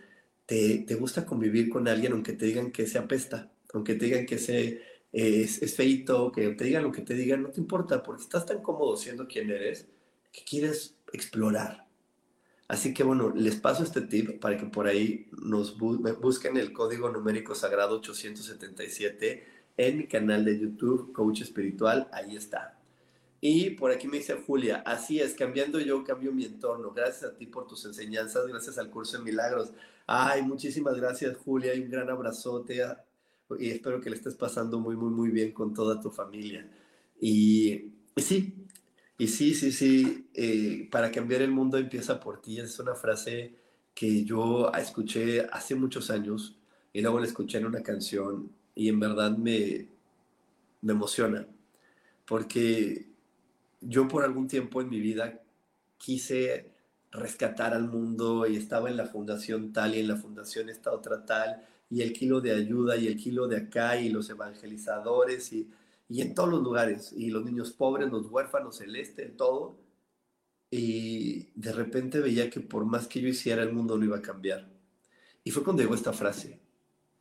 te, 0.47 0.79
te 0.79 0.95
gusta 0.97 1.25
convivir 1.25 1.71
con 1.71 1.89
alguien 1.89 2.13
aunque 2.13 2.33
te 2.33 2.47
digan 2.47 2.73
que 2.73 2.87
se 2.87 2.99
apesta, 2.99 3.51
aunque 3.73 3.95
te 3.95 4.07
digan 4.07 4.27
que 4.27 4.39
se, 4.39 4.83
es, 5.13 5.63
es 5.63 5.75
feito, 5.75 6.31
que 6.33 6.51
te 6.51 6.65
digan 6.65 6.83
lo 6.83 6.93
que 6.93 7.03
te 7.03 7.15
digan, 7.15 7.43
no 7.43 7.51
te 7.51 7.61
importa, 7.61 8.03
porque 8.03 8.23
estás 8.23 8.47
tan 8.47 8.63
cómodo 8.63 8.97
siendo 8.97 9.27
quien 9.27 9.51
eres 9.51 9.89
que 10.33 10.45
quieres 10.45 10.97
explorar, 11.13 11.87
Así 12.71 12.95
que 12.95 13.03
bueno, 13.03 13.33
les 13.35 13.57
paso 13.57 13.83
este 13.83 14.01
tip 14.01 14.39
para 14.39 14.57
que 14.57 14.65
por 14.65 14.87
ahí 14.87 15.29
nos 15.33 15.77
busquen 15.77 16.57
el 16.57 16.73
código 16.73 17.11
numérico 17.11 17.53
sagrado 17.57 17.97
877 17.97 19.45
en 19.77 19.99
mi 19.99 20.07
canal 20.07 20.45
de 20.45 20.57
YouTube, 20.57 21.13
Coach 21.13 21.41
Espiritual, 21.41 22.09
ahí 22.13 22.37
está. 22.37 22.79
Y 23.41 23.71
por 23.71 23.91
aquí 23.91 24.07
me 24.07 24.19
dice 24.19 24.41
Julia, 24.47 24.85
así 24.87 25.19
es, 25.19 25.35
cambiando 25.35 25.81
yo, 25.81 26.05
cambio 26.05 26.31
mi 26.31 26.45
entorno. 26.45 26.93
Gracias 26.93 27.33
a 27.33 27.35
ti 27.35 27.47
por 27.47 27.67
tus 27.67 27.85
enseñanzas, 27.87 28.47
gracias 28.47 28.79
al 28.79 28.89
curso 28.89 29.19
de 29.19 29.25
milagros. 29.25 29.73
Ay, 30.07 30.43
muchísimas 30.43 30.95
gracias 30.95 31.39
Julia 31.39 31.73
un 31.75 31.91
gran 31.91 32.09
abrazote 32.09 32.87
y 33.59 33.71
espero 33.71 34.01
que 34.01 34.11
le 34.11 34.17
estés 34.17 34.37
pasando 34.37 34.79
muy, 34.79 34.95
muy, 34.95 35.11
muy 35.11 35.31
bien 35.31 35.51
con 35.51 35.75
toda 35.75 36.01
tu 36.01 36.09
familia. 36.09 36.71
Y 37.21 37.95
sí, 38.17 38.60
y 39.21 39.29
sí, 39.29 39.53
sí, 39.55 39.71
sí, 39.71 40.31
eh, 40.33 40.89
para 40.91 41.13
cambiar 41.13 41.43
el 41.43 41.51
mundo 41.51 41.77
empieza 41.77 42.19
por 42.19 42.41
ti. 42.41 42.59
Es 42.59 42.79
una 42.79 42.95
frase 42.95 43.55
que 43.95 44.25
yo 44.25 44.73
escuché 44.73 45.43
hace 45.53 45.75
muchos 45.75 46.11
años 46.11 46.57
y 46.91 47.03
luego 47.03 47.21
la 47.21 47.27
escuché 47.27 47.59
en 47.59 47.67
una 47.67 47.83
canción 47.83 48.51
y 48.75 48.89
en 48.89 48.99
verdad 48.99 49.37
me, 49.37 49.89
me 50.81 50.93
emociona. 50.95 51.47
Porque 52.25 53.11
yo 53.83 54.09
por 54.09 54.25
algún 54.25 54.49
tiempo 54.49 54.81
en 54.81 54.89
mi 54.89 55.01
vida 55.01 55.43
quise 55.99 56.71
rescatar 57.11 57.75
al 57.75 57.89
mundo 57.91 58.47
y 58.47 58.57
estaba 58.57 58.89
en 58.89 58.97
la 58.97 59.05
fundación 59.05 59.71
tal 59.71 59.97
y 59.97 59.99
en 59.99 60.09
la 60.09 60.17
fundación 60.17 60.71
esta 60.71 60.93
otra 60.93 61.27
tal 61.27 61.63
y 61.91 62.01
el 62.01 62.15
kilo 62.15 62.41
de 62.41 62.53
ayuda 62.53 62.97
y 62.97 63.09
el 63.09 63.19
kilo 63.19 63.49
de 63.49 63.59
acá 63.59 64.01
y 64.01 64.09
los 64.09 64.31
evangelizadores 64.31 65.53
y 65.53 65.69
y 66.11 66.23
en 66.23 66.35
todos 66.35 66.49
los 66.49 66.61
lugares, 66.65 67.15
y 67.17 67.31
los 67.31 67.45
niños 67.45 67.71
pobres, 67.71 68.11
los 68.11 68.27
huérfanos, 68.27 68.81
el 68.81 68.97
este, 68.97 69.27
todo. 69.27 69.79
Y 70.69 71.51
de 71.55 71.73
repente 71.73 72.19
veía 72.19 72.51
que 72.51 72.59
por 72.59 72.85
más 72.85 73.07
que 73.07 73.21
yo 73.21 73.29
hiciera, 73.29 73.63
el 73.63 73.73
mundo 73.73 73.97
no 73.97 74.05
iba 74.05 74.17
a 74.17 74.23
cambiar. 74.23 74.69
Y 75.45 75.53
fue 75.53 75.63
cuando 75.63 75.83
llegó 75.83 75.95
esta 75.95 76.13
frase, 76.13 76.59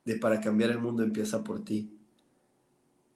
de 0.06 0.16
para 0.16 0.42
cambiar 0.42 0.72
el 0.72 0.80
mundo 0.80 1.04
empieza 1.04 1.44
por 1.44 1.64
ti. 1.64 2.00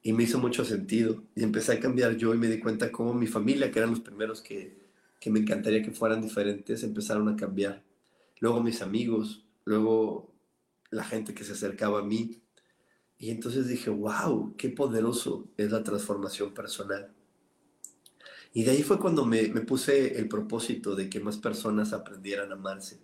Y 0.03 0.13
me 0.13 0.23
hizo 0.23 0.37
mucho 0.37 0.63
sentido. 0.63 1.23
Y 1.35 1.41
empecé 1.41 1.73
a 1.73 1.79
cambiar 1.79 2.17
yo 2.17 2.35
y 2.35 2.37
me 2.37 2.49
di 2.49 2.59
cuenta 2.59 2.91
cómo 2.91 3.15
mi 3.15 3.25
familia, 3.25 3.71
que 3.71 3.79
eran 3.79 3.89
los 3.89 4.01
primeros 4.01 4.41
que, 4.41 4.77
que 5.19 5.31
me 5.31 5.39
encantaría 5.39 5.81
que 5.81 5.89
fueran 5.89 6.21
diferentes, 6.21 6.83
empezaron 6.83 7.29
a 7.29 7.35
cambiar. 7.35 7.83
Luego 8.39 8.61
mis 8.61 8.83
amigos, 8.83 9.43
luego 9.65 10.35
la 10.91 11.03
gente 11.03 11.33
que 11.33 11.43
se 11.43 11.53
acercaba 11.53 12.01
a 12.01 12.03
mí, 12.03 12.42
y 13.23 13.31
entonces 13.31 13.69
dije, 13.69 13.89
wow, 13.89 14.53
qué 14.57 14.67
poderoso 14.67 15.47
es 15.55 15.71
la 15.71 15.81
transformación 15.81 16.53
personal. 16.53 17.09
Y 18.51 18.65
de 18.65 18.71
ahí 18.71 18.83
fue 18.83 18.99
cuando 18.99 19.25
me, 19.25 19.45
puse 19.61 20.19
el 20.19 20.27
propósito 20.27 20.93
de 20.93 21.09
que 21.09 21.21
más 21.21 21.37
personas 21.37 21.93
aprendieran 21.93 22.51
a 22.51 22.55
amarse 22.55 22.99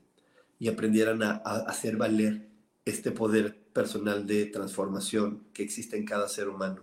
y 0.60 0.68
aprendieran 0.68 1.24
a, 1.24 1.42
a 1.46 1.60
hacer 1.60 1.96
valer 1.96 2.50
este 2.84 3.12
poder 3.12 3.64
personal 3.72 4.28
de 4.28 4.48
transformación 4.48 5.46
que 5.54 5.64
existe 5.64 5.96
en 5.96 6.04
cada 6.04 6.28
ser 6.28 6.50
humano. 6.50 6.82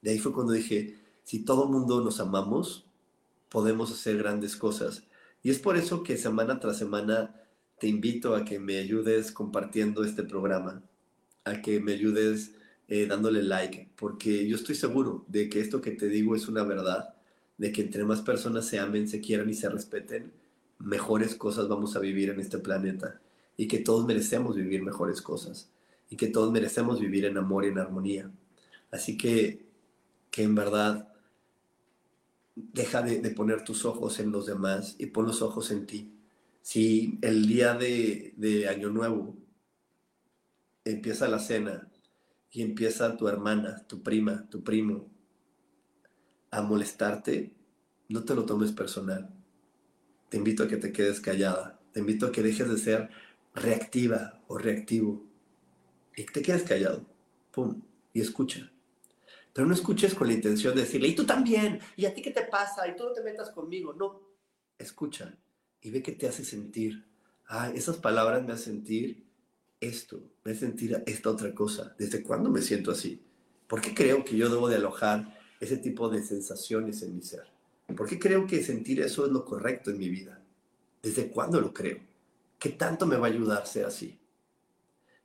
De 0.00 0.12
ahí 0.12 0.20
fue 0.20 0.32
cuando 0.32 0.52
dije, 0.52 0.96
si 1.24 1.44
todo 1.44 1.66
mundo 1.66 2.04
nos 2.04 2.20
amamos, 2.20 2.86
podemos 3.48 3.90
hacer 3.90 4.16
grandes 4.16 4.54
cosas. 4.54 5.02
Y 5.42 5.50
es 5.50 5.58
por 5.58 5.76
eso 5.76 6.04
que 6.04 6.16
semana 6.16 6.60
tras 6.60 6.78
semana 6.78 7.34
te 7.80 7.88
invito 7.88 8.36
a 8.36 8.44
que 8.44 8.60
me 8.60 8.78
ayudes 8.78 9.32
compartiendo 9.32 10.04
este 10.04 10.22
programa, 10.22 10.84
a 11.42 11.60
que 11.62 11.80
me 11.80 11.92
ayudes 11.94 12.52
eh, 12.88 13.06
dándole 13.06 13.42
like, 13.42 13.90
porque 13.96 14.46
yo 14.46 14.56
estoy 14.56 14.74
seguro 14.74 15.24
de 15.28 15.48
que 15.48 15.60
esto 15.60 15.80
que 15.80 15.92
te 15.92 16.08
digo 16.08 16.36
es 16.36 16.48
una 16.48 16.62
verdad, 16.62 17.14
de 17.58 17.72
que 17.72 17.82
entre 17.82 18.04
más 18.04 18.22
personas 18.22 18.66
se 18.66 18.78
amen, 18.78 19.08
se 19.08 19.20
quieran 19.20 19.48
y 19.50 19.54
se 19.54 19.68
respeten, 19.68 20.32
mejores 20.78 21.34
cosas 21.34 21.68
vamos 21.68 21.96
a 21.96 22.00
vivir 22.00 22.30
en 22.30 22.40
este 22.40 22.58
planeta 22.58 23.20
y 23.56 23.66
que 23.66 23.78
todos 23.78 24.06
merecemos 24.06 24.56
vivir 24.56 24.82
mejores 24.82 25.22
cosas 25.22 25.70
y 26.10 26.16
que 26.16 26.28
todos 26.28 26.52
merecemos 26.52 27.00
vivir 27.00 27.24
en 27.24 27.38
amor 27.38 27.64
y 27.64 27.68
en 27.68 27.78
armonía. 27.78 28.30
Así 28.90 29.16
que, 29.16 29.66
que 30.30 30.42
en 30.44 30.54
verdad, 30.54 31.12
deja 32.54 33.02
de, 33.02 33.20
de 33.20 33.30
poner 33.30 33.64
tus 33.64 33.84
ojos 33.84 34.20
en 34.20 34.30
los 34.32 34.46
demás 34.46 34.96
y 34.98 35.06
pon 35.06 35.26
los 35.26 35.42
ojos 35.42 35.70
en 35.70 35.86
ti. 35.86 36.12
Si 36.62 37.18
el 37.22 37.46
día 37.46 37.74
de, 37.74 38.34
de 38.36 38.68
Año 38.68 38.90
Nuevo 38.90 39.36
empieza 40.84 41.28
la 41.28 41.38
cena 41.38 41.88
y 42.56 42.62
empieza 42.62 43.18
tu 43.18 43.28
hermana, 43.28 43.86
tu 43.86 44.02
prima, 44.02 44.48
tu 44.48 44.64
primo 44.64 45.10
a 46.50 46.62
molestarte, 46.62 47.54
no 48.08 48.24
te 48.24 48.34
lo 48.34 48.46
tomes 48.46 48.72
personal. 48.72 49.28
Te 50.30 50.38
invito 50.38 50.62
a 50.62 50.68
que 50.68 50.78
te 50.78 50.90
quedes 50.90 51.20
callada. 51.20 51.78
Te 51.92 52.00
invito 52.00 52.24
a 52.24 52.32
que 52.32 52.42
dejes 52.42 52.70
de 52.70 52.78
ser 52.78 53.10
reactiva 53.54 54.42
o 54.48 54.56
reactivo 54.56 55.22
y 56.16 56.24
te 56.24 56.40
quedes 56.40 56.62
callado. 56.62 57.04
pum, 57.50 57.82
y 58.14 58.22
escucha. 58.22 58.72
Pero 59.52 59.68
no 59.68 59.74
escuches 59.74 60.14
con 60.14 60.28
la 60.28 60.32
intención 60.32 60.74
de 60.74 60.80
decirle, 60.80 61.08
y 61.08 61.14
tú 61.14 61.26
también, 61.26 61.78
y 61.94 62.06
a 62.06 62.14
ti 62.14 62.22
qué 62.22 62.30
te 62.30 62.44
pasa, 62.44 62.88
y 62.88 62.96
tú 62.96 63.04
no 63.04 63.12
te 63.12 63.22
metas 63.22 63.50
conmigo. 63.50 63.92
No, 63.92 64.34
escucha 64.78 65.36
y 65.82 65.90
ve 65.90 66.02
qué 66.02 66.12
te 66.12 66.26
hace 66.26 66.42
sentir. 66.42 67.06
Ah, 67.46 67.70
esas 67.74 67.98
palabras 67.98 68.42
me 68.46 68.54
hacen 68.54 68.76
sentir 68.76 69.25
esto, 69.80 70.22
me 70.44 70.52
hacen 70.52 70.70
sentir 70.70 71.02
esta 71.06 71.30
otra 71.30 71.54
cosa. 71.54 71.94
¿Desde 71.98 72.22
cuándo 72.22 72.50
me 72.50 72.62
siento 72.62 72.90
así? 72.90 73.20
¿Por 73.66 73.80
qué 73.80 73.94
creo 73.94 74.24
que 74.24 74.36
yo 74.36 74.48
debo 74.48 74.68
de 74.68 74.76
alojar 74.76 75.38
ese 75.60 75.76
tipo 75.76 76.08
de 76.08 76.22
sensaciones 76.22 77.02
en 77.02 77.16
mi 77.16 77.22
ser? 77.22 77.44
¿Por 77.96 78.08
qué 78.08 78.18
creo 78.18 78.46
que 78.46 78.62
sentir 78.62 79.00
eso 79.00 79.26
es 79.26 79.32
lo 79.32 79.44
correcto 79.44 79.90
en 79.90 79.98
mi 79.98 80.08
vida? 80.08 80.42
¿Desde 81.02 81.28
cuándo 81.28 81.60
lo 81.60 81.72
creo? 81.72 81.98
¿Qué 82.58 82.70
tanto 82.70 83.06
me 83.06 83.16
va 83.16 83.26
a 83.26 83.30
ayudar 83.30 83.66
ser 83.66 83.86
así? 83.86 84.18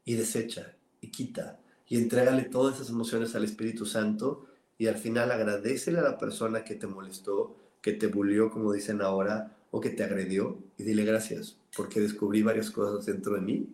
Y 0.05 0.15
desecha, 0.15 0.75
y 0.99 1.09
quita, 1.09 1.59
y 1.87 1.97
entrégale 1.97 2.43
todas 2.43 2.75
esas 2.75 2.89
emociones 2.89 3.35
al 3.35 3.43
Espíritu 3.43 3.85
Santo, 3.85 4.45
y 4.77 4.87
al 4.87 4.97
final 4.97 5.31
agradecele 5.31 5.99
a 5.99 6.03
la 6.03 6.17
persona 6.17 6.63
que 6.63 6.75
te 6.75 6.87
molestó, 6.87 7.55
que 7.81 7.93
te 7.93 8.07
bulió, 8.07 8.49
como 8.49 8.73
dicen 8.73 9.01
ahora, 9.01 9.57
o 9.71 9.79
que 9.79 9.91
te 9.91 10.03
agredió, 10.03 10.57
y 10.77 10.83
dile 10.83 11.05
gracias, 11.05 11.57
porque 11.75 11.99
descubrí 11.99 12.41
varias 12.41 12.71
cosas 12.71 13.05
dentro 13.05 13.35
de 13.35 13.41
mí 13.41 13.69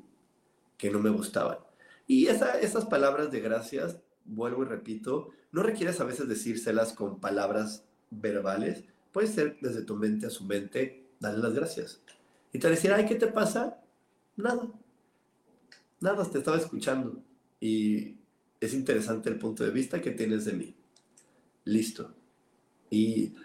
que 0.78 0.92
no 0.92 1.00
me 1.00 1.10
gustaban. 1.10 1.58
Y 2.06 2.28
esas 2.28 2.86
palabras 2.86 3.32
de 3.32 3.42
gracias, 3.42 3.98
vuelvo 4.24 4.64
y 4.64 4.68
repito, 4.68 5.32
no 5.52 5.64
requieres 5.64 6.00
a 6.00 6.06
veces 6.06 6.28
decírselas 6.28 6.94
con 6.94 7.20
palabras 7.20 7.84
verbales, 8.10 8.84
puede 9.12 9.28
ser 9.28 9.58
desde 9.62 9.84
tu 9.84 9.96
mente 9.96 10.28
a 10.28 10.30
su 10.30 10.46
mente, 10.46 11.08
dale 11.20 11.40
las 11.40 11.54
gracias. 11.54 12.02
Y 12.54 12.60
te 12.60 12.70
decir, 12.70 12.94
ay, 12.94 13.06
¿qué 13.06 13.16
te 13.16 13.28
pasa? 13.28 13.82
Nada. 14.36 14.72
Nada, 16.00 16.24
te 16.30 16.38
estaba 16.38 16.58
escuchando. 16.58 17.22
Y 17.60 18.16
es 18.60 18.74
interesante 18.74 19.30
el 19.30 19.38
punto 19.38 19.64
de 19.64 19.72
vista 19.72 20.02
que 20.02 20.12
tienes 20.12 20.46
de 20.46 20.54
mí. 20.54 20.76
Listo. 21.66 22.14
Y, 22.90 23.36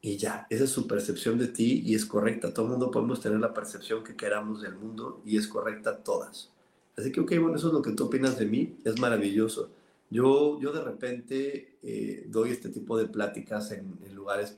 y 0.00 0.16
ya, 0.16 0.46
esa 0.48 0.64
es 0.64 0.70
su 0.70 0.86
percepción 0.86 1.38
de 1.38 1.48
ti 1.48 1.82
y 1.84 1.94
es 1.94 2.06
correcta. 2.06 2.52
Todo 2.52 2.66
el 2.66 2.72
mundo 2.72 2.90
podemos 2.90 3.20
tener 3.20 3.40
la 3.40 3.52
percepción 3.52 4.04
que 4.04 4.14
queramos 4.14 4.62
del 4.62 4.76
mundo 4.76 5.22
y 5.24 5.36
es 5.36 5.48
correcta 5.48 6.02
todas. 6.04 6.52
Así 6.96 7.12
que, 7.12 7.20
ok, 7.20 7.32
bueno, 7.40 7.56
eso 7.56 7.68
es 7.68 7.72
lo 7.74 7.82
que 7.82 7.92
tú 7.92 8.04
opinas 8.04 8.38
de 8.38 8.46
mí, 8.46 8.78
es 8.84 8.98
maravilloso. 8.98 9.70
Yo, 10.10 10.58
yo 10.60 10.72
de 10.72 10.82
repente 10.82 11.78
eh, 11.82 12.26
doy 12.28 12.50
este 12.50 12.70
tipo 12.70 12.96
de 12.96 13.06
pláticas 13.06 13.72
en, 13.72 13.98
en 14.04 14.14
lugares 14.14 14.56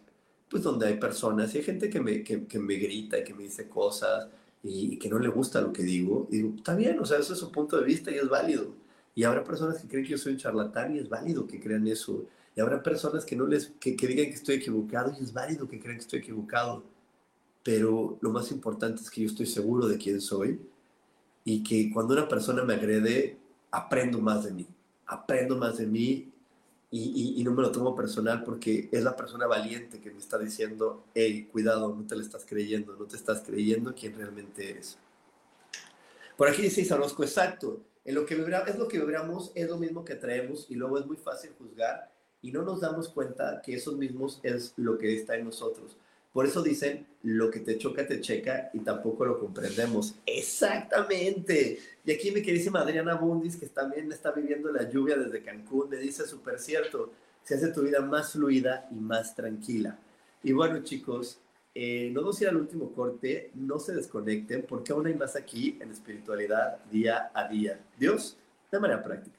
pues 0.49 0.63
donde 0.63 0.87
hay 0.87 0.99
personas 0.99 1.55
y 1.55 1.59
hay 1.59 1.65
gente 1.65 1.91
que 1.91 2.01
me, 2.01 2.23
que, 2.25 2.47
que 2.47 2.59
me 2.59 2.75
grita 2.77 3.19
y 3.19 3.25
que 3.25 3.35
me 3.35 3.45
dice 3.45 3.69
cosas 3.69 4.29
y, 4.63 4.99
que 4.99 5.09
no 5.09 5.19
le 5.19 5.29
gusta 5.29 5.61
lo 5.61 5.73
que 5.73 5.83
digo. 5.83 6.29
Y 6.31 6.37
digo, 6.39 6.55
está 6.57 6.75
bien, 6.75 6.99
o 6.99 7.07
sea, 7.07 7.19
eso 7.19 7.33
es 7.33 7.39
su 7.39 7.53
punto 7.53 7.79
de 7.79 7.85
vista 7.85 8.11
y 8.11 8.15
es 8.15 8.29
válido. 8.29 8.75
Y 9.15 9.25
habrá 9.25 9.45
personas 9.45 9.81
que 9.81 9.89
creen 9.89 10.05
que 10.05 10.13
yo 10.13 10.19
soy 10.19 10.33
un 10.33 10.39
charlatán 10.39 10.95
y 10.95 10.99
es 10.99 11.09
válido 11.09 11.47
que 11.47 11.61
crean 11.61 11.87
eso. 11.87 12.25
Y 12.57 12.61
habrá 12.61 12.83
personas 12.83 13.25
que, 13.25 13.37
no 13.37 13.47
les, 13.47 13.73
que, 13.81 13.97
que 13.97 14.07
digan 14.07 14.27
que 14.27 14.35
estoy 14.35 14.57
equivocado 14.57 15.15
y 15.19 15.23
es 15.23 15.33
válido 15.33 15.69
que 15.69 15.79
crean 15.79 15.97
que 15.97 16.03
estoy 16.03 16.21
equivocado. 16.21 16.83
Pero 17.63 18.19
lo 18.21 18.31
más 18.31 18.51
importante 18.51 19.03
es 19.03 19.11
que 19.11 19.23
yo 19.23 19.27
estoy 19.29 19.47
seguro 19.47 19.87
de 19.87 19.99
quién 19.99 20.21
soy 20.21 20.61
y 21.45 21.63
que 21.63 21.91
cuando 21.93 22.15
una 22.15 22.29
persona 22.29 22.65
me 22.65 22.75
agrede, 22.75 23.39
aprendo 23.71 24.19
más 24.21 24.45
de 24.45 24.53
mí. 24.53 24.67
Aprendo 25.07 25.57
más 25.57 25.79
de 25.79 25.87
mí 25.87 26.33
y, 26.91 27.43
no 27.45 27.53
me 27.53 27.63
lo 27.63 27.71
tomo 27.71 27.95
personal 27.95 28.45
porque 28.45 28.89
es 28.91 29.03
la 29.03 29.15
persona 29.15 29.47
valiente 29.47 30.01
que 30.01 30.11
me 30.11 30.19
está 30.19 30.39
diciendo, 30.39 31.05
hey, 31.15 31.49
cuidado, 31.53 31.95
no 31.95 32.07
te 32.07 32.17
lo 32.17 32.23
estás 32.23 32.47
creyendo, 32.47 32.97
no 32.97 33.05
te 33.05 33.17
estás 33.17 33.43
creyendo 33.43 33.95
quién 33.95 34.17
realmente 34.17 34.71
eres. 34.71 34.99
Por 36.37 36.49
aquí 36.49 36.63
dice 36.63 36.81
Isanozco, 36.81 37.23
exacto, 37.23 37.81
en 38.05 38.15
lo 38.15 38.25
que 38.25 38.35
es 38.35 38.79
lo 38.79 38.89
que 38.89 38.99
vibramos, 38.99 39.53
es 39.55 39.69
lo 39.69 39.77
mismo 39.77 40.05
que 40.05 40.15
traemos 40.15 40.67
y 40.71 40.77
luego 40.77 40.99
es 40.99 41.07
muy 41.07 41.17
fácil 41.17 41.51
juzgar 41.59 42.11
y 42.41 42.53
no 42.53 42.63
nos 42.63 42.81
damos 42.81 43.09
cuenta 43.09 43.61
que 43.61 43.75
esos 43.75 43.97
mismos 43.97 44.41
es 44.43 44.73
lo 44.77 44.97
que 44.97 45.15
está 45.15 45.37
en 45.37 45.45
nosotros. 45.45 45.97
Por 46.33 46.47
eso 46.47 46.63
dicen, 46.63 47.07
lo 47.23 47.51
que 47.51 47.61
te 47.61 47.79
choca, 47.79 48.07
te 48.07 48.21
checa 48.21 48.71
y 48.73 48.81
tampoco 48.81 49.25
lo 49.25 49.39
comprendemos. 49.39 50.15
Exactamente. 50.27 51.79
Y 52.05 52.13
aquí 52.13 52.31
mi 52.31 52.43
queridísima 52.43 52.81
Adriana 52.81 53.15
Bundis, 53.15 53.57
que 53.57 53.67
también 53.67 54.11
está 54.13 54.31
viviendo 54.31 54.71
la 54.71 54.89
lluvia 54.89 55.17
desde 55.17 55.43
Cancún, 55.43 55.91
me 55.91 55.97
dice 55.97 56.27
súper 56.27 56.59
cierto, 56.59 57.13
se 57.43 57.55
hace 57.55 57.69
tu 57.69 57.83
vida 57.83 58.01
más 58.01 58.33
fluida 58.33 58.89
y 58.91 58.97
más 58.97 59.35
tranquila. 59.35 59.99
Y 60.43 60.53
bueno, 60.53 60.83
chicos, 60.83 61.41
eh, 61.75 62.11
nos 62.13 62.25
vamos 62.25 62.43
ir 62.43 62.49
al 62.49 62.57
último 62.57 62.93
corte, 62.93 63.51
no 63.55 63.79
se 63.79 63.95
desconecten 63.95 64.65
porque 64.69 64.93
aún 64.93 65.07
hay 65.07 65.15
más 65.15 65.37
aquí 65.37 65.79
en 65.81 65.91
espiritualidad 65.91 66.85
día 66.91 67.31
a 67.35 67.49
día. 67.49 67.81
Dios, 67.99 68.37
de 68.71 68.81
manera 68.81 69.03
práctica. 69.03 69.39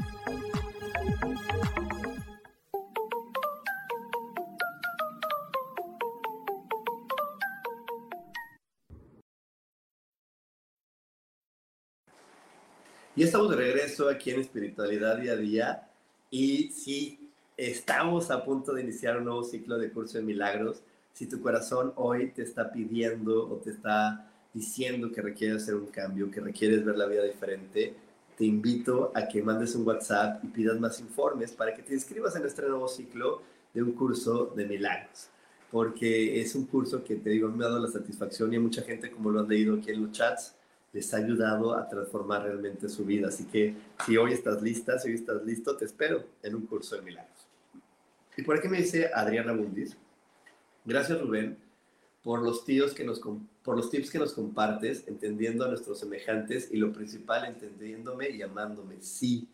Y 13.13 13.23
estamos 13.23 13.49
de 13.49 13.57
regreso 13.57 14.07
aquí 14.07 14.31
en 14.31 14.39
Espiritualidad 14.39 15.17
Día 15.17 15.33
a 15.33 15.35
Día. 15.35 15.89
Y 16.29 16.69
sí, 16.71 17.29
estamos 17.57 18.31
a 18.31 18.45
punto 18.45 18.73
de 18.73 18.83
iniciar 18.83 19.17
un 19.17 19.25
nuevo 19.25 19.43
ciclo 19.43 19.77
de 19.77 19.91
curso 19.91 20.17
de 20.17 20.23
milagros. 20.23 20.81
Si 21.11 21.25
tu 21.25 21.41
corazón 21.41 21.91
hoy 21.97 22.31
te 22.31 22.43
está 22.43 22.71
pidiendo 22.71 23.49
o 23.49 23.57
te 23.57 23.71
está 23.71 24.31
diciendo 24.53 25.11
que 25.11 25.21
requieres 25.21 25.63
hacer 25.63 25.75
un 25.75 25.87
cambio, 25.87 26.31
que 26.31 26.39
requieres 26.39 26.85
ver 26.85 26.97
la 26.97 27.05
vida 27.05 27.23
diferente, 27.23 27.93
te 28.37 28.45
invito 28.45 29.11
a 29.13 29.27
que 29.27 29.43
mandes 29.43 29.75
un 29.75 29.85
WhatsApp 29.85 30.41
y 30.45 30.47
pidas 30.47 30.79
más 30.79 31.01
informes 31.01 31.51
para 31.51 31.73
que 31.75 31.83
te 31.83 31.93
inscribas 31.93 32.37
en 32.37 32.45
este 32.45 32.61
nuevo 32.61 32.87
ciclo 32.87 33.41
de 33.73 33.83
un 33.83 33.91
curso 33.91 34.53
de 34.55 34.65
milagros. 34.65 35.27
Porque 35.69 36.39
es 36.39 36.55
un 36.55 36.65
curso 36.65 37.03
que 37.03 37.17
te 37.17 37.29
digo, 37.31 37.49
me 37.49 37.65
ha 37.65 37.67
dado 37.67 37.81
la 37.81 37.91
satisfacción 37.91 38.53
y 38.53 38.55
a 38.55 38.61
mucha 38.61 38.83
gente, 38.83 39.11
como 39.11 39.31
lo 39.31 39.41
han 39.41 39.49
leído 39.49 39.75
aquí 39.75 39.91
en 39.91 40.01
los 40.01 40.11
chats, 40.13 40.55
les 40.93 41.13
ha 41.13 41.17
ayudado 41.17 41.75
a 41.75 41.87
transformar 41.87 42.43
realmente 42.43 42.89
su 42.89 43.05
vida. 43.05 43.29
Así 43.29 43.45
que 43.45 43.75
si 44.05 44.17
hoy 44.17 44.33
estás 44.33 44.61
lista, 44.61 44.99
si 44.99 45.09
hoy 45.09 45.15
estás 45.15 45.43
listo, 45.43 45.75
te 45.77 45.85
espero 45.85 46.23
en 46.43 46.55
un 46.55 46.65
curso 46.65 46.95
de 46.95 47.01
milagros. 47.01 47.47
Y 48.35 48.43
por 48.43 48.57
aquí 48.57 48.67
me 48.67 48.77
dice 48.77 49.11
Adriana 49.13 49.53
Bundis, 49.53 49.95
gracias 50.85 51.21
Rubén 51.21 51.57
por 52.23 52.41
los, 52.41 52.65
tíos 52.65 52.93
que 52.93 53.03
nos, 53.03 53.19
por 53.19 53.75
los 53.75 53.89
tips 53.89 54.11
que 54.11 54.19
nos 54.19 54.33
compartes, 54.33 55.07
entendiendo 55.07 55.65
a 55.65 55.69
nuestros 55.69 55.99
semejantes 55.99 56.69
y 56.71 56.77
lo 56.77 56.93
principal, 56.93 57.45
entendiéndome 57.45 58.29
y 58.29 58.41
amándome. 58.41 59.01
Sí, 59.01 59.47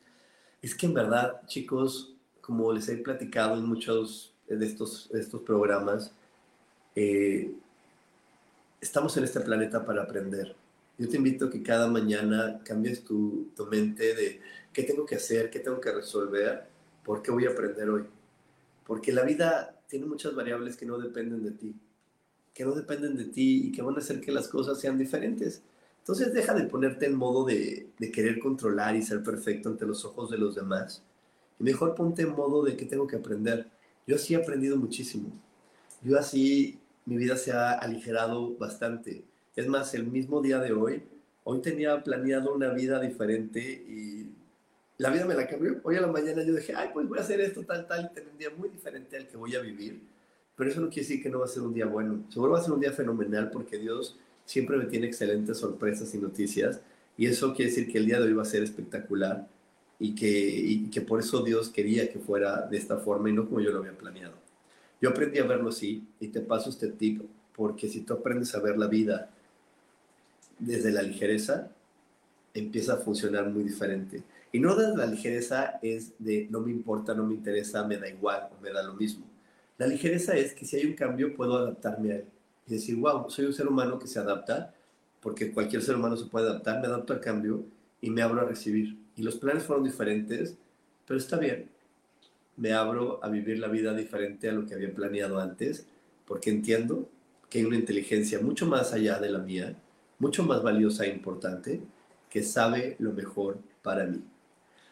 es 0.61 0.75
que 0.75 0.85
en 0.85 0.93
verdad, 0.93 1.41
chicos, 1.47 2.13
como 2.41 2.71
les 2.73 2.89
he 2.89 2.97
platicado 2.97 3.57
en 3.57 3.65
muchos 3.65 4.33
de 4.47 4.65
estos, 4.65 5.09
estos 5.13 5.41
programas, 5.41 6.11
eh, 6.95 7.53
estamos 8.81 9.15
en 9.17 9.23
este 9.23 9.39
planeta 9.39 9.85
para 9.85 10.03
aprender. 10.03 10.55
Yo 10.97 11.07
te 11.07 11.17
invito 11.17 11.45
a 11.45 11.49
que 11.49 11.61
cada 11.61 11.87
mañana 11.87 12.61
cambies 12.63 13.03
tu, 13.03 13.51
tu 13.55 13.65
mente 13.67 14.15
de 14.15 14.41
qué 14.73 14.83
tengo 14.83 15.05
que 15.05 15.15
hacer, 15.15 15.49
qué 15.49 15.59
tengo 15.59 15.79
que 15.79 15.91
resolver, 15.91 16.67
por 17.03 17.21
qué 17.21 17.31
voy 17.31 17.45
a 17.45 17.51
aprender 17.51 17.89
hoy. 17.89 18.05
Porque 18.85 19.11
la 19.11 19.23
vida 19.23 19.79
tiene 19.87 20.05
muchas 20.05 20.33
variables 20.33 20.75
que 20.75 20.85
no 20.85 20.97
dependen 20.97 21.43
de 21.43 21.51
ti 21.51 21.75
que 22.57 22.65
no 22.65 22.71
dependen 22.71 23.15
de 23.15 23.25
ti 23.25 23.67
y 23.67 23.71
que 23.71 23.83
van 23.83 23.93
a 23.93 23.99
hacer 23.99 24.19
que 24.19 24.31
las 24.31 24.47
cosas 24.47 24.79
sean 24.79 24.97
diferentes. 24.97 25.61
Entonces 25.99 26.33
deja 26.33 26.55
de 26.55 26.63
ponerte 26.63 27.05
en 27.05 27.13
modo 27.13 27.45
de, 27.45 27.91
querer 28.11 28.39
controlar 28.39 28.95
y 28.95 29.03
ser 29.03 29.21
perfecto 29.21 29.69
ante 29.69 29.85
los 29.85 30.03
ojos 30.05 30.31
de 30.31 30.39
los 30.39 30.55
demás. 30.55 31.03
Y 31.59 31.63
mejor 31.63 31.93
ponte 31.93 32.23
en 32.23 32.31
modo 32.31 32.63
de 32.63 32.75
que 32.75 32.87
tengo 32.87 33.05
que 33.05 33.15
aprender. 33.15 33.67
Yo 34.07 34.15
así 34.15 34.33
he 34.33 34.37
aprendido 34.37 34.75
muchísimo. 34.75 35.31
Yo 36.01 36.17
así 36.17 36.79
mi 37.05 37.15
vida 37.17 37.37
se 37.37 37.51
ha 37.51 37.73
aligerado 37.73 38.57
bastante. 38.57 39.23
Es 39.58 39.68
más, 39.68 39.93
el 39.93 40.05
mismo 40.05 40.41
día 40.41 40.60
de 40.60 40.72
hoy, 40.72 41.03
hoy 41.43 41.62
tenía 41.62 42.01
planeado 42.01 42.55
una 42.55 42.70
vida 42.70 43.01
diferente 43.01 43.60
y 43.60 44.30
la 44.97 45.10
vida 45.10 45.26
me 45.26 45.36
la 45.36 45.45
cambió. 45.45 45.82
Hoy 45.84 45.97
a 45.97 46.01
la 46.01 46.08
mañana 46.08 46.43
yo 46.43 46.55
dije, 46.55 46.74
ay, 46.74 46.91
pues 46.93 47.10
voy 47.10 47.18
a 47.18 47.22
hacer 47.22 47.41
esto, 47.41 47.66
tal, 47.66 47.86
tal, 47.86 48.05
y 48.05 48.14
tener 48.14 48.30
un 48.32 48.38
día 48.38 48.51
muy 48.55 48.70
diferente 48.70 49.18
al 49.18 49.28
que 49.28 49.36
voy 49.36 49.53
a 49.53 49.60
vivir 49.60 49.99
pero 50.58 50.72
eso 50.72 50.82
no 50.82 50.89
quiere 50.89 51.08
decir 51.08 51.22
que 51.22 51.30
no 51.30 51.39
va 51.39 51.45
a 51.45 51.47
ser 51.47 51.62
un 51.62 51.74
día 51.74 51.86
bueno. 51.86 52.26
Seguro 52.30 52.53
va 52.53 52.60
a 52.60 52.64
ser 52.64 52.74
un 52.74 52.80
día 52.80 52.91
fenomenal 52.91 53.51
porque 53.51 53.78
Dios 53.78 54.18
siempre 54.43 54.76
me 54.76 54.86
tiene 54.86 55.05
excelentes 55.05 55.60
sorpresas 55.60 56.14
y 56.16 56.18
noticias. 56.18 56.82
Y 57.16 57.28
eso 57.28 57.53
quiere 57.53 57.70
decir 57.70 57.91
que 57.91 57.99
el 57.99 58.08
día 58.08 58.20
de 58.20 58.26
hoy 58.26 58.34
va 58.34 58.41
a 58.41 58.45
ser 58.45 58.64
espectacular 58.64 59.47
y 59.99 60.16
que, 60.16 60.28
y 60.28 60.89
que 60.89 61.01
por 61.01 61.20
eso 61.20 61.43
Dios 61.43 61.70
quería 61.70 62.12
que 62.12 62.18
fuera 62.18 62.64
de 62.64 62.76
esta 62.76 62.97
forma 62.97 63.30
y 63.30 63.34
no 63.34 63.45
como 63.45 63.62
yo 63.62 63.72
lo 63.72 63.80
había 63.80 63.95
planeado. 63.95 64.34
Yo 64.99 65.12
aprendí 65.12 65.38
a 65.38 65.45
verlo 65.45 65.70
así 65.70 66.08
y 66.20 66.30
te 66.30 66.41
paso 66.41 66.72
este 66.72 66.88
tip 66.88 67.22
porque 67.55 67.88
si 67.88 68.01
tú 68.01 68.16
aprendes 68.16 68.55
a 68.55 68.60
ver 68.60 68.80
la 68.80 68.88
vida 68.88 69.30
desde 70.60 70.91
la 70.91 71.01
ligereza, 71.01 71.70
empieza 72.53 72.93
a 72.93 72.97
funcionar 72.97 73.49
muy 73.49 73.64
diferente. 73.64 74.24
Y 74.51 74.60
no 74.60 74.76
desde 74.76 74.97
la 74.97 75.05
ligereza 75.05 75.80
es 75.82 76.14
de 76.20 76.47
no 76.49 76.62
me 76.62 76.72
importa, 76.72 77.14
no 77.14 77.26
me 77.26 77.36
interesa, 77.36 77.86
me 77.86 77.97
da 77.97 78.10
igual 78.10 78.49
me 78.62 78.72
da 78.72 78.82
lo 78.82 78.93
mismo 78.93 79.26
la 79.78 79.86
ligereza 79.86 80.36
es 80.36 80.53
que 80.53 80.66
si 80.66 80.76
hay 80.76 80.86
un 80.86 80.93
cambio 80.93 81.36
puedo 81.36 81.55
adaptarme 81.58 82.12
a 82.12 82.16
él 82.18 82.26
y 82.68 82.74
decir, 82.74 82.95
wow, 82.95 83.30
soy 83.30 83.45
un 83.45 83.53
ser 83.53 83.68
humano 83.68 83.99
que 83.99 84.08
se 84.08 84.20
adapta, 84.20 84.74
porque 85.22 85.51
cualquier 85.51 85.82
ser 85.82 85.95
humano 85.95 86.18
se 86.18 86.26
puede 86.26 86.49
adaptar, 86.49 86.82
me 86.82 86.88
adapto 86.88 87.14
al 87.14 87.22
cambio 87.22 87.64
y 88.01 88.10
me 88.10 88.22
abro 88.22 88.41
a 88.41 88.45
recibir. 88.45 88.97
Y 89.16 89.22
los 89.22 89.38
planes 89.38 89.64
fueron 89.64 89.86
diferentes, 89.86 90.58
pero 91.05 91.18
está 91.18 91.38
bien. 91.38 91.70
Me 92.58 92.74
abro 92.74 93.24
a 93.24 93.30
vivir 93.30 93.60
la 93.60 93.68
vida 93.68 93.93
diferente 93.93 94.49
a 94.49 94.53
lo 94.53 94.66
que 94.66 94.74
había 94.74 94.93
planeado 94.93 95.39
antes, 95.39 95.88
porque 96.26 96.49
entiendo 96.49 97.08
que 97.49 97.60
hay 97.60 97.66
una 97.66 97.78
inteligencia 97.78 98.39
mucho 98.41 98.66
más 98.66 98.93
allá 98.93 99.20
de 99.20 99.30
la 99.30 99.39
mía, 99.39 99.76
mucho 100.20 100.43
más 100.43 100.63
valiosa 100.63 101.05
e 101.05 101.09
importante, 101.09 101.82
que 102.30 102.43
sabe 102.43 102.95
lo 102.99 103.13
mejor 103.13 103.59
para 103.82 104.05
mí. 104.05 104.22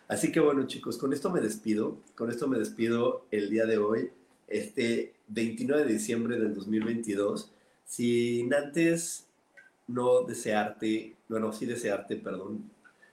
Así 0.07 0.31
que 0.31 0.39
bueno 0.39 0.67
chicos, 0.67 0.97
con 0.97 1.13
esto 1.13 1.29
me 1.31 1.41
despido, 1.41 1.97
con 2.15 2.29
esto 2.29 2.47
me 2.47 2.59
despido 2.59 3.25
el 3.31 3.49
día 3.49 3.65
de 3.65 3.77
hoy 3.77 4.11
este 4.47 5.15
29 5.27 5.85
de 5.85 5.93
diciembre 5.93 6.39
del 6.39 6.53
2022, 6.53 7.51
sin 7.85 8.53
antes 8.53 9.25
no 9.87 10.21
desearte, 10.23 11.15
bueno, 11.27 11.51
sí 11.53 11.65
desearte, 11.65 12.15
perdón, 12.17 12.69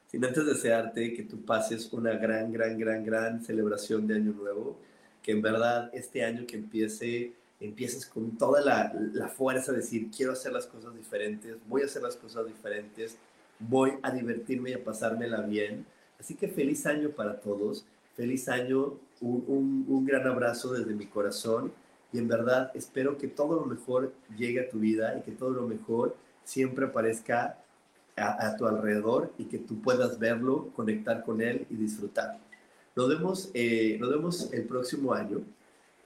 sin 0.06 0.24
antes 0.24 0.44
desearte 0.44 1.14
que 1.14 1.22
tú 1.22 1.42
pases 1.44 1.92
una 1.92 2.12
gran, 2.12 2.52
gran, 2.52 2.78
gran, 2.78 3.04
gran 3.04 3.42
celebración 3.42 4.06
de 4.06 4.16
Año 4.16 4.32
Nuevo, 4.32 4.78
que 5.22 5.32
en 5.32 5.42
verdad 5.42 5.90
este 5.94 6.24
año 6.24 6.46
que 6.46 6.56
empiece, 6.56 7.32
empieces 7.62 8.06
con 8.06 8.36
toda 8.36 8.60
la, 8.60 9.28
fuerza 9.28 9.72
de 9.72 9.78
decir, 9.78 10.10
quiero 10.14 10.32
hacer 10.32 10.52
las 10.52 10.66
cosas 10.66 10.94
diferentes, 10.94 11.56
voy 11.68 11.82
a 11.82 11.84
hacer 11.86 12.02
las 12.02 12.16
cosas 12.16 12.46
diferentes, 12.46 13.16
voy 13.58 13.92
a 14.02 14.10
divertirme 14.10 14.70
y 14.70 14.74
a 14.74 14.84
pasármela 14.84 15.42
bien. 15.42 15.86
Así 16.18 16.34
que 16.34 16.48
feliz 16.48 16.86
año 16.86 17.10
para 17.10 17.40
todos, 17.40 17.84
feliz 18.16 18.48
año 18.48 18.98
un, 19.20 20.04
gran 20.04 20.26
abrazo 20.26 20.72
desde 20.72 20.94
mi 20.94 21.06
corazón 21.06 21.72
y 22.12 22.18
en 22.18 22.28
verdad 22.28 22.70
espero 22.74 23.16
que 23.16 23.28
todo 23.28 23.60
lo 23.60 23.66
mejor 23.66 24.12
llegue 24.36 24.60
a 24.60 24.68
tu 24.68 24.80
vida 24.80 25.16
y 25.18 25.22
que 25.22 25.32
todo 25.32 25.50
lo 25.50 25.66
mejor 25.66 26.16
siempre 26.44 26.86
aparezca 26.86 27.58
a, 28.16 28.56
tu 28.56 28.66
alrededor 28.66 29.32
y 29.38 29.44
que 29.44 29.58
tú 29.58 29.80
puedas 29.80 30.18
verlo, 30.18 30.68
conectar 30.74 31.24
con 31.24 31.40
él 31.40 31.66
y 31.70 31.76
disfrutar. 31.76 32.38
Nos 32.94 33.08
vemos, 33.08 33.50
eh, 33.54 33.96
nos 33.98 34.10
vemos 34.10 34.52
el 34.52 34.64
próximo 34.64 35.14
año. 35.14 35.40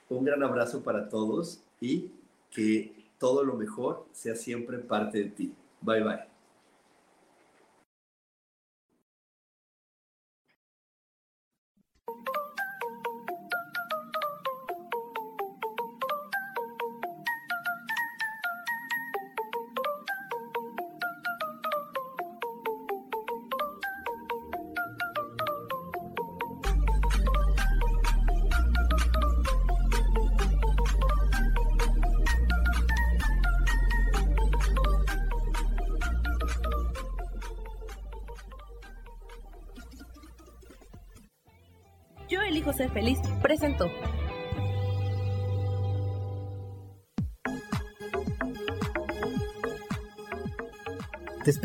Un 0.08 0.24
gran 0.24 0.42
abrazo 0.42 0.82
para 0.82 1.08
todos 1.08 1.60
y 1.80 2.10
que 2.50 2.92
todo 3.18 3.44
lo 3.44 3.54
mejor 3.54 4.06
sea 4.12 4.36
siempre 4.36 4.78
parte 4.78 5.18
de 5.18 5.30
ti. 5.30 5.52
Bye 5.80 6.02
bye. 6.02 6.35